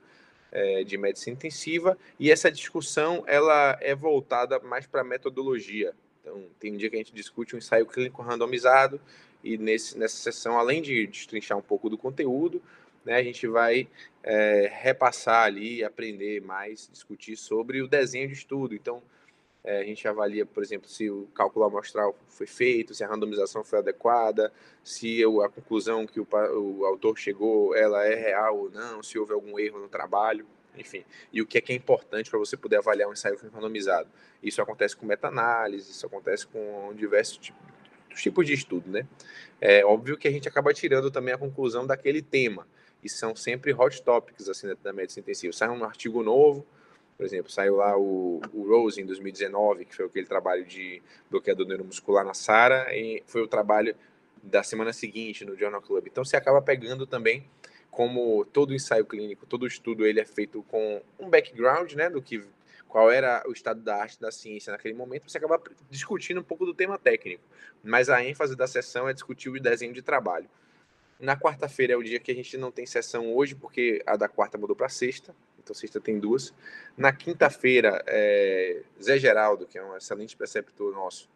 é, 0.50 0.82
de 0.82 0.98
medicina 0.98 1.34
intensiva, 1.34 1.96
e 2.18 2.32
essa 2.32 2.50
discussão, 2.50 3.22
ela 3.28 3.78
é 3.80 3.94
voltada 3.94 4.58
mais 4.58 4.88
para 4.88 5.04
metodologia. 5.04 5.94
Então, 6.20 6.44
tem 6.58 6.74
um 6.74 6.76
dia 6.76 6.90
que 6.90 6.96
a 6.96 6.98
gente 6.98 7.12
discute 7.12 7.54
um 7.54 7.58
ensaio 7.58 7.86
clínico 7.86 8.22
randomizado, 8.22 9.00
e 9.42 9.56
nesse, 9.56 9.98
nessa 9.98 10.16
sessão, 10.16 10.58
além 10.58 10.82
de 10.82 11.06
destrinchar 11.06 11.56
um 11.56 11.62
pouco 11.62 11.88
do 11.88 11.96
conteúdo, 11.96 12.62
né, 13.04 13.14
a 13.14 13.22
gente 13.22 13.46
vai 13.46 13.88
é, 14.22 14.70
repassar 14.70 15.44
ali, 15.44 15.82
aprender 15.82 16.42
mais, 16.42 16.88
discutir 16.92 17.36
sobre 17.36 17.80
o 17.80 17.88
desenho 17.88 18.28
de 18.28 18.34
estudo. 18.34 18.74
Então, 18.74 19.02
é, 19.64 19.80
a 19.80 19.84
gente 19.84 20.06
avalia, 20.06 20.44
por 20.44 20.62
exemplo, 20.62 20.88
se 20.88 21.10
o 21.10 21.26
cálculo 21.34 21.64
amostral 21.64 22.16
foi 22.28 22.46
feito, 22.46 22.94
se 22.94 23.04
a 23.04 23.08
randomização 23.08 23.62
foi 23.64 23.78
adequada, 23.78 24.52
se 24.82 25.22
a 25.24 25.48
conclusão 25.48 26.06
que 26.06 26.20
o, 26.20 26.26
o 26.30 26.84
autor 26.84 27.18
chegou, 27.18 27.74
ela 27.74 28.04
é 28.04 28.14
real 28.14 28.58
ou 28.58 28.70
não, 28.70 29.02
se 29.02 29.18
houve 29.18 29.32
algum 29.32 29.58
erro 29.58 29.78
no 29.78 29.88
trabalho, 29.88 30.46
enfim. 30.76 31.04
E 31.32 31.42
o 31.42 31.46
que 31.46 31.58
é 31.58 31.60
que 31.60 31.72
é 31.72 31.76
importante 31.76 32.30
para 32.30 32.38
você 32.38 32.56
poder 32.56 32.76
avaliar 32.76 33.08
um 33.08 33.12
ensaio 33.12 33.38
randomizado. 33.52 34.08
Isso 34.42 34.60
acontece 34.62 34.96
com 34.96 35.06
meta-análise, 35.06 35.90
isso 35.90 36.06
acontece 36.06 36.46
com 36.46 36.92
diversos 36.94 37.52
tipos, 38.14 38.46
de 38.46 38.52
estudo, 38.52 38.90
né? 38.90 39.06
É 39.60 39.84
óbvio 39.84 40.16
que 40.16 40.26
a 40.26 40.30
gente 40.30 40.48
acaba 40.48 40.72
tirando 40.72 41.10
também 41.10 41.32
a 41.32 41.38
conclusão 41.38 41.86
daquele 41.86 42.22
tema 42.22 42.66
e 43.02 43.08
são 43.08 43.34
sempre 43.34 43.72
hot 43.72 44.02
topics 44.02 44.48
assim 44.48 44.74
da 44.82 44.92
medicina 44.92 45.22
intensiva. 45.22 45.52
Sai 45.52 45.68
um 45.68 45.84
artigo 45.84 46.22
novo, 46.22 46.66
por 47.16 47.26
exemplo, 47.26 47.52
saiu 47.52 47.76
lá 47.76 47.98
o, 47.98 48.40
o 48.52 48.66
Rose 48.66 49.00
em 49.00 49.04
2019, 49.04 49.84
que 49.84 49.94
foi 49.94 50.06
aquele 50.06 50.26
trabalho 50.26 50.64
de 50.64 51.02
bloqueador 51.30 51.66
neuromuscular 51.66 52.24
na 52.24 52.32
SARA, 52.32 52.88
e 52.96 53.22
foi 53.26 53.42
o 53.42 53.46
trabalho 53.46 53.94
da 54.42 54.62
semana 54.62 54.90
seguinte 54.90 55.44
no 55.44 55.54
Journal 55.54 55.82
Club. 55.82 56.06
Então 56.06 56.24
você 56.24 56.36
acaba 56.36 56.62
pegando 56.62 57.06
também 57.06 57.46
como 57.90 58.44
todo 58.46 58.74
ensaio 58.74 59.04
clínico, 59.04 59.46
todo 59.46 59.66
estudo 59.66 60.06
ele 60.06 60.20
é 60.20 60.24
feito 60.24 60.62
com 60.64 61.02
um 61.18 61.28
background, 61.28 61.92
né, 61.94 62.08
do 62.08 62.22
que 62.22 62.42
qual 62.86 63.10
era 63.10 63.42
o 63.46 63.52
estado 63.52 63.80
da 63.80 63.96
arte 63.96 64.20
da 64.20 64.32
ciência 64.32 64.72
naquele 64.72 64.94
momento, 64.94 65.30
você 65.30 65.38
acaba 65.38 65.62
discutindo 65.88 66.40
um 66.40 66.44
pouco 66.44 66.66
do 66.66 66.74
tema 66.74 66.98
técnico. 66.98 67.42
Mas 67.84 68.08
a 68.08 68.22
ênfase 68.22 68.56
da 68.56 68.66
sessão 68.66 69.08
é 69.08 69.12
discutir 69.12 69.48
o 69.48 69.60
desenho 69.60 69.92
de 69.92 70.02
trabalho. 70.02 70.48
Na 71.18 71.36
quarta-feira 71.36 71.92
é 71.92 71.96
o 71.96 72.02
dia 72.02 72.18
que 72.18 72.32
a 72.32 72.34
gente 72.34 72.56
não 72.56 72.72
tem 72.72 72.86
sessão 72.86 73.32
hoje, 73.32 73.54
porque 73.54 74.02
a 74.06 74.16
da 74.16 74.28
quarta 74.28 74.58
mudou 74.58 74.74
para 74.74 74.88
sexta, 74.88 75.34
então 75.62 75.74
sexta 75.74 76.00
tem 76.00 76.18
duas. 76.18 76.52
Na 76.96 77.12
quinta-feira, 77.12 78.02
é, 78.06 78.82
Zé 79.00 79.18
Geraldo, 79.18 79.66
que 79.66 79.78
é 79.78 79.84
um 79.84 79.96
excelente 79.96 80.36
preceptor 80.36 80.92
nosso, 80.92 81.28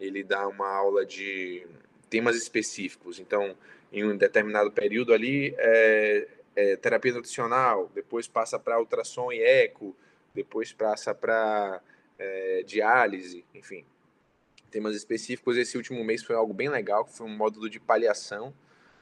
ele 0.00 0.24
dá 0.24 0.48
uma 0.48 0.68
aula 0.68 1.06
de 1.06 1.66
temas 2.10 2.36
específicos. 2.36 3.20
Então, 3.20 3.56
em 3.92 4.04
um 4.04 4.16
determinado 4.16 4.70
período 4.70 5.12
ali, 5.12 5.54
é, 5.58 6.28
é 6.54 6.76
terapia 6.76 7.12
nutricional, 7.12 7.90
depois 7.94 8.26
passa 8.28 8.58
para 8.58 8.78
ultrassom 8.78 9.32
e 9.32 9.40
eco, 9.40 9.96
depois 10.34 10.72
passa 10.72 11.14
para 11.14 11.80
é, 12.18 12.62
diálise, 12.66 13.44
enfim, 13.54 13.84
temas 14.70 14.94
específicos. 14.94 15.56
Esse 15.56 15.76
último 15.76 16.02
mês 16.04 16.22
foi 16.22 16.36
algo 16.36 16.52
bem 16.52 16.68
legal, 16.68 17.04
que 17.04 17.16
foi 17.16 17.26
um 17.26 17.36
módulo 17.36 17.70
de 17.70 17.80
paliação 17.80 18.52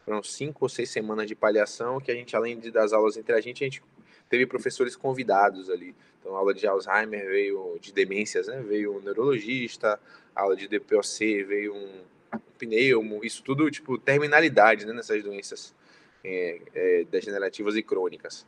foram 0.05 0.23
cinco 0.23 0.67
ou 0.67 0.69
seis 0.69 0.91
semanas 0.91 1.27
de 1.27 1.35
paliação, 1.35 1.99
que 1.99 2.11
a 2.11 2.15
gente, 2.15 2.37
além 2.37 2.59
de 2.59 2.71
das 2.71 2.93
aulas 2.93 3.17
entre 3.17 3.35
a 3.35 3.41
gente, 3.41 3.65
a 3.65 3.67
gente 3.67 3.83
teve 4.29 4.47
professores 4.47 4.95
convidados 4.95 5.71
ali. 5.71 5.95
Então, 6.21 6.37
aula 6.37 6.53
de 6.53 6.67
Alzheimer 6.67 7.27
veio 7.27 7.79
de 7.81 7.93
demências, 7.93 8.47
né? 8.47 8.61
Veio 8.61 8.97
um 8.97 9.01
neurologista, 9.01 9.99
aula 10.35 10.55
de 10.55 10.69
DPOC 10.69 11.43
veio 11.45 11.75
um, 11.75 11.79
um 11.79 12.14
pneumo, 12.55 13.25
isso 13.25 13.43
tudo, 13.43 13.71
tipo, 13.71 13.99
terminalidade, 13.99 14.87
né? 14.87 14.93
Nessas 14.93 15.23
doenças 15.23 15.75
é, 16.23 16.61
é, 16.75 17.05
degenerativas 17.05 17.77
e 17.77 17.83
crônicas. 17.83 18.47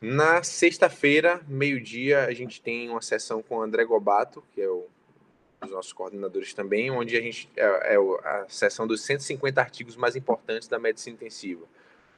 Na 0.00 0.42
sexta-feira, 0.42 1.40
meio-dia, 1.46 2.24
a 2.24 2.32
gente 2.32 2.60
tem 2.60 2.88
uma 2.90 3.02
sessão 3.02 3.42
com 3.42 3.56
o 3.56 3.62
André 3.62 3.84
Gobato, 3.84 4.42
que 4.52 4.60
é 4.60 4.68
o 4.68 4.86
os 5.64 5.70
nossos 5.70 5.92
coordenadores 5.92 6.52
também, 6.52 6.90
onde 6.90 7.16
a 7.16 7.20
gente 7.20 7.48
é, 7.56 7.94
é 7.94 7.96
a 7.96 8.46
seção 8.48 8.86
dos 8.86 9.02
150 9.02 9.60
artigos 9.60 9.96
mais 9.96 10.16
importantes 10.16 10.68
da 10.68 10.78
medicina 10.78 11.14
intensiva. 11.14 11.64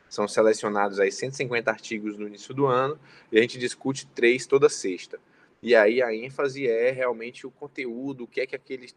São 0.09 0.29
selecionados 0.29 1.01
aí 1.01 1.11
150 1.11 1.71
artigos 1.71 2.17
no 2.17 2.27
início 2.27 2.55
do 2.55 2.67
ano 2.67 2.99
e 3.31 3.39
a 3.39 3.43
gente 3.43 3.59
discute 3.59 4.07
três 4.09 4.47
toda 4.47 4.69
sexta. 4.69 5.19
E 5.63 5.75
aí 5.75 6.03
a 6.03 6.15
ênfase 6.15 6.69
é 6.69 6.91
realmente 6.91 7.47
o 7.47 7.51
conteúdo, 7.51 8.25
o 8.25 8.27
que 8.27 8.41
é 8.41 8.47
que 8.47 8.55
aquele 8.55 8.91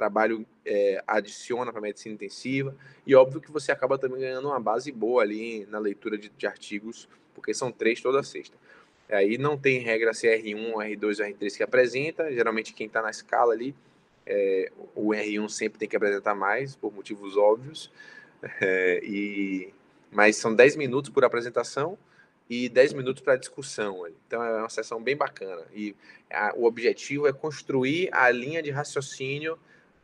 trabalho 0.00 0.46
é, 0.64 1.02
adiciona 1.06 1.72
para 1.72 1.80
medicina 1.80 2.14
intensiva. 2.14 2.74
E 3.06 3.14
óbvio 3.14 3.40
que 3.40 3.50
você 3.50 3.70
acaba 3.70 3.98
também 3.98 4.20
ganhando 4.20 4.48
uma 4.48 4.60
base 4.60 4.90
boa 4.90 5.22
ali 5.22 5.66
na 5.66 5.78
leitura 5.78 6.16
de, 6.16 6.30
de 6.30 6.46
artigos, 6.46 7.08
porque 7.34 7.52
são 7.52 7.70
três 7.70 8.00
toda 8.00 8.22
sexta. 8.22 8.56
Aí 9.10 9.36
não 9.36 9.58
tem 9.58 9.80
regra 9.80 10.14
se 10.14 10.28
é 10.28 10.40
R1, 10.40 10.72
R2 10.72 11.20
ou 11.20 11.26
R3 11.26 11.56
que 11.56 11.62
apresenta, 11.62 12.32
geralmente 12.32 12.72
quem 12.72 12.86
está 12.86 13.02
na 13.02 13.10
escala 13.10 13.52
ali 13.52 13.74
é, 14.30 14.70
o 14.94 15.08
R1 15.08 15.48
sempre 15.48 15.78
tem 15.78 15.88
que 15.88 15.96
apresentar 15.96 16.34
mais, 16.36 16.76
por 16.76 16.92
motivos 16.92 17.36
óbvios, 17.36 17.90
é, 18.60 19.00
e, 19.02 19.74
mas 20.12 20.36
são 20.36 20.54
10 20.54 20.76
minutos 20.76 21.10
por 21.10 21.24
apresentação 21.24 21.98
e 22.48 22.68
10 22.68 22.92
minutos 22.92 23.22
para 23.22 23.36
discussão. 23.36 24.06
Então 24.26 24.42
é 24.42 24.58
uma 24.58 24.68
sessão 24.68 25.02
bem 25.02 25.16
bacana. 25.16 25.62
E 25.74 25.94
a, 26.30 26.52
o 26.56 26.64
objetivo 26.64 27.26
é 27.26 27.32
construir 27.32 28.08
a 28.12 28.30
linha 28.30 28.62
de 28.62 28.70
raciocínio 28.70 29.58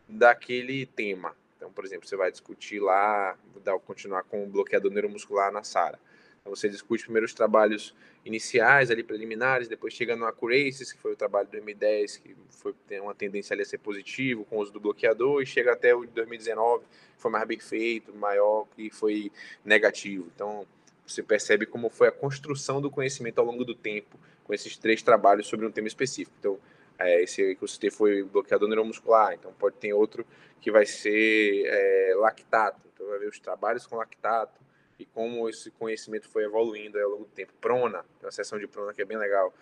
daquele 0.08 0.86
tema. 0.86 1.34
Então, 1.56 1.72
por 1.72 1.84
exemplo, 1.84 2.08
você 2.08 2.16
vai 2.16 2.30
discutir 2.30 2.80
lá, 2.80 3.36
vou 3.52 3.80
continuar 3.80 4.22
com 4.24 4.44
o 4.44 4.46
bloqueador 4.46 4.90
neuromuscular 4.90 5.52
na 5.52 5.62
SARA. 5.62 5.98
Então, 6.40 6.54
você 6.54 6.68
discute 6.68 7.02
primeiro 7.02 7.26
os 7.26 7.34
trabalhos 7.34 7.92
iniciais, 8.24 8.90
ali 8.90 9.02
preliminares, 9.02 9.66
depois 9.66 9.92
chega 9.92 10.14
no 10.14 10.26
Accuraces, 10.26 10.92
que 10.92 10.98
foi 11.00 11.12
o 11.12 11.16
trabalho 11.16 11.48
do 11.48 11.56
M10, 11.56 12.20
que 12.20 12.36
foi, 12.50 12.72
tem 12.86 13.00
uma 13.00 13.14
tendência 13.14 13.54
ali 13.54 13.62
a 13.62 13.64
ser 13.64 13.78
positivo 13.78 14.44
com 14.44 14.56
o 14.56 14.60
uso 14.60 14.72
do 14.72 14.78
bloqueador, 14.78 15.42
e 15.42 15.46
chega 15.46 15.72
até 15.72 15.94
o 15.94 16.04
de 16.04 16.12
2019, 16.12 16.84
que 16.84 17.22
foi 17.22 17.30
mais 17.30 17.46
bem 17.48 17.58
feito, 17.58 18.14
maior, 18.14 18.66
e 18.78 18.90
foi 18.90 19.32
negativo. 19.64 20.30
Então, 20.34 20.66
você 21.06 21.22
percebe 21.22 21.66
como 21.66 21.88
foi 21.88 22.08
a 22.08 22.12
construção 22.12 22.80
do 22.80 22.90
conhecimento 22.90 23.40
ao 23.40 23.44
longo 23.44 23.64
do 23.64 23.74
tempo, 23.74 24.18
com 24.44 24.54
esses 24.54 24.76
três 24.76 25.02
trabalhos 25.02 25.46
sobre 25.48 25.66
um 25.66 25.70
tema 25.70 25.88
específico. 25.88 26.36
Então, 26.38 26.58
é, 26.98 27.22
esse 27.22 27.54
que 27.54 27.62
eu 27.62 27.68
citei 27.68 27.90
foi 27.90 28.22
bloqueador 28.22 28.68
neuromuscular, 28.68 29.34
então 29.34 29.52
pode 29.52 29.76
ter 29.76 29.92
outro 29.92 30.26
que 30.60 30.70
vai 30.70 30.86
ser 30.86 31.64
é, 31.66 32.14
lactato, 32.16 32.80
então 32.92 33.06
vai 33.06 33.18
ver 33.18 33.28
os 33.28 33.38
trabalhos 33.38 33.86
com 33.86 33.96
lactato, 33.96 34.60
e 34.98 35.04
como 35.04 35.48
esse 35.48 35.70
conhecimento 35.72 36.28
foi 36.28 36.44
evoluindo 36.44 36.98
ao 36.98 37.10
longo 37.10 37.24
do 37.24 37.30
tempo. 37.30 37.52
Prona, 37.60 38.02
tem 38.18 38.26
uma 38.26 38.32
seção 38.32 38.58
de 38.58 38.66
prona 38.66 38.94
que 38.94 39.02
é 39.02 39.04
bem 39.04 39.18
legal. 39.18 39.52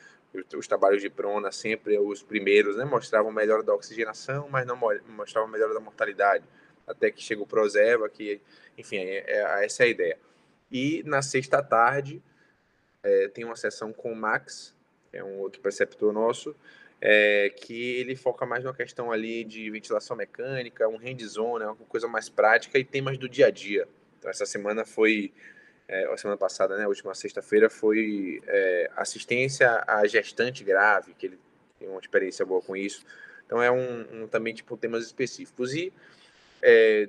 Os 0.57 0.67
trabalhos 0.67 1.01
de 1.01 1.11
prona, 1.11 1.53
sempre 1.53 1.99
os 1.99 2.23
primeiros, 2.23 2.77
né, 2.77 2.85
mostravam 2.85 3.33
melhora 3.33 3.63
da 3.63 3.75
oxigenação, 3.75 4.49
mas 4.49 4.67
não 4.67 4.79
mostravam 5.09 5.49
melhora 5.49 5.75
da 5.75 5.81
mortalidade. 5.81 6.45
Até 6.87 7.11
que 7.11 7.23
chega 7.23 7.43
o 7.43 7.47
Prozeva, 7.47 8.09
que, 8.09 8.41
enfim, 8.77 8.99
é, 8.99 9.25
é, 9.27 9.65
essa 9.65 9.85
é 9.85 9.87
a 9.87 9.89
ideia. 9.89 10.19
E 10.71 11.03
na 11.05 11.23
sexta 11.23 11.63
tarde, 11.63 12.23
é, 13.03 13.29
tem 13.29 13.45
uma 13.45 13.57
sessão 13.57 13.93
com 13.93 14.13
o 14.13 14.17
Max, 14.17 14.75
é 15.13 15.23
um 15.23 15.39
outro 15.39 15.61
preceptor 15.61 16.13
nosso, 16.13 16.55
é, 17.01 17.51
que 17.51 17.97
ele 17.97 18.17
foca 18.17 18.47
mais 18.47 18.65
numa 18.65 18.75
questão 18.75 19.13
ali 19.13 19.45
de 19.45 19.71
ventilação 19.71 20.17
mecânica, 20.17 20.89
um 20.89 20.97
hands-on, 20.97 21.59
né, 21.59 21.67
uma 21.67 21.77
coisa 21.87 22.09
mais 22.09 22.29
prática 22.29 22.79
e 22.79 22.85
temas 22.85 23.19
do 23.19 23.29
dia 23.29 23.47
a 23.47 23.51
dia. 23.51 23.87
Então, 24.19 24.31
essa 24.31 24.47
semana 24.47 24.85
foi, 24.85 25.33
é, 25.87 26.05
a 26.07 26.17
semana 26.17 26.39
passada, 26.39 26.77
né, 26.77 26.85
a 26.85 26.89
última 26.89 27.15
sexta-feira, 27.15 27.69
foi 27.69 28.41
é, 28.47 28.91
assistência 28.97 29.85
à 29.87 30.07
gestante 30.07 30.65
grave, 30.65 31.15
que 31.15 31.27
ele 31.27 31.39
tem 31.79 31.89
uma 31.89 32.01
experiência 32.01 32.45
boa 32.45 32.63
com 32.63 32.77
isso. 32.77 33.05
Então, 33.45 33.63
é 33.63 33.71
um, 33.71 34.23
um 34.23 34.27
também, 34.27 34.55
tipo, 34.55 34.77
temas 34.77 35.05
específicos. 35.05 35.75
E 35.75 35.93
é, 36.63 37.09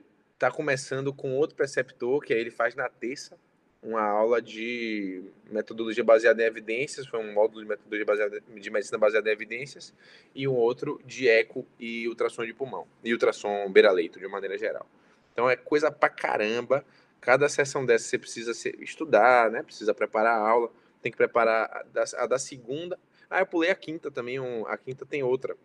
começando 0.54 1.14
com 1.14 1.34
outro 1.36 1.56
preceptor, 1.56 2.22
que 2.22 2.34
aí 2.34 2.40
ele 2.40 2.52
faz 2.52 2.76
na 2.76 2.90
terça, 2.90 3.38
uma 3.86 4.02
aula 4.02 4.42
de 4.42 5.24
metodologia 5.50 6.04
baseada 6.04 6.42
em 6.44 6.46
evidências, 6.46 7.08
foi 7.08 7.20
um 7.20 7.32
módulo 7.34 7.62
de 7.62 7.70
metodologia 7.70 8.06
baseada, 8.06 8.42
de 8.42 8.70
medicina 8.70 8.98
baseada 8.98 9.30
em 9.30 9.34
evidências, 9.34 9.94
e 10.34 10.48
um 10.48 10.56
outro 10.56 11.00
de 11.06 11.30
eco 11.30 11.66
e 11.80 12.08
ultrassom 12.08 12.46
de 12.46 12.54
pulmão, 12.54 12.88
e 13.04 13.14
ultrassom 13.14 13.72
beira-leito, 13.72 14.20
de 14.20 14.28
maneira 14.28 14.58
geral. 14.58 14.86
Então 15.32 15.50
é 15.50 15.56
coisa 15.56 15.92
pra 15.92 16.10
caramba, 16.10 16.86
Cada 17.26 17.50
sessão 17.50 17.84
dessa 17.84 18.08
você 18.08 18.20
precisa 18.20 18.52
estudar, 18.80 19.50
né? 19.50 19.64
Precisa 19.64 19.96
preparar 19.96 20.38
a 20.38 20.48
aula, 20.48 20.72
tem 21.02 21.12
que 21.12 21.18
preparar 21.18 21.88
a 22.20 22.28
da, 22.28 22.38
segunda. 22.38 23.00
Ah, 23.28 23.40
eu 23.40 23.48
pulei 23.48 23.72
a 23.72 23.76
quinta 23.76 24.12
também, 24.12 24.40
um, 24.40 24.64
a 24.68 24.78
quinta 24.78 25.08
tem 25.08 25.24
outra, 25.24 25.58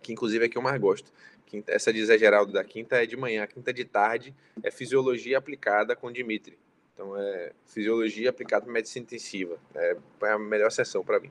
que 0.00 0.12
inclusive 0.12 0.44
é 0.44 0.48
que 0.48 0.56
eu 0.56 0.62
mais 0.62 0.80
gosto. 0.80 1.12
Quinta, 1.44 1.72
essa 1.72 1.92
de 1.92 2.06
Zé 2.06 2.16
Geraldo 2.16 2.52
da 2.52 2.62
quinta 2.62 3.02
é 3.02 3.04
de 3.04 3.16
manhã, 3.16 3.42
a 3.42 3.46
quinta 3.48 3.72
de 3.72 3.84
tarde 3.84 4.32
é 4.62 4.70
fisiologia 4.70 5.38
aplicada 5.38 5.96
com 5.96 6.12
Dimitri. 6.12 6.56
Então 6.96 7.14
é 7.16 7.52
fisiologia 7.66 8.30
aplicada 8.30 8.64
para 8.64 8.72
medicina 8.72 9.04
intensiva. 9.04 9.58
É 9.74 9.96
a 10.22 10.38
melhor 10.38 10.72
sessão 10.72 11.04
para 11.04 11.20
mim. 11.20 11.30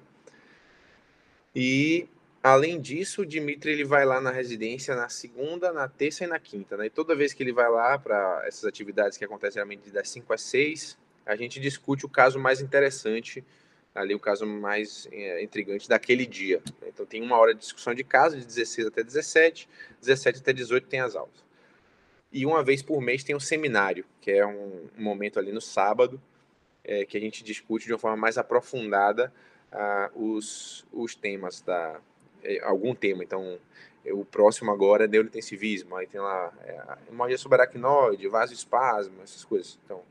E 1.56 2.08
Além 2.46 2.80
disso, 2.80 3.24
o 3.24 3.26
Dimitri 3.26 3.72
ele 3.72 3.84
vai 3.84 4.06
lá 4.06 4.22
na 4.22 4.30
residência 4.30 4.96
na 4.96 5.10
segunda, 5.10 5.74
na 5.74 5.88
terça 5.88 6.26
e 6.26 6.28
na 6.28 6.38
quinta, 6.38 6.78
né? 6.78 6.86
E 6.86 6.90
toda 6.92 7.16
vez 7.16 7.34
que 7.34 7.42
ele 7.42 7.52
vai 7.52 7.68
lá 7.68 7.98
para 7.98 8.44
essas 8.46 8.66
atividades 8.66 9.18
que 9.18 9.26
acontecem 9.26 9.56
geralmente 9.56 9.90
das 9.90 10.08
5 10.10 10.32
às 10.32 10.42
6, 10.42 10.96
a 11.26 11.36
gente 11.36 11.60
discute 11.60 12.06
o 12.06 12.10
caso 12.10 12.38
mais 12.38 12.62
interessante, 12.62 13.44
ali 13.96 14.14
o 14.14 14.20
caso 14.20 14.46
mais 14.46 15.08
é, 15.12 15.42
intrigante 15.42 15.90
daquele 15.90 16.24
dia. 16.24 16.62
Então 16.86 17.04
tem 17.04 17.20
uma 17.24 17.36
hora 17.36 17.52
de 17.52 17.62
discussão 17.62 17.96
de 17.96 18.04
caso, 18.04 18.38
de 18.38 18.46
16 18.46 18.90
até 18.90 19.04
17, 19.04 19.68
17 20.02 20.40
até 20.42 20.54
18 20.54 20.88
tem 20.88 21.00
as 21.00 21.16
aulas. 21.16 21.44
E 22.36 22.46
uma 22.46 22.62
vez 22.62 22.82
por 22.82 23.00
mês 23.00 23.24
tem 23.24 23.34
um 23.34 23.40
seminário, 23.40 24.04
que 24.20 24.30
é 24.30 24.46
um, 24.46 24.90
momento 24.98 25.40
ali 25.40 25.54
no 25.54 25.62
sábado, 25.62 26.22
é, 26.84 27.06
que 27.06 27.16
a 27.16 27.22
gente 27.22 27.42
discute 27.42 27.86
de 27.86 27.94
uma 27.94 27.98
forma 27.98 28.18
mais 28.18 28.38
aprofundada 28.38 29.32
uh, 29.72 30.22
os, 30.22 30.86
os 30.92 31.16
temas 31.16 31.62
da, 31.62 31.98
é, 32.44 32.60
algum 32.62 32.94
tema. 32.94 33.24
Então, 33.24 33.58
o 34.08 34.26
próximo 34.26 34.70
agora 34.70 35.06
é 35.06 35.08
neurointensivismo, 35.08 35.96
aí 35.96 36.08
tem 36.08 36.20
lá 36.20 36.52
é, 36.66 36.98
hemorragia 37.10 37.38
subaracnoide, 37.38 38.28
vasoespasmo, 38.28 39.24
essas 39.24 39.46
coisas. 39.46 39.80
Então, 39.86 40.04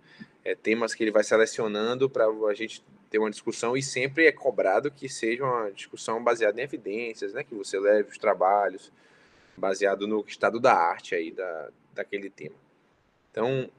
é, 0.42 0.54
temas 0.54 0.94
que 0.94 1.04
ele 1.04 1.10
vai 1.10 1.24
selecionando 1.24 2.08
para 2.08 2.24
a 2.24 2.54
gente 2.54 2.82
ter 3.10 3.18
uma 3.18 3.30
discussão 3.30 3.76
e 3.76 3.82
sempre 3.82 4.24
é 4.24 4.32
cobrado 4.32 4.90
que 4.90 5.10
seja 5.10 5.44
uma 5.44 5.70
discussão 5.72 6.24
baseada 6.24 6.58
em 6.58 6.64
evidências, 6.64 7.34
né? 7.34 7.44
Que 7.44 7.54
você 7.54 7.78
leve 7.78 8.08
os 8.08 8.16
trabalhos 8.16 8.90
baseado 9.54 10.06
no 10.08 10.24
estado 10.26 10.58
da 10.58 10.72
arte 10.72 11.14
aí 11.14 11.30
da, 11.30 11.70
daquele 11.94 12.28
tema. 12.28 12.56
Então, 13.30 13.70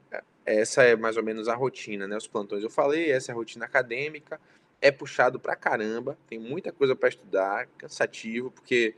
essa 0.45 0.83
é 0.83 0.95
mais 0.95 1.17
ou 1.17 1.23
menos 1.23 1.47
a 1.47 1.55
rotina, 1.55 2.07
né? 2.07 2.17
Os 2.17 2.27
plantões 2.27 2.63
eu 2.63 2.69
falei, 2.69 3.11
essa 3.11 3.31
é 3.31 3.33
a 3.33 3.35
rotina 3.35 3.65
acadêmica 3.65 4.39
é 4.81 4.91
puxado 4.91 5.39
pra 5.39 5.55
caramba, 5.55 6.17
tem 6.27 6.37
muita 6.37 6.71
coisa 6.71 6.95
para 6.95 7.09
estudar, 7.09 7.67
cansativo, 7.77 8.51
porque 8.51 8.93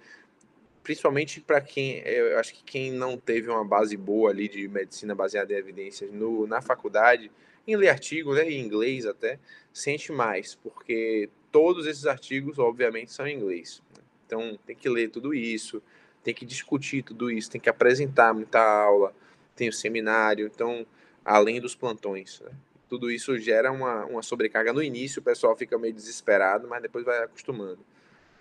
principalmente 0.84 1.42
para 1.42 1.62
quem, 1.62 2.00
eu 2.00 2.38
acho 2.40 2.54
que 2.54 2.64
quem 2.64 2.92
não 2.92 3.18
teve 3.18 3.50
uma 3.50 3.64
base 3.64 3.96
boa 3.96 4.30
ali 4.30 4.48
de 4.48 4.68
medicina 4.68 5.14
baseada 5.14 5.54
em 5.54 5.58
evidências 5.58 6.12
no, 6.12 6.48
na 6.48 6.62
faculdade, 6.62 7.32
em 7.66 7.76
ler 7.76 7.90
artigo, 7.90 8.34
né, 8.34 8.50
em 8.50 8.60
inglês 8.60 9.06
até, 9.06 9.40
sente 9.74 10.12
mais, 10.12 10.56
porque 10.56 11.30
todos 11.52 11.86
esses 11.86 12.06
artigos, 12.06 12.58
obviamente, 12.58 13.12
são 13.12 13.28
em 13.28 13.36
inglês. 13.36 13.82
Né? 13.96 14.04
Então, 14.26 14.60
tem 14.66 14.76
que 14.76 14.90
ler 14.90 15.10
tudo 15.10 15.34
isso, 15.34 15.82
tem 16.28 16.34
que 16.34 16.46
discutir 16.46 17.04
tudo 17.04 17.32
isso, 17.32 17.50
tem 17.50 17.62
que 17.62 17.70
apresentar 17.70 18.34
muita 18.34 18.60
aula, 18.60 19.14
tem 19.56 19.70
o 19.70 19.74
seminário, 19.74 20.46
então, 20.46 20.86
além 21.24 21.62
dos 21.62 21.74
plantões. 21.74 22.42
Né? 22.42 22.52
Tudo 22.90 23.10
isso 23.10 23.40
gera 23.40 23.72
uma, 23.72 24.06
uma 24.06 24.22
sobrecarga 24.22 24.74
no 24.74 24.84
início, 24.84 25.22
o 25.22 25.24
pessoal 25.24 25.56
fica 25.56 25.78
meio 25.78 25.94
desesperado, 25.94 26.68
mas 26.68 26.82
depois 26.82 27.06
vai 27.06 27.24
acostumando. 27.24 27.80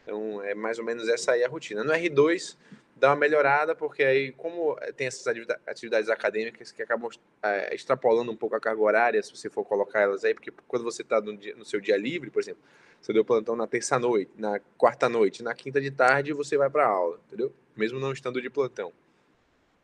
Então, 0.03 0.43
é 0.43 0.53
mais 0.53 0.81
ou 0.81 0.85
menos 0.85 1.09
essa 1.09 1.31
aí 1.31 1.45
a 1.45 1.49
rotina. 1.49 1.85
No 1.85 1.93
R2, 1.93 2.57
dá 2.97 3.11
uma 3.11 3.17
melhorada, 3.17 3.73
porque 3.73 4.03
aí, 4.03 4.33
como 4.33 4.77
tem 4.97 5.07
essas 5.07 5.25
atividades 5.65 6.11
acadêmicas 6.11 6.73
que 6.73 6.83
acabam 6.83 7.09
é, 7.41 7.73
extrapolando 7.73 8.33
um 8.33 8.37
pouco 8.37 8.57
a 8.57 8.61
carga 8.61 8.83
horária, 8.83 9.23
se 9.23 9.31
você 9.31 9.49
for 9.49 9.65
colocar 9.65 10.01
elas 10.01 10.25
aí, 10.25 10.35
porque 10.35 10.53
quando 10.67 10.83
você 10.83 11.03
está 11.03 11.21
no, 11.21 11.35
no, 11.35 11.65
seu 11.65 11.81
dia 11.81 11.97
livre, 11.97 12.31
por 12.31 12.43
exemplo, 12.43 12.63
você 13.01 13.13
deu 13.13 13.25
plantão 13.25 13.55
na 13.55 13.69
terça-noite, 13.69 14.33
na 14.37 14.59
quarta-noite, 14.77 15.41
na 15.45 15.55
quinta 15.55 15.81
de 15.81 15.93
tarde, 15.93 16.33
você 16.33 16.57
vai 16.57 16.69
para 16.69 16.85
aula, 16.85 17.21
entendeu? 17.29 17.55
Mesmo 17.77 18.01
não 18.01 18.13
estando 18.13 18.41
de 18.41 18.51
plantão. 18.51 18.93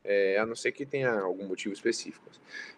É, 0.04 0.38
a 0.38 0.46
não 0.46 0.56
ser 0.56 0.72
que 0.72 0.84
tenha 0.84 1.12
algum 1.12 1.46
motivo 1.46 1.72
específico. 1.72 2.28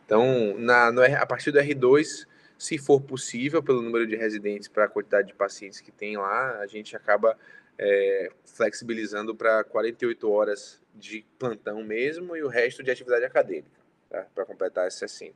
Então, 0.05 0.59
na, 0.59 0.93
no, 0.93 1.03
a 1.03 1.27
partir 1.27 1.51
do 1.53 1.59
R2, 1.59 2.27
se 2.59 2.77
for 2.77 3.01
possível, 3.01 3.63
pelo 3.63 3.81
número 3.81 4.07
de 4.07 4.17
residentes 4.17 4.69
para 4.69 4.85
a 4.85 4.89
quantidade 4.89 5.29
de 5.29 5.35
pacientes 5.35 5.81
que 5.81 5.91
tem 5.91 6.17
lá, 6.17 6.59
a 6.59 6.67
gente 6.67 6.95
acaba 6.95 7.37
é, 7.79 8.31
flexibilizando 8.45 9.35
para 9.35 9.65
48 9.65 10.31
horas 10.31 10.81
de 10.95 11.25
plantão 11.39 11.83
mesmo 11.83 12.37
e 12.37 12.43
o 12.43 12.49
resto 12.49 12.83
de 12.83 12.91
atividade 12.91 13.25
acadêmica, 13.25 13.81
tá? 14.09 14.27
para 14.35 14.45
completar 14.45 14.87
as 14.87 14.95
60. 14.95 15.35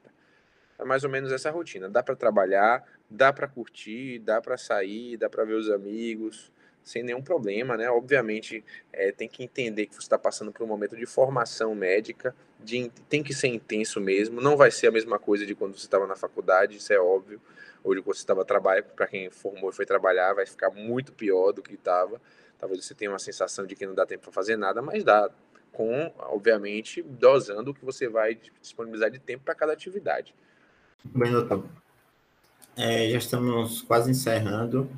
É 0.79 0.85
mais 0.85 1.03
ou 1.03 1.11
menos 1.11 1.33
essa 1.33 1.51
rotina. 1.51 1.89
Dá 1.89 2.03
para 2.03 2.15
trabalhar, 2.15 2.85
dá 3.11 3.33
para 3.33 3.49
curtir, 3.49 4.21
dá 4.21 4.41
para 4.41 4.57
sair, 4.57 5.17
dá 5.17 5.29
para 5.29 5.45
ver 5.45 5.55
os 5.55 5.69
amigos, 5.69 6.53
sem 6.89 7.03
nenhum 7.03 7.23
problema, 7.23 7.77
né? 7.77 7.91
Obviamente, 7.91 8.65
é, 8.93 9.13
tem 9.13 9.29
que 9.29 9.45
entender 9.45 9.87
que 9.87 9.95
você 9.95 10.01
está 10.01 10.19
passando 10.19 10.51
por 10.51 10.65
um 10.65 10.67
momento 10.67 10.97
de 10.97 11.05
formação 11.05 11.75
médica, 11.75 12.35
de, 12.59 12.91
tem 13.09 13.23
que 13.23 13.35
ser 13.35 13.49
intenso 13.49 14.01
mesmo, 14.01 14.41
não 14.41 14.57
vai 14.57 14.71
ser 14.71 14.87
a 14.87 14.91
mesma 14.91 15.19
coisa 15.19 15.45
de 15.45 15.55
quando 15.55 15.79
você 15.79 15.85
estava 15.85 16.07
na 16.07 16.17
faculdade, 16.17 16.79
isso 16.79 16.93
é 16.93 16.99
óbvio, 16.99 17.41
ou 17.85 17.95
de 17.95 18.01
quando 18.01 18.17
você 18.17 18.23
estava 18.23 18.45
trabalhando, 18.45 18.87
para 18.87 19.07
quem 19.07 19.31
formou 19.31 19.71
e 19.71 19.73
foi 19.73 19.85
trabalhar, 19.85 20.33
vai 20.33 20.47
ficar 20.47 20.71
muito 20.71 21.13
pior 21.13 21.53
do 21.53 21.63
que 21.63 21.75
estava. 21.75 22.21
Talvez 22.59 22.85
você 22.85 22.95
tenha 22.95 23.11
uma 23.11 23.19
sensação 23.19 23.67
de 23.67 23.77
que 23.77 23.87
não 23.87 23.95
dá 23.95 24.07
tempo 24.07 24.25
para 24.25 24.33
fazer 24.33 24.57
nada, 24.57 24.81
mas 24.81 25.05
dá, 25.05 25.31
com, 25.73 26.13
obviamente, 26.19 27.03
dosando 27.03 27.71
o 27.71 27.75
que 27.75 27.85
você 27.85 28.09
vai 28.09 28.37
disponibilizar 28.61 29.11
de 29.11 29.19
tempo 29.19 29.45
para 29.45 29.55
cada 29.55 29.73
atividade. 29.75 30.35
Bem, 31.05 31.31
doutor. 31.31 31.65
É, 32.77 33.11
já 33.11 33.19
estamos 33.19 33.83
quase 33.83 34.11
encerrando. 34.11 34.91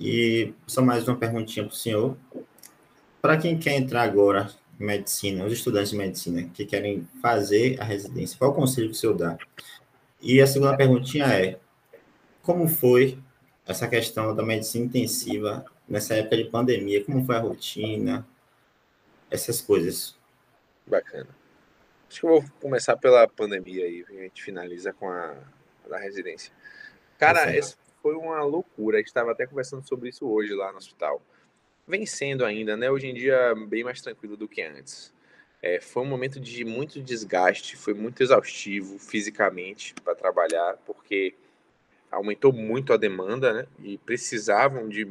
E 0.00 0.54
só 0.66 0.80
mais 0.80 1.06
uma 1.06 1.16
perguntinha 1.16 1.66
para 1.66 1.74
o 1.74 1.76
senhor. 1.76 2.16
Para 3.20 3.36
quem 3.36 3.58
quer 3.58 3.76
entrar 3.76 4.02
agora 4.02 4.50
em 4.80 4.84
medicina, 4.84 5.44
os 5.44 5.52
estudantes 5.52 5.90
de 5.90 5.96
medicina 5.96 6.50
que 6.54 6.64
querem 6.64 7.06
fazer 7.20 7.78
a 7.78 7.84
residência, 7.84 8.38
qual 8.38 8.50
o 8.50 8.54
conselho 8.54 8.88
que 8.88 8.94
o 8.94 8.98
senhor 8.98 9.14
dá? 9.14 9.36
E 10.22 10.40
a 10.40 10.46
segunda 10.46 10.74
perguntinha 10.74 11.26
é: 11.26 11.58
como 12.40 12.66
foi 12.66 13.18
essa 13.66 13.86
questão 13.86 14.34
da 14.34 14.42
medicina 14.42 14.86
intensiva 14.86 15.66
nessa 15.86 16.14
época 16.14 16.38
de 16.38 16.44
pandemia? 16.44 17.04
Como 17.04 17.24
foi 17.26 17.36
a 17.36 17.40
rotina? 17.40 18.26
Essas 19.30 19.60
coisas. 19.60 20.16
Bacana. 20.86 21.28
Acho 22.08 22.20
que 22.20 22.26
eu 22.26 22.30
vou 22.30 22.44
começar 22.58 22.96
pela 22.96 23.28
pandemia 23.28 23.84
aí, 23.84 24.04
a 24.08 24.12
gente 24.12 24.42
finaliza 24.42 24.92
com 24.94 25.08
a 25.08 25.36
da 25.88 25.98
residência. 25.98 26.52
Cara, 27.18 27.54
esse, 27.54 27.76
foi 28.02 28.14
uma 28.14 28.42
loucura. 28.42 28.96
A 28.96 29.00
gente 29.00 29.08
estava 29.08 29.32
até 29.32 29.46
conversando 29.46 29.86
sobre 29.86 30.08
isso 30.08 30.26
hoje 30.26 30.54
lá 30.54 30.72
no 30.72 30.78
hospital. 30.78 31.22
Vencendo 31.86 32.44
ainda, 32.44 32.76
né? 32.76 32.90
Hoje 32.90 33.08
em 33.08 33.14
dia, 33.14 33.54
bem 33.68 33.84
mais 33.84 34.00
tranquilo 34.00 34.36
do 34.36 34.48
que 34.48 34.62
antes. 34.62 35.12
É, 35.62 35.80
foi 35.80 36.02
um 36.02 36.06
momento 36.06 36.40
de 36.40 36.64
muito 36.64 37.02
desgaste, 37.02 37.76
foi 37.76 37.92
muito 37.92 38.22
exaustivo 38.22 38.98
fisicamente 38.98 39.94
para 40.02 40.14
trabalhar, 40.14 40.78
porque 40.86 41.34
aumentou 42.10 42.52
muito 42.52 42.92
a 42.92 42.96
demanda, 42.96 43.52
né? 43.52 43.66
E 43.82 43.98
precisavam 43.98 44.88
de, 44.88 45.06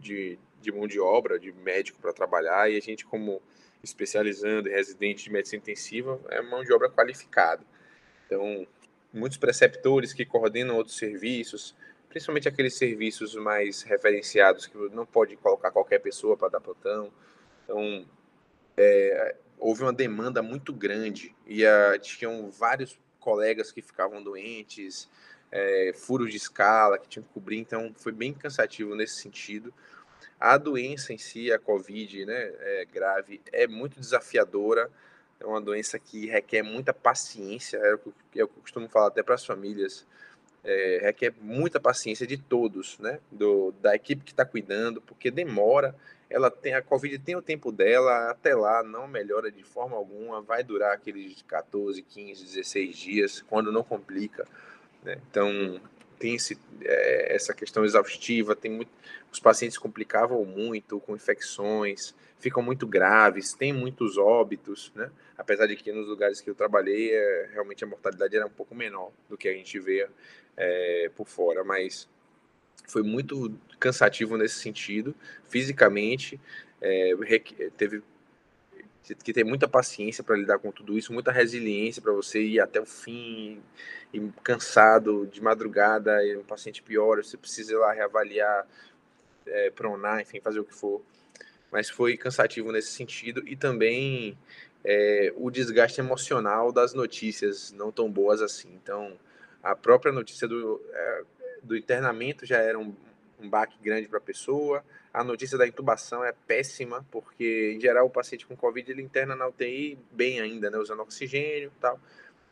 de, 0.00 0.38
de 0.60 0.72
mão 0.72 0.86
de 0.86 0.98
obra, 0.98 1.38
de 1.38 1.52
médico 1.52 2.00
para 2.00 2.12
trabalhar, 2.12 2.70
e 2.70 2.76
a 2.76 2.80
gente, 2.80 3.04
como 3.04 3.42
especializando 3.82 4.68
e 4.68 4.72
residente 4.72 5.24
de 5.24 5.30
medicina 5.30 5.60
intensiva, 5.60 6.20
é 6.30 6.40
mão 6.40 6.64
de 6.64 6.72
obra 6.72 6.88
qualificada. 6.88 7.62
Então, 8.26 8.66
muitos 9.12 9.36
preceptores 9.36 10.12
que 10.12 10.24
coordenam 10.24 10.76
outros 10.76 10.96
serviços, 10.96 11.74
principalmente 12.12 12.46
aqueles 12.46 12.74
serviços 12.74 13.34
mais 13.34 13.80
referenciados 13.82 14.66
que 14.66 14.76
não 14.90 15.06
pode 15.06 15.34
colocar 15.36 15.70
qualquer 15.70 15.98
pessoa 15.98 16.36
para 16.36 16.50
dar 16.50 16.60
plantão. 16.60 17.10
Então, 17.64 18.06
é, 18.76 19.34
houve 19.58 19.82
uma 19.82 19.92
demanda 19.92 20.42
muito 20.42 20.74
grande 20.74 21.34
e 21.46 21.64
a, 21.64 21.98
tinham 21.98 22.50
vários 22.50 23.00
colegas 23.18 23.72
que 23.72 23.80
ficavam 23.80 24.22
doentes, 24.22 25.08
é, 25.50 25.92
furos 25.94 26.30
de 26.30 26.36
escala 26.36 26.98
que 26.98 27.08
tinham 27.08 27.24
que 27.24 27.32
cobrir, 27.32 27.58
então 27.58 27.94
foi 27.96 28.12
bem 28.12 28.34
cansativo 28.34 28.94
nesse 28.94 29.14
sentido. 29.14 29.72
A 30.38 30.58
doença 30.58 31.14
em 31.14 31.18
si, 31.18 31.50
a 31.50 31.58
Covid, 31.58 32.26
né, 32.26 32.52
é 32.60 32.84
grave, 32.92 33.40
é 33.52 33.66
muito 33.66 33.98
desafiadora, 33.98 34.90
é 35.40 35.46
uma 35.46 35.60
doença 35.62 35.98
que 35.98 36.26
requer 36.26 36.62
muita 36.62 36.92
paciência, 36.92 37.78
é 37.78 37.94
o 37.94 37.98
que 38.30 38.38
eu 38.38 38.48
costumo 38.48 38.86
falar 38.88 39.06
até 39.06 39.22
para 39.22 39.34
as 39.34 39.46
famílias, 39.46 40.06
é, 40.64 41.00
requer 41.02 41.34
muita 41.40 41.80
paciência 41.80 42.26
de 42.26 42.36
todos, 42.36 42.98
né? 42.98 43.18
Do, 43.30 43.72
da 43.80 43.94
equipe 43.94 44.24
que 44.24 44.32
está 44.32 44.44
cuidando, 44.44 45.00
porque 45.00 45.30
demora. 45.30 45.94
Ela 46.30 46.50
tem 46.50 46.72
a 46.72 46.80
Covid 46.80 47.18
tem 47.18 47.36
o 47.36 47.42
tempo 47.42 47.70
dela, 47.70 48.30
até 48.30 48.54
lá 48.54 48.82
não 48.82 49.06
melhora 49.06 49.52
de 49.52 49.62
forma 49.62 49.96
alguma, 49.96 50.40
vai 50.40 50.64
durar 50.64 50.94
aqueles 50.94 51.42
14, 51.42 52.00
15, 52.00 52.44
16 52.44 52.96
dias, 52.96 53.42
quando 53.42 53.70
não 53.70 53.82
complica. 53.82 54.46
Né? 55.02 55.18
Então 55.30 55.78
tem 56.18 56.36
esse, 56.36 56.56
é, 56.82 57.34
essa 57.34 57.52
questão 57.52 57.84
exaustiva, 57.84 58.54
tem 58.54 58.70
muito, 58.70 58.90
os 59.30 59.40
pacientes 59.40 59.76
complicavam 59.76 60.44
muito 60.44 61.00
com 61.00 61.16
infecções, 61.16 62.14
ficam 62.42 62.60
muito 62.60 62.88
graves, 62.88 63.54
tem 63.54 63.72
muitos 63.72 64.18
óbitos, 64.18 64.92
né? 64.96 65.10
Apesar 65.38 65.66
de 65.66 65.76
que 65.76 65.92
nos 65.92 66.08
lugares 66.08 66.40
que 66.40 66.50
eu 66.50 66.54
trabalhei, 66.56 67.14
é, 67.14 67.50
realmente 67.52 67.84
a 67.84 67.86
mortalidade 67.86 68.36
era 68.36 68.44
um 68.44 68.50
pouco 68.50 68.74
menor 68.74 69.12
do 69.30 69.36
que 69.36 69.48
a 69.48 69.52
gente 69.52 69.78
vê 69.78 70.08
é, 70.56 71.08
por 71.14 71.28
fora, 71.28 71.62
mas 71.62 72.08
foi 72.88 73.04
muito 73.04 73.56
cansativo 73.78 74.36
nesse 74.36 74.56
sentido, 74.56 75.14
fisicamente, 75.48 76.40
é, 76.80 77.12
teve 77.76 78.02
que 79.22 79.32
ter 79.32 79.44
muita 79.44 79.68
paciência 79.68 80.24
para 80.24 80.36
lidar 80.36 80.58
com 80.58 80.72
tudo 80.72 80.98
isso, 80.98 81.12
muita 81.12 81.30
resiliência 81.30 82.02
para 82.02 82.12
você 82.12 82.42
ir 82.42 82.60
até 82.60 82.80
o 82.80 82.86
fim, 82.86 83.62
e 84.12 84.20
cansado 84.42 85.28
de 85.28 85.40
madrugada, 85.40 86.24
e 86.24 86.36
um 86.36 86.42
paciente 86.42 86.82
pior, 86.82 87.22
você 87.22 87.36
precisa 87.36 87.72
ir 87.72 87.76
lá 87.76 87.92
reavaliar, 87.92 88.66
é, 89.46 89.70
pronar, 89.70 90.20
enfim, 90.20 90.40
fazer 90.40 90.58
o 90.58 90.64
que 90.64 90.74
for. 90.74 91.00
Mas 91.72 91.88
foi 91.88 92.16
cansativo 92.16 92.70
nesse 92.70 92.92
sentido 92.92 93.42
e 93.48 93.56
também 93.56 94.38
é, 94.84 95.32
o 95.36 95.50
desgaste 95.50 96.00
emocional 96.00 96.70
das 96.70 96.92
notícias 96.92 97.72
não 97.72 97.90
tão 97.90 98.10
boas 98.10 98.42
assim. 98.42 98.68
Então, 98.82 99.18
a 99.62 99.74
própria 99.74 100.12
notícia 100.12 100.46
do, 100.46 100.80
é, 100.92 101.22
do 101.62 101.76
internamento 101.76 102.44
já 102.44 102.58
era 102.58 102.78
um, 102.78 102.94
um 103.40 103.48
baque 103.48 103.76
grande 103.82 104.08
para 104.08 104.18
a 104.18 104.22
pessoa. 104.22 104.84
A 105.12 105.22
notícia 105.22 105.58
da 105.58 105.66
intubação 105.66 106.24
é 106.24 106.32
péssima, 106.46 107.04
porque 107.10 107.72
em 107.76 107.80
geral 107.80 108.06
o 108.06 108.10
paciente 108.10 108.46
com 108.46 108.56
Covid 108.56 108.90
ele 108.90 109.02
interna 109.02 109.36
na 109.36 109.46
UTI 109.46 109.98
bem 110.10 110.40
ainda, 110.40 110.70
né, 110.70 110.78
usando 110.78 111.00
oxigênio 111.00 111.72
e 111.76 111.80
tal. 111.80 112.00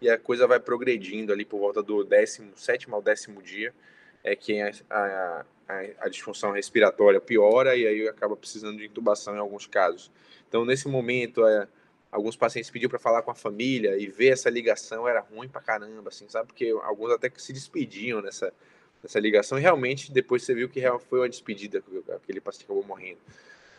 E 0.00 0.08
a 0.08 0.18
coisa 0.18 0.46
vai 0.46 0.58
progredindo 0.58 1.32
ali 1.32 1.44
por 1.44 1.58
volta 1.58 1.82
do 1.82 2.04
17 2.04 2.90
ao 2.90 3.02
décimo 3.02 3.42
dia, 3.42 3.74
é 4.22 4.36
que 4.36 4.60
a, 4.60 4.70
a, 4.90 5.44
a, 5.68 5.80
a 6.00 6.08
disfunção 6.08 6.52
respiratória 6.52 7.20
piora 7.20 7.76
e 7.76 7.86
aí 7.86 8.08
acaba 8.08 8.36
precisando 8.36 8.78
de 8.78 8.86
intubação 8.86 9.34
em 9.34 9.38
alguns 9.38 9.66
casos. 9.66 10.10
Então, 10.48 10.64
nesse 10.64 10.88
momento, 10.88 11.46
é, 11.46 11.68
alguns 12.10 12.36
pacientes 12.36 12.70
pediram 12.70 12.90
para 12.90 12.98
falar 12.98 13.22
com 13.22 13.30
a 13.30 13.34
família 13.34 13.96
e 13.96 14.06
ver 14.06 14.28
essa 14.28 14.50
ligação 14.50 15.08
era 15.08 15.20
ruim 15.20 15.48
para 15.48 15.60
caramba, 15.60 16.08
assim, 16.08 16.28
sabe? 16.28 16.48
Porque 16.48 16.68
alguns 16.82 17.12
até 17.12 17.30
que 17.30 17.40
se 17.40 17.52
despediam 17.52 18.20
nessa, 18.20 18.52
nessa 19.02 19.20
ligação 19.20 19.58
e 19.58 19.60
realmente 19.60 20.12
depois 20.12 20.42
você 20.42 20.54
viu 20.54 20.68
que 20.68 20.82
foi 21.08 21.20
uma 21.20 21.28
despedida, 21.28 21.82
aquele 22.14 22.40
paciente 22.40 22.64
acabou 22.64 22.84
morrendo, 22.84 23.20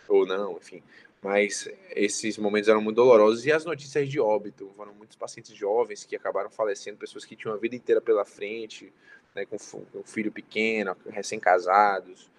ou 0.07 0.25
não, 0.25 0.57
enfim. 0.57 0.81
Mas 1.21 1.69
esses 1.91 2.35
momentos 2.37 2.67
eram 2.67 2.81
muito 2.81 2.95
dolorosos 2.95 3.45
e 3.45 3.51
as 3.51 3.63
notícias 3.63 4.09
de 4.09 4.19
óbito, 4.19 4.71
foram 4.75 4.93
muitos 4.93 5.15
pacientes 5.15 5.55
jovens 5.55 6.03
que 6.03 6.15
acabaram 6.15 6.49
falecendo, 6.49 6.97
pessoas 6.97 7.25
que 7.25 7.35
tinham 7.35 7.53
a 7.53 7.59
vida 7.59 7.75
inteira 7.75 8.01
pela 8.01 8.25
frente, 8.25 8.91
né, 9.35 9.45
com 9.45 9.57
um 9.95 10.03
filho 10.03 10.31
pequeno, 10.31 10.95
recém-casados, 11.09 12.29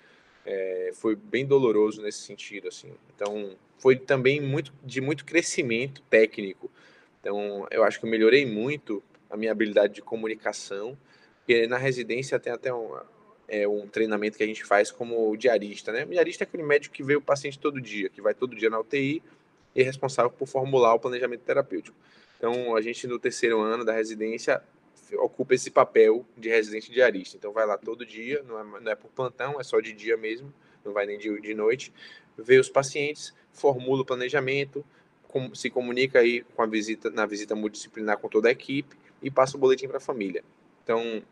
é, 0.44 0.90
foi 0.94 1.14
bem 1.16 1.46
doloroso 1.46 2.02
nesse 2.02 2.20
sentido, 2.20 2.68
assim. 2.68 2.92
Então, 3.14 3.56
foi 3.78 3.96
também 3.96 4.40
muito 4.40 4.72
de 4.82 5.00
muito 5.00 5.24
crescimento 5.24 6.02
técnico. 6.10 6.70
Então, 7.20 7.66
eu 7.70 7.84
acho 7.84 8.00
que 8.00 8.06
eu 8.06 8.10
melhorei 8.10 8.44
muito 8.44 9.02
a 9.30 9.36
minha 9.36 9.52
habilidade 9.52 9.94
de 9.94 10.02
comunicação, 10.02 10.98
porque 11.38 11.66
na 11.66 11.78
residência 11.78 12.38
tem 12.38 12.52
até 12.52 12.72
um, 12.72 12.96
é, 13.48 13.66
um 13.66 13.86
treinamento 13.86 14.36
que 14.36 14.42
a 14.42 14.46
gente 14.46 14.64
faz 14.64 14.90
como 14.90 15.36
diarista, 15.36 15.92
né? 15.92 16.04
O 16.04 16.08
diarista 16.08 16.44
é 16.44 16.46
aquele 16.46 16.62
médico 16.62 16.94
que 16.94 17.02
vê 17.02 17.16
o 17.16 17.20
paciente 17.20 17.58
todo 17.58 17.80
dia, 17.80 18.08
que 18.08 18.20
vai 18.20 18.34
todo 18.34 18.56
dia 18.56 18.68
na 18.68 18.78
UTI 18.78 19.22
e 19.74 19.80
é 19.80 19.84
responsável 19.84 20.30
por 20.30 20.46
formular 20.46 20.94
o 20.94 21.00
planejamento 21.00 21.40
terapêutico. 21.40 21.96
Então, 22.36 22.76
a 22.76 22.80
gente 22.80 23.06
no 23.06 23.18
terceiro 23.18 23.60
ano 23.60 23.84
da 23.84 23.92
residência 23.92 24.62
ocupa 25.16 25.54
esse 25.54 25.70
papel 25.70 26.26
de 26.36 26.48
residente 26.48 26.90
diarista. 26.90 27.36
Então, 27.36 27.52
vai 27.52 27.66
lá 27.66 27.76
todo 27.76 28.04
dia, 28.04 28.42
não 28.42 28.58
é, 28.58 28.80
não 28.80 28.92
é 28.92 28.94
por 28.94 29.10
plantão, 29.10 29.60
é 29.60 29.64
só 29.64 29.80
de 29.80 29.92
dia 29.92 30.16
mesmo, 30.16 30.52
não 30.84 30.92
vai 30.92 31.06
nem 31.06 31.18
de, 31.18 31.40
de 31.40 31.54
noite, 31.54 31.92
vê 32.36 32.58
os 32.58 32.68
pacientes, 32.68 33.34
formula 33.52 34.02
o 34.02 34.04
planejamento, 34.04 34.84
com, 35.28 35.54
se 35.54 35.70
comunica 35.70 36.20
aí 36.20 36.42
com 36.54 36.62
a 36.62 36.66
visita, 36.66 37.10
na 37.10 37.26
visita 37.26 37.54
multidisciplinar 37.54 38.18
com 38.18 38.28
toda 38.28 38.48
a 38.48 38.52
equipe 38.52 38.96
e 39.22 39.30
passa 39.30 39.56
o 39.56 39.60
boletim 39.60 39.88
para 39.88 39.96
a 39.96 40.00
família. 40.00 40.44
Então, 40.82 41.22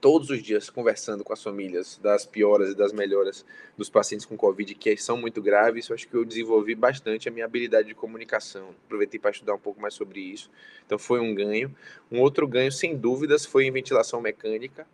todos 0.00 0.30
os 0.30 0.42
dias 0.42 0.70
conversando 0.70 1.24
com 1.24 1.32
as 1.32 1.42
famílias 1.42 1.98
das 1.98 2.24
pioras 2.24 2.70
e 2.70 2.74
das 2.74 2.92
melhoras 2.92 3.44
dos 3.76 3.90
pacientes 3.90 4.26
com 4.26 4.36
Covid, 4.36 4.74
que 4.74 4.96
são 4.96 5.16
muito 5.16 5.42
graves, 5.42 5.88
eu 5.88 5.94
acho 5.94 6.08
que 6.08 6.14
eu 6.14 6.24
desenvolvi 6.24 6.74
bastante 6.74 7.28
a 7.28 7.32
minha 7.32 7.44
habilidade 7.44 7.88
de 7.88 7.94
comunicação. 7.94 8.74
Aproveitei 8.86 9.18
para 9.18 9.30
estudar 9.30 9.54
um 9.54 9.58
pouco 9.58 9.80
mais 9.80 9.94
sobre 9.94 10.20
isso. 10.20 10.50
Então 10.86 10.98
foi 10.98 11.20
um 11.20 11.34
ganho. 11.34 11.74
Um 12.10 12.20
outro 12.20 12.46
ganho, 12.46 12.70
sem 12.70 12.96
dúvidas, 12.96 13.44
foi 13.44 13.64
em 13.64 13.70
ventilação 13.70 14.20
mecânica, 14.20 14.86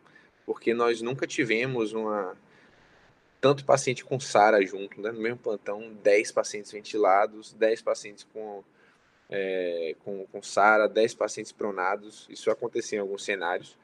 porque 0.47 0.73
nós 0.75 1.03
nunca 1.03 1.27
tivemos 1.27 1.93
uma 1.93 2.37
tanto 3.45 3.63
paciente 3.63 4.03
com 4.03 4.19
SARA 4.19 4.65
junto, 4.65 5.03
né? 5.03 5.13
no 5.13 5.21
mesmo 5.21 5.37
plantão, 5.37 5.93
10 6.03 6.33
pacientes 6.33 6.73
ventilados, 6.73 7.53
10 7.53 7.83
pacientes 7.83 8.27
com, 8.33 8.65
é, 9.29 9.95
com, 10.03 10.27
com 10.33 10.43
SARA, 10.43 10.89
10 10.89 11.13
pacientes 11.13 11.53
pronados. 11.53 12.27
Isso 12.31 12.51
acontecia 12.51 12.97
em 12.97 13.03
alguns 13.03 13.23
cenários. 13.23 13.77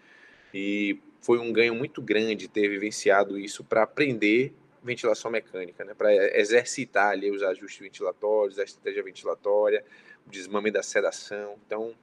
E 0.53 0.99
foi 1.21 1.39
um 1.39 1.53
ganho 1.53 1.75
muito 1.75 2.01
grande 2.01 2.49
ter 2.49 2.69
vivenciado 2.69 3.39
isso 3.39 3.63
para 3.63 3.83
aprender 3.83 4.53
ventilação 4.83 5.31
mecânica, 5.31 5.85
né? 5.85 5.95
para 5.95 6.13
exercitar 6.39 7.11
ali 7.11 7.31
os 7.31 7.43
ajustes 7.43 7.81
ventilatórios, 7.81 8.59
a 8.59 8.65
estratégia 8.65 9.03
ventilatória, 9.03 9.85
o 10.27 10.31
desmame 10.31 10.71
da 10.71 10.83
sedação. 10.83 11.57
Então, 11.67 11.95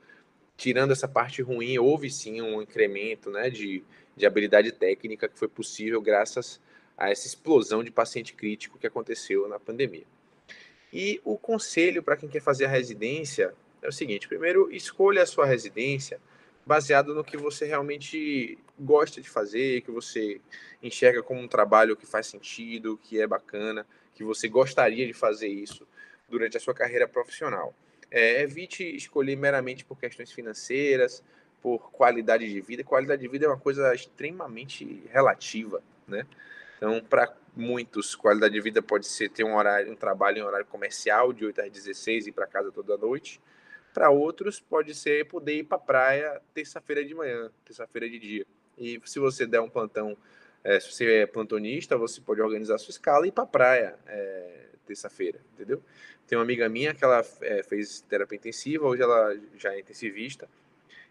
tirando 0.56 0.92
essa 0.92 1.08
parte 1.08 1.42
ruim, 1.42 1.78
houve 1.80 2.10
sim 2.10 2.42
um 2.42 2.62
incremento 2.62 3.32
né, 3.32 3.50
de, 3.50 3.84
de 4.16 4.26
habilidade 4.26 4.72
técnica 4.72 5.28
que 5.28 5.38
foi 5.38 5.48
possível 5.48 6.02
graças 6.02 6.62
a 6.98 7.12
essa 7.12 7.28
explosão 7.28 7.84
de 7.84 7.92
paciente 7.92 8.34
crítico 8.34 8.78
que 8.78 8.88
aconteceu 8.88 9.48
na 9.48 9.60
pandemia. 9.60 10.06
E 10.92 11.22
o 11.24 11.38
conselho 11.38 12.02
para 12.02 12.16
quem 12.16 12.30
quer 12.30 12.42
fazer 12.42 12.66
a 12.66 12.70
residência 12.70 13.54
é 13.82 13.88
o 13.88 13.92
seguinte: 13.92 14.28
primeiro, 14.28 14.72
escolha 14.72 15.22
a 15.22 15.26
sua 15.26 15.46
residência 15.46 16.20
baseado 16.68 17.16
no 17.16 17.24
que 17.24 17.38
você 17.38 17.66
realmente 17.66 18.60
gosta 18.78 19.22
de 19.22 19.30
fazer, 19.30 19.82
que 19.82 19.90
você 19.90 20.42
enxerga 20.84 21.24
como 21.24 21.40
um 21.40 21.48
trabalho 21.48 21.96
que 21.96 22.06
faz 22.06 22.28
sentido, 22.28 23.00
que 23.02 23.22
é 23.22 23.26
bacana, 23.26 23.88
que 24.14 24.24
você 24.24 24.50
gostaria 24.50 25.08
de 25.08 25.14
fazer 25.14 25.48
isso 25.48 25.88
durante 26.28 26.58
a 26.58 26.60
sua 26.60 26.74
carreira 26.74 27.08
profissional. 27.08 27.74
É, 28.12 28.42
evite 28.42 28.84
escolher 28.84 29.38
meramente 29.38 29.86
por 29.86 29.98
questões 29.98 30.30
financeiras, 30.30 31.24
por 31.62 31.90
qualidade 31.90 32.48
de 32.48 32.60
vida. 32.60 32.84
Qualidade 32.84 33.22
de 33.22 33.28
vida 33.30 33.46
é 33.46 33.50
uma 33.50 33.58
coisa 33.58 33.96
extremamente 33.96 35.04
relativa, 35.10 35.82
né? 36.06 36.28
Então, 36.76 37.02
para 37.02 37.34
muitos, 37.56 38.14
qualidade 38.14 38.54
de 38.54 38.62
vida 38.62 38.82
pode 38.82 39.08
ser 39.08 39.30
ter 39.30 39.46
um 39.46 39.56
horário, 39.56 39.92
um 39.92 39.96
trabalho 39.96 40.40
em 40.40 40.44
horário 40.44 40.66
comercial 40.66 41.32
de 41.32 41.46
8 41.46 41.62
às 41.62 41.72
16 41.72 42.28
e 42.28 42.30
ir 42.30 42.34
para 42.34 42.46
casa 42.46 42.72
toda 42.72 42.98
noite 42.98 43.40
para 43.98 44.12
outros, 44.12 44.60
pode 44.60 44.94
ser 44.94 45.28
poder 45.28 45.56
ir 45.56 45.64
para 45.64 45.76
a 45.76 45.80
praia 45.80 46.40
terça-feira 46.54 47.04
de 47.04 47.16
manhã, 47.16 47.50
terça-feira 47.66 48.08
de 48.08 48.20
dia. 48.20 48.46
E 48.78 49.02
se 49.04 49.18
você 49.18 49.48
der 49.48 49.60
um 49.60 49.68
plantão, 49.68 50.16
é, 50.64 50.80
se 50.80 50.94
você 50.94 51.22
é 51.22 51.26
plantonista, 51.26 51.98
você 51.98 52.22
pode 52.22 52.40
organizar 52.40 52.78
sua 52.78 52.92
escala 52.92 53.26
e 53.26 53.30
ir 53.30 53.32
para 53.32 53.46
a 53.46 53.48
praia 53.48 53.96
é, 54.06 54.68
terça-feira, 54.86 55.40
entendeu? 55.56 55.82
Tem 56.28 56.38
uma 56.38 56.44
amiga 56.44 56.70
minha 56.70 56.94
que 56.94 57.04
ela 57.04 57.26
é, 57.42 57.64
fez 57.64 58.02
terapia 58.02 58.38
intensiva, 58.38 58.86
hoje 58.86 59.02
ela 59.02 59.36
já 59.58 59.74
é 59.74 59.80
intensivista, 59.80 60.48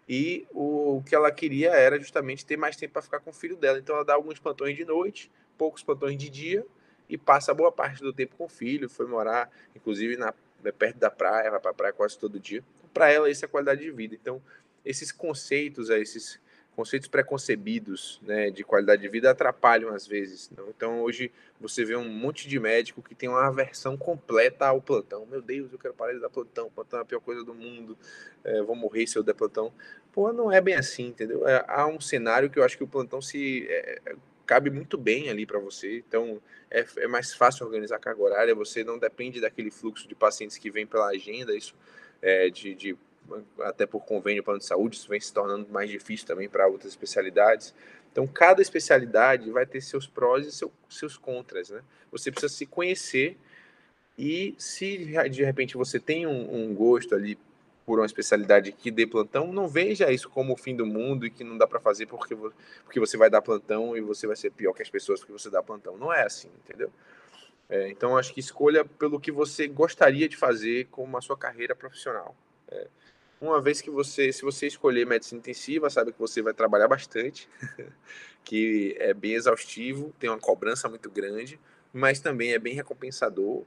e 0.09 0.47
o, 0.53 0.99
o 0.99 1.03
que 1.03 1.13
ela 1.13 1.33
queria 1.33 1.71
era 1.71 1.99
justamente 1.99 2.47
ter 2.47 2.57
mais 2.57 2.77
tempo 2.77 2.93
para 2.93 3.03
ficar 3.03 3.19
com 3.19 3.31
o 3.31 3.35
filho 3.35 3.57
dela. 3.57 3.81
Então 3.81 3.97
ela 3.97 4.05
dá 4.05 4.15
alguns 4.15 4.39
plantões 4.39 4.77
de 4.77 4.85
noite, 4.85 5.29
poucos 5.59 5.83
plantões 5.83 6.17
de 6.17 6.31
dia, 6.31 6.65
e 7.09 7.19
passa 7.19 7.53
boa 7.53 7.73
parte 7.73 8.01
do 8.01 8.13
tempo 8.13 8.37
com 8.37 8.45
o 8.45 8.49
filho. 8.49 8.89
Foi 8.89 9.09
morar, 9.09 9.51
inclusive, 9.75 10.17
na, 10.17 10.33
perto 10.79 10.99
da 10.99 11.11
praia, 11.11 11.51
vai 11.51 11.59
para 11.59 11.73
a 11.73 11.75
praia 11.75 11.93
quase 11.93 12.17
todo 12.17 12.39
dia 12.39 12.63
para 12.97 13.13
ela 13.13 13.29
isso 13.29 13.45
é 13.45 13.49
qualidade 13.49 13.83
de 13.83 13.91
vida. 13.91 14.15
Então, 14.15 14.41
esses 14.83 15.13
conceitos, 15.13 15.91
esses 15.91 16.41
conceitos 16.75 17.09
preconcebidos 17.09 18.19
né, 18.23 18.51
de 18.51 18.65
qualidade 18.65 19.03
de 19.03 19.09
vida 19.09 19.31
atrapalham 19.31 19.91
às 19.95 20.07
vezes. 20.07 20.51
Não? 20.57 20.71
Então, 20.71 21.03
hoje 21.03 21.31
você 21.61 21.85
vê 21.85 21.95
um 21.95 22.09
monte 22.09 22.49
de 22.49 22.59
médico 22.59 23.03
que 23.03 23.15
tem 23.15 23.29
uma 23.29 23.47
aversão 23.47 23.99
completa 23.99 24.67
ao 24.67 24.81
plantão. 24.81 25.27
Meu 25.27 25.43
Deus, 25.43 25.71
eu 25.71 25.79
quero 25.79 25.93
parar 25.93 26.15
de 26.15 26.21
dar 26.21 26.31
plantão. 26.31 26.71
Plantão 26.71 26.99
é 26.99 27.03
a 27.03 27.05
pior 27.05 27.21
coisa 27.21 27.45
do 27.45 27.53
mundo. 27.53 27.99
É, 28.43 28.63
vou 28.63 28.75
morrer 28.75 29.07
se 29.07 29.19
eu 29.19 29.23
der 29.23 29.35
plantão. 29.35 29.71
Pô, 30.11 30.33
não 30.33 30.51
é 30.51 30.63
bem 30.63 30.75
assim, 30.75 31.09
entendeu? 31.09 31.47
É, 31.47 31.63
há 31.69 31.87
um 31.87 32.01
cenário 32.01 32.49
que 32.49 32.59
eu 32.59 32.65
acho 32.65 32.79
que 32.79 32.85
o 32.85 32.89
plantão 32.89 33.21
se 33.21 33.67
é, 33.69 34.17
cabe 34.47 34.71
muito 34.71 34.97
bem 34.97 35.29
ali 35.29 35.45
para 35.45 35.59
você. 35.59 35.99
Então, 35.99 36.41
é, 36.71 36.87
é 36.97 37.07
mais 37.07 37.35
fácil 37.35 37.67
organizar 37.67 37.97
a 37.97 37.99
carga 37.99 38.23
horária. 38.23 38.55
Você 38.55 38.83
não 38.83 38.99
depende 38.99 39.39
daquele 39.39 39.71
fluxo 39.71 40.09
de 40.09 40.15
pacientes 40.15 40.57
que 40.57 40.71
vem 40.71 40.87
pela 40.87 41.09
agenda. 41.09 41.55
Isso 41.55 41.75
é, 42.23 42.49
de, 42.51 42.75
de, 42.75 42.97
até 43.61 43.87
por 43.87 44.05
convênio 44.05 44.43
plano 44.43 44.59
de 44.59 44.67
saúde, 44.67 44.97
isso 44.97 45.09
vem 45.09 45.21
se 45.21 45.33
tornando 45.33 45.69
mais 45.71 45.91
difícil 45.91 46.27
também 46.27 46.49
para 46.49 46.67
outras 46.67 46.93
especialidades. 46.93 47.75
Então, 48.13 48.27
cada 48.27 48.63
especialidade 48.63 49.51
vai 49.51 49.67
ter 49.67 49.81
seus 49.81 50.07
prós 50.07 50.47
e 50.47 50.53
seu, 50.53 50.73
seus 50.89 51.17
contras, 51.19 51.71
né? 51.71 51.83
Você 52.11 52.31
precisa 52.31 52.53
se 52.53 52.65
conhecer 52.65 53.37
e 54.19 54.55
se 54.57 55.07
de 55.31 55.45
repente 55.45 55.77
você 55.77 56.01
tem 56.01 56.27
um, 56.27 56.55
um 56.55 56.75
gosto 56.75 57.15
ali 57.15 57.39
por 57.85 58.01
uma 58.01 58.07
especialidade 58.07 58.73
que 58.73 58.91
dê 58.91 59.07
plantão, 59.07 59.53
não 59.53 59.69
veja 59.69 60.11
isso 60.11 60.29
como 60.29 60.55
o 60.55 60.57
fim 60.57 60.75
do 60.75 60.85
mundo 60.85 61.25
e 61.25 61.31
que 61.31 61.45
não 61.45 61.57
dá 61.57 61.69
para 61.69 61.79
fazer 61.79 62.07
porque, 62.07 62.35
porque 62.85 62.99
você 62.99 63.17
vai 63.17 63.31
dar 63.31 63.41
plantão 63.41 63.97
e 63.97 64.01
você 64.01 64.27
vai 64.27 64.35
ser 64.35 64.51
pior 64.51 64.73
que 64.73 64.83
as 64.83 64.91
pessoas 64.91 65.21
porque 65.21 65.33
você 65.33 65.49
dá 65.49 65.63
plantão. 65.63 65.97
Não 65.97 66.13
é 66.13 66.25
assim, 66.25 66.49
entendeu? 66.65 66.91
É, 67.69 67.89
então, 67.89 68.17
acho 68.17 68.33
que 68.33 68.41
escolha 68.41 68.85
pelo 68.85 69.19
que 69.19 69.33
você 69.33 69.67
gostaria 69.67 70.29
de 70.29 70.37
fazer 70.37 70.87
com 70.87 71.17
a 71.17 71.21
sua 71.21 71.37
carreira 71.37 71.75
profissional. 71.75 72.37
É, 72.69 72.89
uma 73.41 73.61
vez 73.61 73.81
que 73.81 73.91
você, 73.91 74.33
se 74.33 74.43
você 74.43 74.67
escolher 74.67 75.07
medicina 75.07 75.41
intensiva, 75.41 75.91
sabe 75.91 76.13
que 76.13 76.19
você 76.19 76.41
vai 76.41 76.55
trabalhar 76.55 76.89
bastante, 76.89 77.49
que 78.45 78.97
é 78.99 79.13
bem 79.13 79.35
exaustivo, 79.35 80.15
tem 80.19 80.31
uma 80.31 80.39
cobrança 80.39 80.89
muito 80.89 81.11
grande, 81.11 81.59
mas 81.93 82.21
também 82.21 82.53
é 82.53 82.59
bem 82.59 82.75
recompensador 82.75 83.65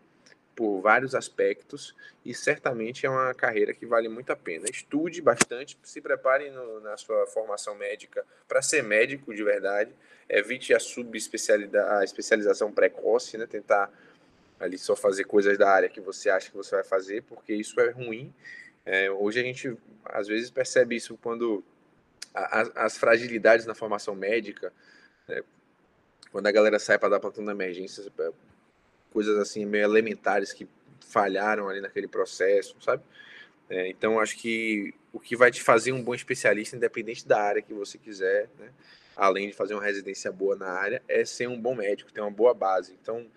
por 0.59 0.81
vários 0.81 1.15
aspectos 1.15 1.95
e 2.25 2.33
certamente 2.33 3.05
é 3.05 3.09
uma 3.09 3.33
carreira 3.33 3.73
que 3.73 3.85
vale 3.85 4.09
muito 4.09 4.29
a 4.29 4.35
pena. 4.35 4.65
Estude 4.69 5.21
bastante, 5.21 5.79
se 5.81 6.01
prepare 6.01 6.49
no, 6.49 6.81
na 6.81 6.97
sua 6.97 7.25
formação 7.27 7.75
médica 7.75 8.25
para 8.45 8.61
ser 8.61 8.83
médico 8.83 9.33
de 9.33 9.41
verdade, 9.41 9.95
evite 10.27 10.73
a 10.73 10.79
subespecialidade, 10.79 12.01
a 12.01 12.03
especialização 12.03 12.73
precoce, 12.73 13.37
né? 13.37 13.47
Tentar 13.47 13.89
ali 14.59 14.77
só 14.77 14.97
fazer 14.97 15.23
coisas 15.23 15.57
da 15.57 15.69
área 15.71 15.87
que 15.87 16.01
você 16.01 16.29
acha 16.29 16.51
que 16.51 16.57
você 16.57 16.75
vai 16.75 16.83
fazer, 16.83 17.23
porque 17.23 17.53
isso 17.53 17.79
é 17.79 17.91
ruim. 17.91 18.33
É, 18.85 19.09
hoje 19.09 19.39
a 19.39 19.43
gente 19.43 19.77
às 20.03 20.27
vezes 20.27 20.51
percebe 20.51 20.97
isso 20.97 21.17
quando 21.23 21.63
a, 22.35 22.83
as 22.83 22.97
fragilidades 22.97 23.65
na 23.65 23.73
formação 23.73 24.13
médica, 24.13 24.73
né? 25.25 25.41
quando 26.33 26.47
a 26.47 26.51
galera 26.51 26.79
sai 26.79 26.99
para 26.99 27.07
dar 27.07 27.21
plantão 27.21 27.45
na 27.45 27.53
emergência, 27.53 28.03
coisas 29.11 29.37
assim 29.37 29.65
meio 29.65 29.83
elementares 29.83 30.53
que 30.53 30.67
falharam 30.99 31.67
ali 31.67 31.81
naquele 31.81 32.07
processo, 32.07 32.75
sabe? 32.81 33.03
É, 33.69 33.87
então 33.87 34.19
acho 34.19 34.37
que 34.37 34.93
o 35.13 35.19
que 35.19 35.35
vai 35.35 35.51
te 35.51 35.61
fazer 35.61 35.91
um 35.91 36.03
bom 36.03 36.13
especialista, 36.13 36.75
independente 36.75 37.27
da 37.27 37.41
área 37.41 37.61
que 37.61 37.73
você 37.73 37.97
quiser, 37.97 38.49
né? 38.57 38.69
além 39.15 39.49
de 39.49 39.53
fazer 39.53 39.73
uma 39.73 39.83
residência 39.83 40.31
boa 40.31 40.55
na 40.55 40.69
área, 40.69 41.01
é 41.07 41.25
ser 41.25 41.47
um 41.47 41.59
bom 41.59 41.75
médico, 41.75 42.11
ter 42.11 42.21
uma 42.21 42.31
boa 42.31 42.53
base. 42.53 42.97
Então, 43.01 43.27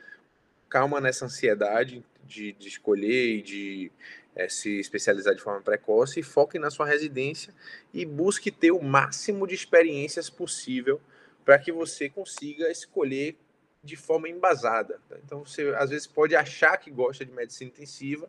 calma 0.69 1.01
nessa 1.01 1.25
ansiedade 1.25 2.05
de, 2.25 2.53
de 2.53 2.69
escolher 2.69 3.37
e 3.37 3.43
de 3.43 3.93
é, 4.35 4.49
se 4.49 4.79
especializar 4.79 5.35
de 5.35 5.43
forma 5.43 5.61
precoce 5.61 6.21
e 6.21 6.23
foque 6.23 6.59
na 6.59 6.71
sua 6.71 6.87
residência 6.87 7.53
e 7.93 8.07
busque 8.07 8.51
ter 8.51 8.71
o 8.71 8.83
máximo 8.83 9.47
de 9.47 9.55
experiências 9.55 10.31
possível 10.31 11.01
para 11.45 11.59
que 11.59 11.73
você 11.73 12.09
consiga 12.09 12.71
escolher 12.71 13.37
de 13.83 13.97
forma 13.97 14.29
embasada. 14.29 15.01
Tá? 15.09 15.17
Então, 15.25 15.45
você 15.45 15.75
às 15.77 15.91
vezes 15.91 16.07
pode 16.07 16.37
achar 16.37 16.77
que 16.77 16.91
gosta 16.91 17.25
de 17.25 17.33
medicina 17.33 17.71
intensiva, 17.71 18.29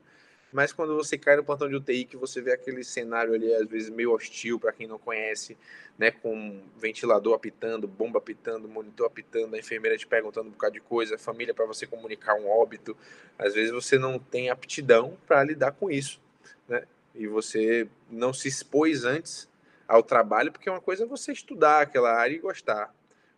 mas 0.51 0.71
quando 0.71 0.95
você 0.95 1.17
cai 1.17 1.35
no 1.35 1.43
plantão 1.43 1.67
de 1.67 1.75
UTI, 1.75 2.05
que 2.05 2.17
você 2.17 2.39
vê 2.41 2.53
aquele 2.53 2.83
cenário 2.83 3.33
ali, 3.33 3.51
às 3.53 3.67
vezes 3.67 3.89
meio 3.89 4.11
hostil 4.11 4.59
para 4.59 4.71
quem 4.71 4.87
não 4.87 4.99
conhece, 4.99 5.57
né, 5.97 6.11
com 6.11 6.61
ventilador 6.77 7.33
apitando, 7.33 7.87
bomba 7.87 8.19
apitando, 8.19 8.67
monitor 8.67 9.07
apitando, 9.07 9.55
a 9.55 9.59
enfermeira 9.59 9.97
te 9.97 10.05
perguntando 10.05 10.49
um 10.49 10.51
bocado 10.51 10.73
de 10.73 10.81
coisa, 10.81 11.17
família 11.17 11.53
para 11.53 11.65
você 11.65 11.87
comunicar 11.87 12.35
um 12.35 12.47
óbito, 12.47 12.95
às 13.37 13.55
vezes 13.55 13.71
você 13.71 13.97
não 13.97 14.19
tem 14.19 14.49
aptidão 14.49 15.17
para 15.25 15.43
lidar 15.43 15.71
com 15.71 15.89
isso, 15.89 16.21
né? 16.67 16.83
E 17.15 17.27
você 17.27 17.87
não 18.09 18.33
se 18.33 18.47
expôs 18.47 19.05
antes 19.05 19.47
ao 19.87 20.01
trabalho, 20.01 20.51
porque 20.51 20.69
uma 20.69 20.81
coisa 20.81 21.03
é 21.03 21.07
você 21.07 21.31
estudar 21.31 21.81
aquela 21.81 22.11
área 22.11 22.35
e 22.35 22.39
gostar. 22.39 22.93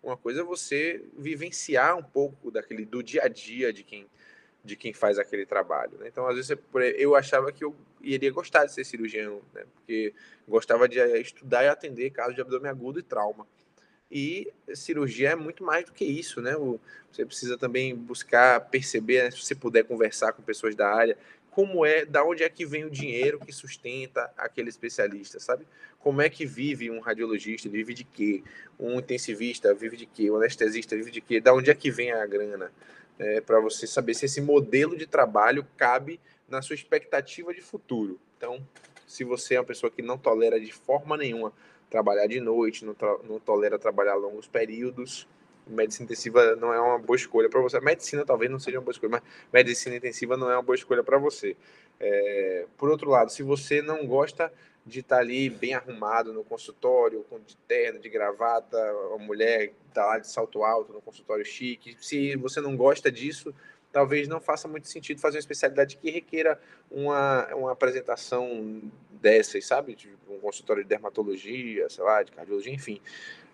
Uma 0.06 0.16
coisa 0.16 0.42
é 0.42 0.44
você 0.44 1.04
vivenciar 1.18 1.98
um 1.98 2.04
pouco 2.04 2.52
daquele 2.52 2.86
do 2.86 3.02
dia 3.02 3.24
a 3.24 3.28
dia 3.28 3.74
de 3.74 3.84
quem 3.84 4.08
de 4.64 4.76
quem 4.76 4.94
faz 4.94 5.20
aquele 5.20 5.46
trabalho. 5.46 5.96
Né? 6.00 6.08
Então, 6.08 6.26
às 6.28 6.36
vezes, 6.36 6.58
eu 6.98 7.16
achava 7.16 7.52
que 7.52 7.64
eu 7.64 7.76
iria 8.02 8.32
gostar 8.32 8.66
de 8.66 8.74
ser 8.74 8.84
cirurgião, 8.84 9.40
né? 9.54 9.64
porque 9.76 10.12
gostava 10.48 10.90
de 10.90 11.00
estudar 11.20 11.64
e 11.64 11.68
atender 11.68 12.10
casos 12.10 12.34
de 12.34 12.42
abdômen 12.42 12.72
agudo 12.72 13.00
e 13.00 13.04
trauma. 13.04 13.46
E 14.10 14.52
cirurgia 14.74 15.30
é 15.30 15.36
muito 15.36 15.64
mais 15.64 15.86
do 15.86 15.92
que 15.92 16.04
isso, 16.04 16.42
né? 16.42 16.56
Você 17.12 17.26
precisa 17.26 17.58
também 17.58 17.96
buscar 17.96 18.60
perceber, 18.70 19.24
né? 19.24 19.32
se 19.32 19.38
você 19.38 19.54
puder 19.54 19.84
conversar 19.84 20.34
com 20.34 20.42
pessoas 20.42 20.76
da 20.76 20.88
área, 20.88 21.18
como 21.56 21.86
é, 21.86 22.06
da 22.06 22.22
onde 22.22 22.44
é 22.44 22.50
que 22.50 22.66
vem 22.66 22.84
o 22.84 22.90
dinheiro 22.90 23.40
que 23.40 23.54
sustenta 23.54 24.30
aquele 24.36 24.68
especialista, 24.68 25.40
sabe? 25.40 25.66
Como 26.00 26.22
é 26.22 26.30
que 26.30 26.46
vive 26.46 26.92
um 26.92 27.00
radiologista, 27.00 27.70
vive 27.70 27.94
de 27.94 28.04
quê? 28.04 28.44
Um 28.78 29.00
intensivista 29.00 29.74
vive 29.74 29.96
de 29.96 30.06
quê? 30.06 30.30
Um 30.30 30.36
anestesista 30.36 30.98
vive 30.98 31.12
de 31.12 31.22
quê? 31.22 31.40
Da 31.40 31.54
onde 31.54 31.72
é 31.72 31.74
que 31.74 31.90
vem 31.90 32.12
a 32.12 32.26
grana? 32.26 32.74
É, 33.18 33.40
para 33.40 33.62
você 33.62 33.88
saber 33.88 34.16
se 34.16 34.26
esse 34.26 34.42
modelo 34.42 34.98
de 34.98 35.08
trabalho 35.08 35.66
cabe 35.78 36.20
na 36.50 36.62
sua 36.62 36.74
expectativa 36.74 37.54
de 37.54 37.62
futuro. 37.62 38.20
Então, 38.38 38.62
se 39.08 39.24
você 39.24 39.56
é 39.56 39.60
uma 39.62 39.66
pessoa 39.66 39.90
que 39.90 40.02
não 40.02 40.18
tolera 40.18 40.60
de 40.60 40.74
forma 40.74 41.16
nenhuma 41.16 41.54
trabalhar 41.90 42.28
de 42.28 42.42
noite, 42.42 42.84
não, 42.84 42.94
não 43.24 43.40
tolera 43.40 43.80
trabalhar 43.80 44.16
longos 44.16 44.46
períodos, 44.46 45.26
medicina 45.68 46.06
intensiva 46.06 46.56
não 46.56 46.74
é 46.74 46.80
uma 46.80 47.00
boa 47.00 47.16
escolha 47.16 47.50
para 47.50 47.60
você. 47.60 47.80
medicina 47.80 48.26
talvez 48.26 48.52
não 48.52 48.60
seja 48.60 48.78
uma 48.78 48.84
boa 48.84 48.92
escolha, 48.92 49.12
mas 49.12 49.24
medicina 49.52 49.96
intensiva 49.96 50.38
não 50.38 50.50
é 50.50 50.56
uma 50.56 50.64
boa 50.64 50.76
escolha 50.76 51.04
para 51.04 51.18
você. 51.18 51.56
É, 52.00 52.66
por 52.78 52.90
outro 52.90 53.10
lado, 53.10 53.32
se 53.32 53.44
você 53.44 53.82
não 53.82 54.06
gosta 54.06 54.52
de 54.86 55.00
estar 55.00 55.16
tá 55.16 55.22
ali 55.22 55.50
bem 55.50 55.74
arrumado 55.74 56.32
no 56.32 56.44
consultório, 56.44 57.26
de 57.46 57.58
terno, 57.68 58.00
de 58.00 58.10
gravata, 58.10 58.78
a 59.14 59.18
mulher 59.18 59.74
está 59.88 60.06
lá 60.06 60.20
de 60.20 60.28
salto 60.28 60.64
alto 60.64 60.94
no 60.94 61.02
consultório 61.02 61.44
chique, 61.44 61.98
se 62.00 62.36
você 62.36 62.62
não 62.62 62.78
gosta 62.78 63.12
disso, 63.12 63.54
talvez 63.92 64.28
não 64.28 64.40
faça 64.40 64.68
muito 64.68 64.88
sentido 64.88 65.22
fazer 65.22 65.38
uma 65.38 65.40
especialidade 65.40 65.98
que 65.98 66.12
requeira 66.12 66.60
uma, 66.92 67.48
uma 67.56 67.72
apresentação 67.72 68.82
dessas, 69.22 69.66
sabe? 69.66 69.96
De 69.96 70.10
um 70.30 70.38
consultório 70.38 70.84
de 70.84 70.90
dermatologia, 70.90 71.90
sei 71.90 72.04
lá, 72.04 72.22
de 72.22 72.32
cardiologia, 72.32 72.74
enfim. 72.74 73.02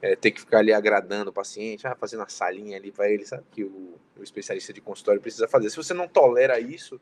É, 0.01 0.15
ter 0.15 0.31
que 0.31 0.39
ficar 0.39 0.59
ali 0.59 0.73
agradando 0.73 1.29
o 1.29 1.33
paciente, 1.33 1.85
ah, 1.85 1.95
fazendo 1.95 2.21
uma 2.21 2.29
salinha 2.29 2.75
ali 2.75 2.91
para 2.91 3.09
ele, 3.09 3.25
sabe? 3.25 3.43
Que 3.51 3.63
o, 3.63 3.99
o, 4.17 4.23
especialista 4.23 4.73
de 4.73 4.81
consultório 4.81 5.21
precisa 5.21 5.47
fazer. 5.47 5.69
Se 5.69 5.77
você 5.77 5.93
não 5.93 6.07
tolera 6.07 6.59
isso, 6.59 6.99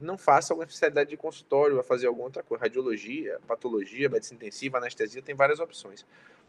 não 0.00 0.18
faça 0.18 0.52
alguma 0.52 0.64
especialidade 0.64 1.10
de 1.10 1.16
consultório, 1.16 1.76
vai 1.76 1.84
fazer 1.84 2.08
alguma 2.08 2.24
outra 2.24 2.42
coisa. 2.42 2.64
Radiologia, 2.64 3.38
patologia, 3.46 4.08
medicina 4.08 4.38
intensiva, 4.38 4.78
anestesia, 4.78 5.22
tem 5.22 5.36
várias 5.36 5.60
opções. 5.60 6.04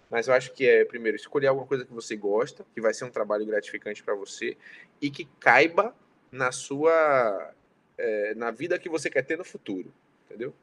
Mas 0.09 0.27
eu 0.27 0.33
acho 0.33 0.51
que 0.53 0.67
é, 0.67 0.83
primeiro, 0.83 1.15
escolher 1.15 1.47
alguma 1.47 1.67
coisa 1.67 1.85
que 1.85 1.93
você 1.93 2.15
gosta, 2.15 2.65
que 2.73 2.81
vai 2.81 2.93
ser 2.93 3.05
um 3.05 3.11
trabalho 3.11 3.45
gratificante 3.45 4.03
para 4.03 4.15
você 4.15 4.57
e 4.99 5.11
que 5.11 5.25
caiba 5.39 5.95
na 6.31 6.51
sua 6.51 7.53
é, 7.97 8.33
na 8.35 8.51
vida 8.51 8.79
que 8.79 8.89
você 8.89 9.09
quer 9.09 9.23
ter 9.23 9.37
no 9.37 9.45
futuro, 9.45 9.93
entendeu? 10.25 10.53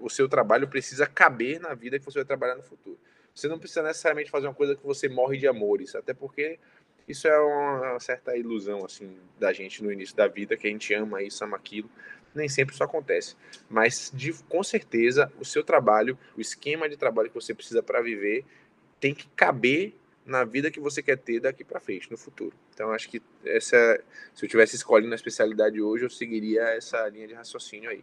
o 0.00 0.08
seu 0.08 0.28
trabalho 0.28 0.68
precisa 0.68 1.06
caber 1.06 1.60
na 1.60 1.74
vida 1.74 1.98
que 1.98 2.04
você 2.04 2.18
vai 2.18 2.24
trabalhar 2.24 2.54
no 2.54 2.62
futuro. 2.62 2.98
Você 3.36 3.48
não 3.48 3.58
precisa 3.58 3.82
necessariamente 3.82 4.30
fazer 4.30 4.46
uma 4.46 4.54
coisa 4.54 4.74
que 4.74 4.84
você 4.84 5.10
morre 5.10 5.36
de 5.36 5.46
amores, 5.46 5.94
até 5.94 6.14
porque 6.14 6.58
isso 7.06 7.28
é 7.28 7.38
uma 7.38 8.00
certa 8.00 8.34
ilusão 8.34 8.82
assim 8.82 9.14
da 9.38 9.52
gente 9.52 9.84
no 9.84 9.92
início 9.92 10.16
da 10.16 10.26
vida, 10.26 10.56
que 10.56 10.66
a 10.66 10.70
gente 10.70 10.94
ama 10.94 11.22
isso, 11.22 11.44
ama 11.44 11.54
aquilo. 11.54 11.90
Nem 12.34 12.48
sempre 12.48 12.74
isso 12.74 12.82
acontece, 12.82 13.36
mas 13.68 14.10
de, 14.12 14.32
com 14.44 14.62
certeza 14.62 15.30
o 15.38 15.44
seu 15.44 15.62
trabalho, 15.62 16.18
o 16.36 16.40
esquema 16.40 16.88
de 16.88 16.96
trabalho 16.96 17.28
que 17.28 17.34
você 17.34 17.54
precisa 17.54 17.82
para 17.82 18.00
viver, 18.00 18.44
tem 18.98 19.14
que 19.14 19.28
caber 19.28 19.94
na 20.24 20.42
vida 20.44 20.70
que 20.70 20.80
você 20.80 21.02
quer 21.02 21.16
ter 21.18 21.40
daqui 21.40 21.62
para 21.62 21.78
frente, 21.78 22.10
no 22.10 22.16
futuro. 22.16 22.54
Então, 22.74 22.90
acho 22.90 23.08
que 23.08 23.22
essa, 23.44 24.02
se 24.34 24.44
eu 24.44 24.48
tivesse 24.48 24.76
escolhido 24.76 25.08
uma 25.08 25.14
especialidade 25.14 25.80
hoje, 25.80 26.04
eu 26.04 26.10
seguiria 26.10 26.62
essa 26.70 27.06
linha 27.08 27.28
de 27.28 27.34
raciocínio 27.34 27.88
aí. 27.88 28.02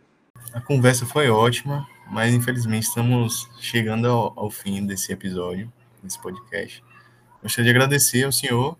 A 0.52 0.60
conversa 0.60 1.06
foi 1.06 1.30
ótima, 1.30 1.88
mas 2.10 2.34
infelizmente 2.34 2.84
estamos 2.84 3.50
chegando 3.60 4.08
ao, 4.08 4.34
ao 4.38 4.50
fim 4.50 4.86
desse 4.86 5.12
episódio, 5.12 5.72
desse 6.02 6.22
podcast. 6.22 6.84
Gostaria 7.42 7.72
de 7.72 7.78
agradecer 7.78 8.24
ao 8.24 8.32
senhor, 8.32 8.78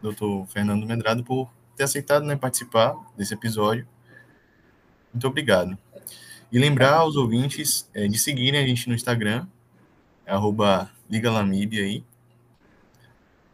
doutor 0.00 0.46
Fernando 0.48 0.86
Medrado, 0.86 1.22
por 1.22 1.50
ter 1.76 1.84
aceitado 1.84 2.24
né, 2.24 2.36
participar 2.36 2.94
desse 3.16 3.34
episódio. 3.34 3.86
Muito 5.12 5.26
obrigado. 5.26 5.78
E 6.50 6.58
lembrar 6.58 6.94
aos 6.94 7.16
ouvintes 7.16 7.88
é, 7.94 8.06
de 8.06 8.18
seguirem 8.18 8.60
a 8.60 8.66
gente 8.66 8.88
no 8.88 8.94
Instagram, 8.94 9.46
arroba 10.26 10.90
Liga 11.08 11.30
Lamib 11.30 11.78
aí, 11.78 12.04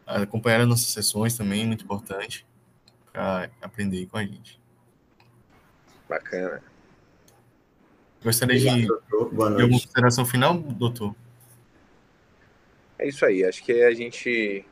acompanhar 0.05 0.61
as 0.61 0.67
nossas 0.67 0.87
sessões 0.87 1.37
também, 1.37 1.65
muito 1.65 1.83
importante, 1.83 2.45
para 3.11 3.49
aprender 3.61 4.05
com 4.07 4.17
a 4.17 4.23
gente. 4.23 4.59
Bacana. 6.07 6.61
Gostaria 8.23 8.59
de, 8.59 8.85
de 8.85 8.91
alguma 8.91 9.69
consideração 9.69 10.25
final, 10.25 10.57
doutor? 10.57 11.15
É 12.97 13.07
isso 13.07 13.25
aí, 13.25 13.45
acho 13.45 13.63
que 13.63 13.81
a 13.81 13.93
gente 13.93 14.65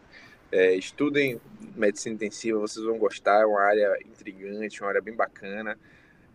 é, 0.51 0.75
estudem 0.75 1.39
medicina 1.75 2.15
intensiva, 2.15 2.59
vocês 2.59 2.85
vão 2.85 2.97
gostar, 2.97 3.41
é 3.41 3.45
uma 3.45 3.61
área 3.61 3.97
intrigante, 4.05 4.81
uma 4.81 4.89
área 4.89 5.01
bem 5.01 5.15
bacana. 5.15 5.77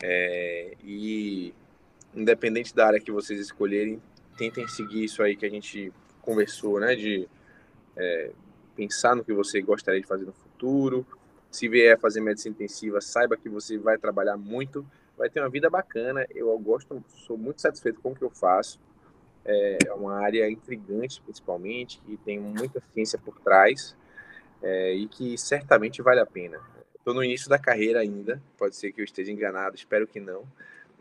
É, 0.02 0.74
e 0.82 1.54
independente 2.14 2.74
da 2.74 2.86
área 2.86 3.00
que 3.00 3.12
vocês 3.12 3.38
escolherem, 3.40 4.02
tentem 4.36 4.66
seguir 4.68 5.04
isso 5.04 5.22
aí 5.22 5.36
que 5.36 5.46
a 5.46 5.50
gente 5.50 5.92
conversou, 6.20 6.80
né? 6.80 6.94
De 6.94 7.28
é, 7.96 8.30
pensar 8.74 9.14
no 9.14 9.24
que 9.24 9.32
você 9.32 9.60
gostaria 9.60 10.00
de 10.00 10.06
fazer 10.06 10.24
no 10.24 10.32
futuro. 10.32 11.06
Se 11.50 11.68
vier 11.68 11.98
fazer 11.98 12.20
medicina 12.20 12.54
intensiva, 12.54 13.00
saiba 13.00 13.36
que 13.36 13.48
você 13.48 13.76
vai 13.78 13.98
trabalhar 13.98 14.36
muito, 14.36 14.86
vai 15.22 15.30
ter 15.30 15.38
uma 15.38 15.48
vida 15.48 15.70
bacana. 15.70 16.26
Eu 16.34 16.58
gosto, 16.58 17.02
sou 17.24 17.38
muito 17.38 17.62
satisfeito 17.62 18.00
com 18.00 18.10
o 18.10 18.14
que 18.14 18.22
eu 18.22 18.30
faço. 18.30 18.80
É 19.44 19.92
uma 19.94 20.20
área 20.20 20.50
intrigante, 20.50 21.20
principalmente, 21.22 22.00
que 22.04 22.16
tem 22.16 22.40
muita 22.40 22.82
ciência 22.92 23.18
por 23.18 23.38
trás 23.40 23.96
é, 24.60 24.94
e 24.94 25.06
que 25.06 25.38
certamente 25.38 26.02
vale 26.02 26.18
a 26.20 26.26
pena. 26.26 26.58
Estou 26.96 27.14
no 27.14 27.22
início 27.22 27.48
da 27.48 27.58
carreira 27.58 28.00
ainda, 28.00 28.42
pode 28.58 28.74
ser 28.74 28.92
que 28.92 29.00
eu 29.00 29.04
esteja 29.04 29.30
enganado, 29.30 29.76
espero 29.76 30.06
que 30.06 30.20
não, 30.20 30.44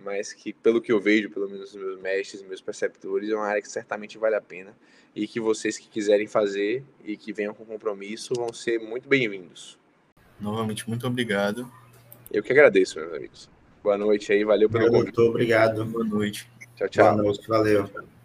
mas 0.03 0.34
que 0.34 0.53
pelo 0.53 0.82
que 0.82 0.91
eu 0.91 0.99
vejo, 0.99 1.30
pelo 1.30 1.49
menos 1.49 1.69
os 1.69 1.76
meus 1.76 1.99
mestres, 1.99 2.43
meus 2.43 2.61
preceptores, 2.61 3.30
é 3.30 3.36
uma 3.36 3.45
área 3.45 3.61
que 3.61 3.69
certamente 3.69 4.17
vale 4.17 4.36
a 4.36 4.41
pena 4.41 4.76
e 5.15 5.28
que 5.28 5.39
vocês 5.39 5.78
que 5.78 5.88
quiserem 5.88 6.28
fazer 6.28 6.84
e 7.03 7.17
que 7.17 7.34
venham 7.34 7.53
com 7.53 7.65
compromisso 7.65 8.34
vão 8.36 8.53
ser 8.53 8.80
muito 8.80 9.07
bem-vindos. 9.07 9.80
Novamente, 10.39 10.88
muito 10.88 11.05
obrigado. 11.05 11.72
Eu 12.32 12.41
que 12.41 12.51
agradeço, 12.51 12.99
meus 12.99 13.13
amigos. 13.13 13.61
Boa 13.84 13.98
noite 13.98 14.32
aí, 14.32 14.44
valeu 14.44 14.70
pelo 14.70 14.86
convite. 14.86 15.04
Muito 15.04 15.22
obrigado. 15.22 15.86
Boa 15.86 16.06
noite. 16.06 16.48
Tchau, 16.76 16.90
tchau. 16.90 17.14
Boa 17.14 17.24
noite, 17.24 17.48
valeu. 17.48 17.84
Tchau, 17.86 18.02
tchau. 18.02 18.20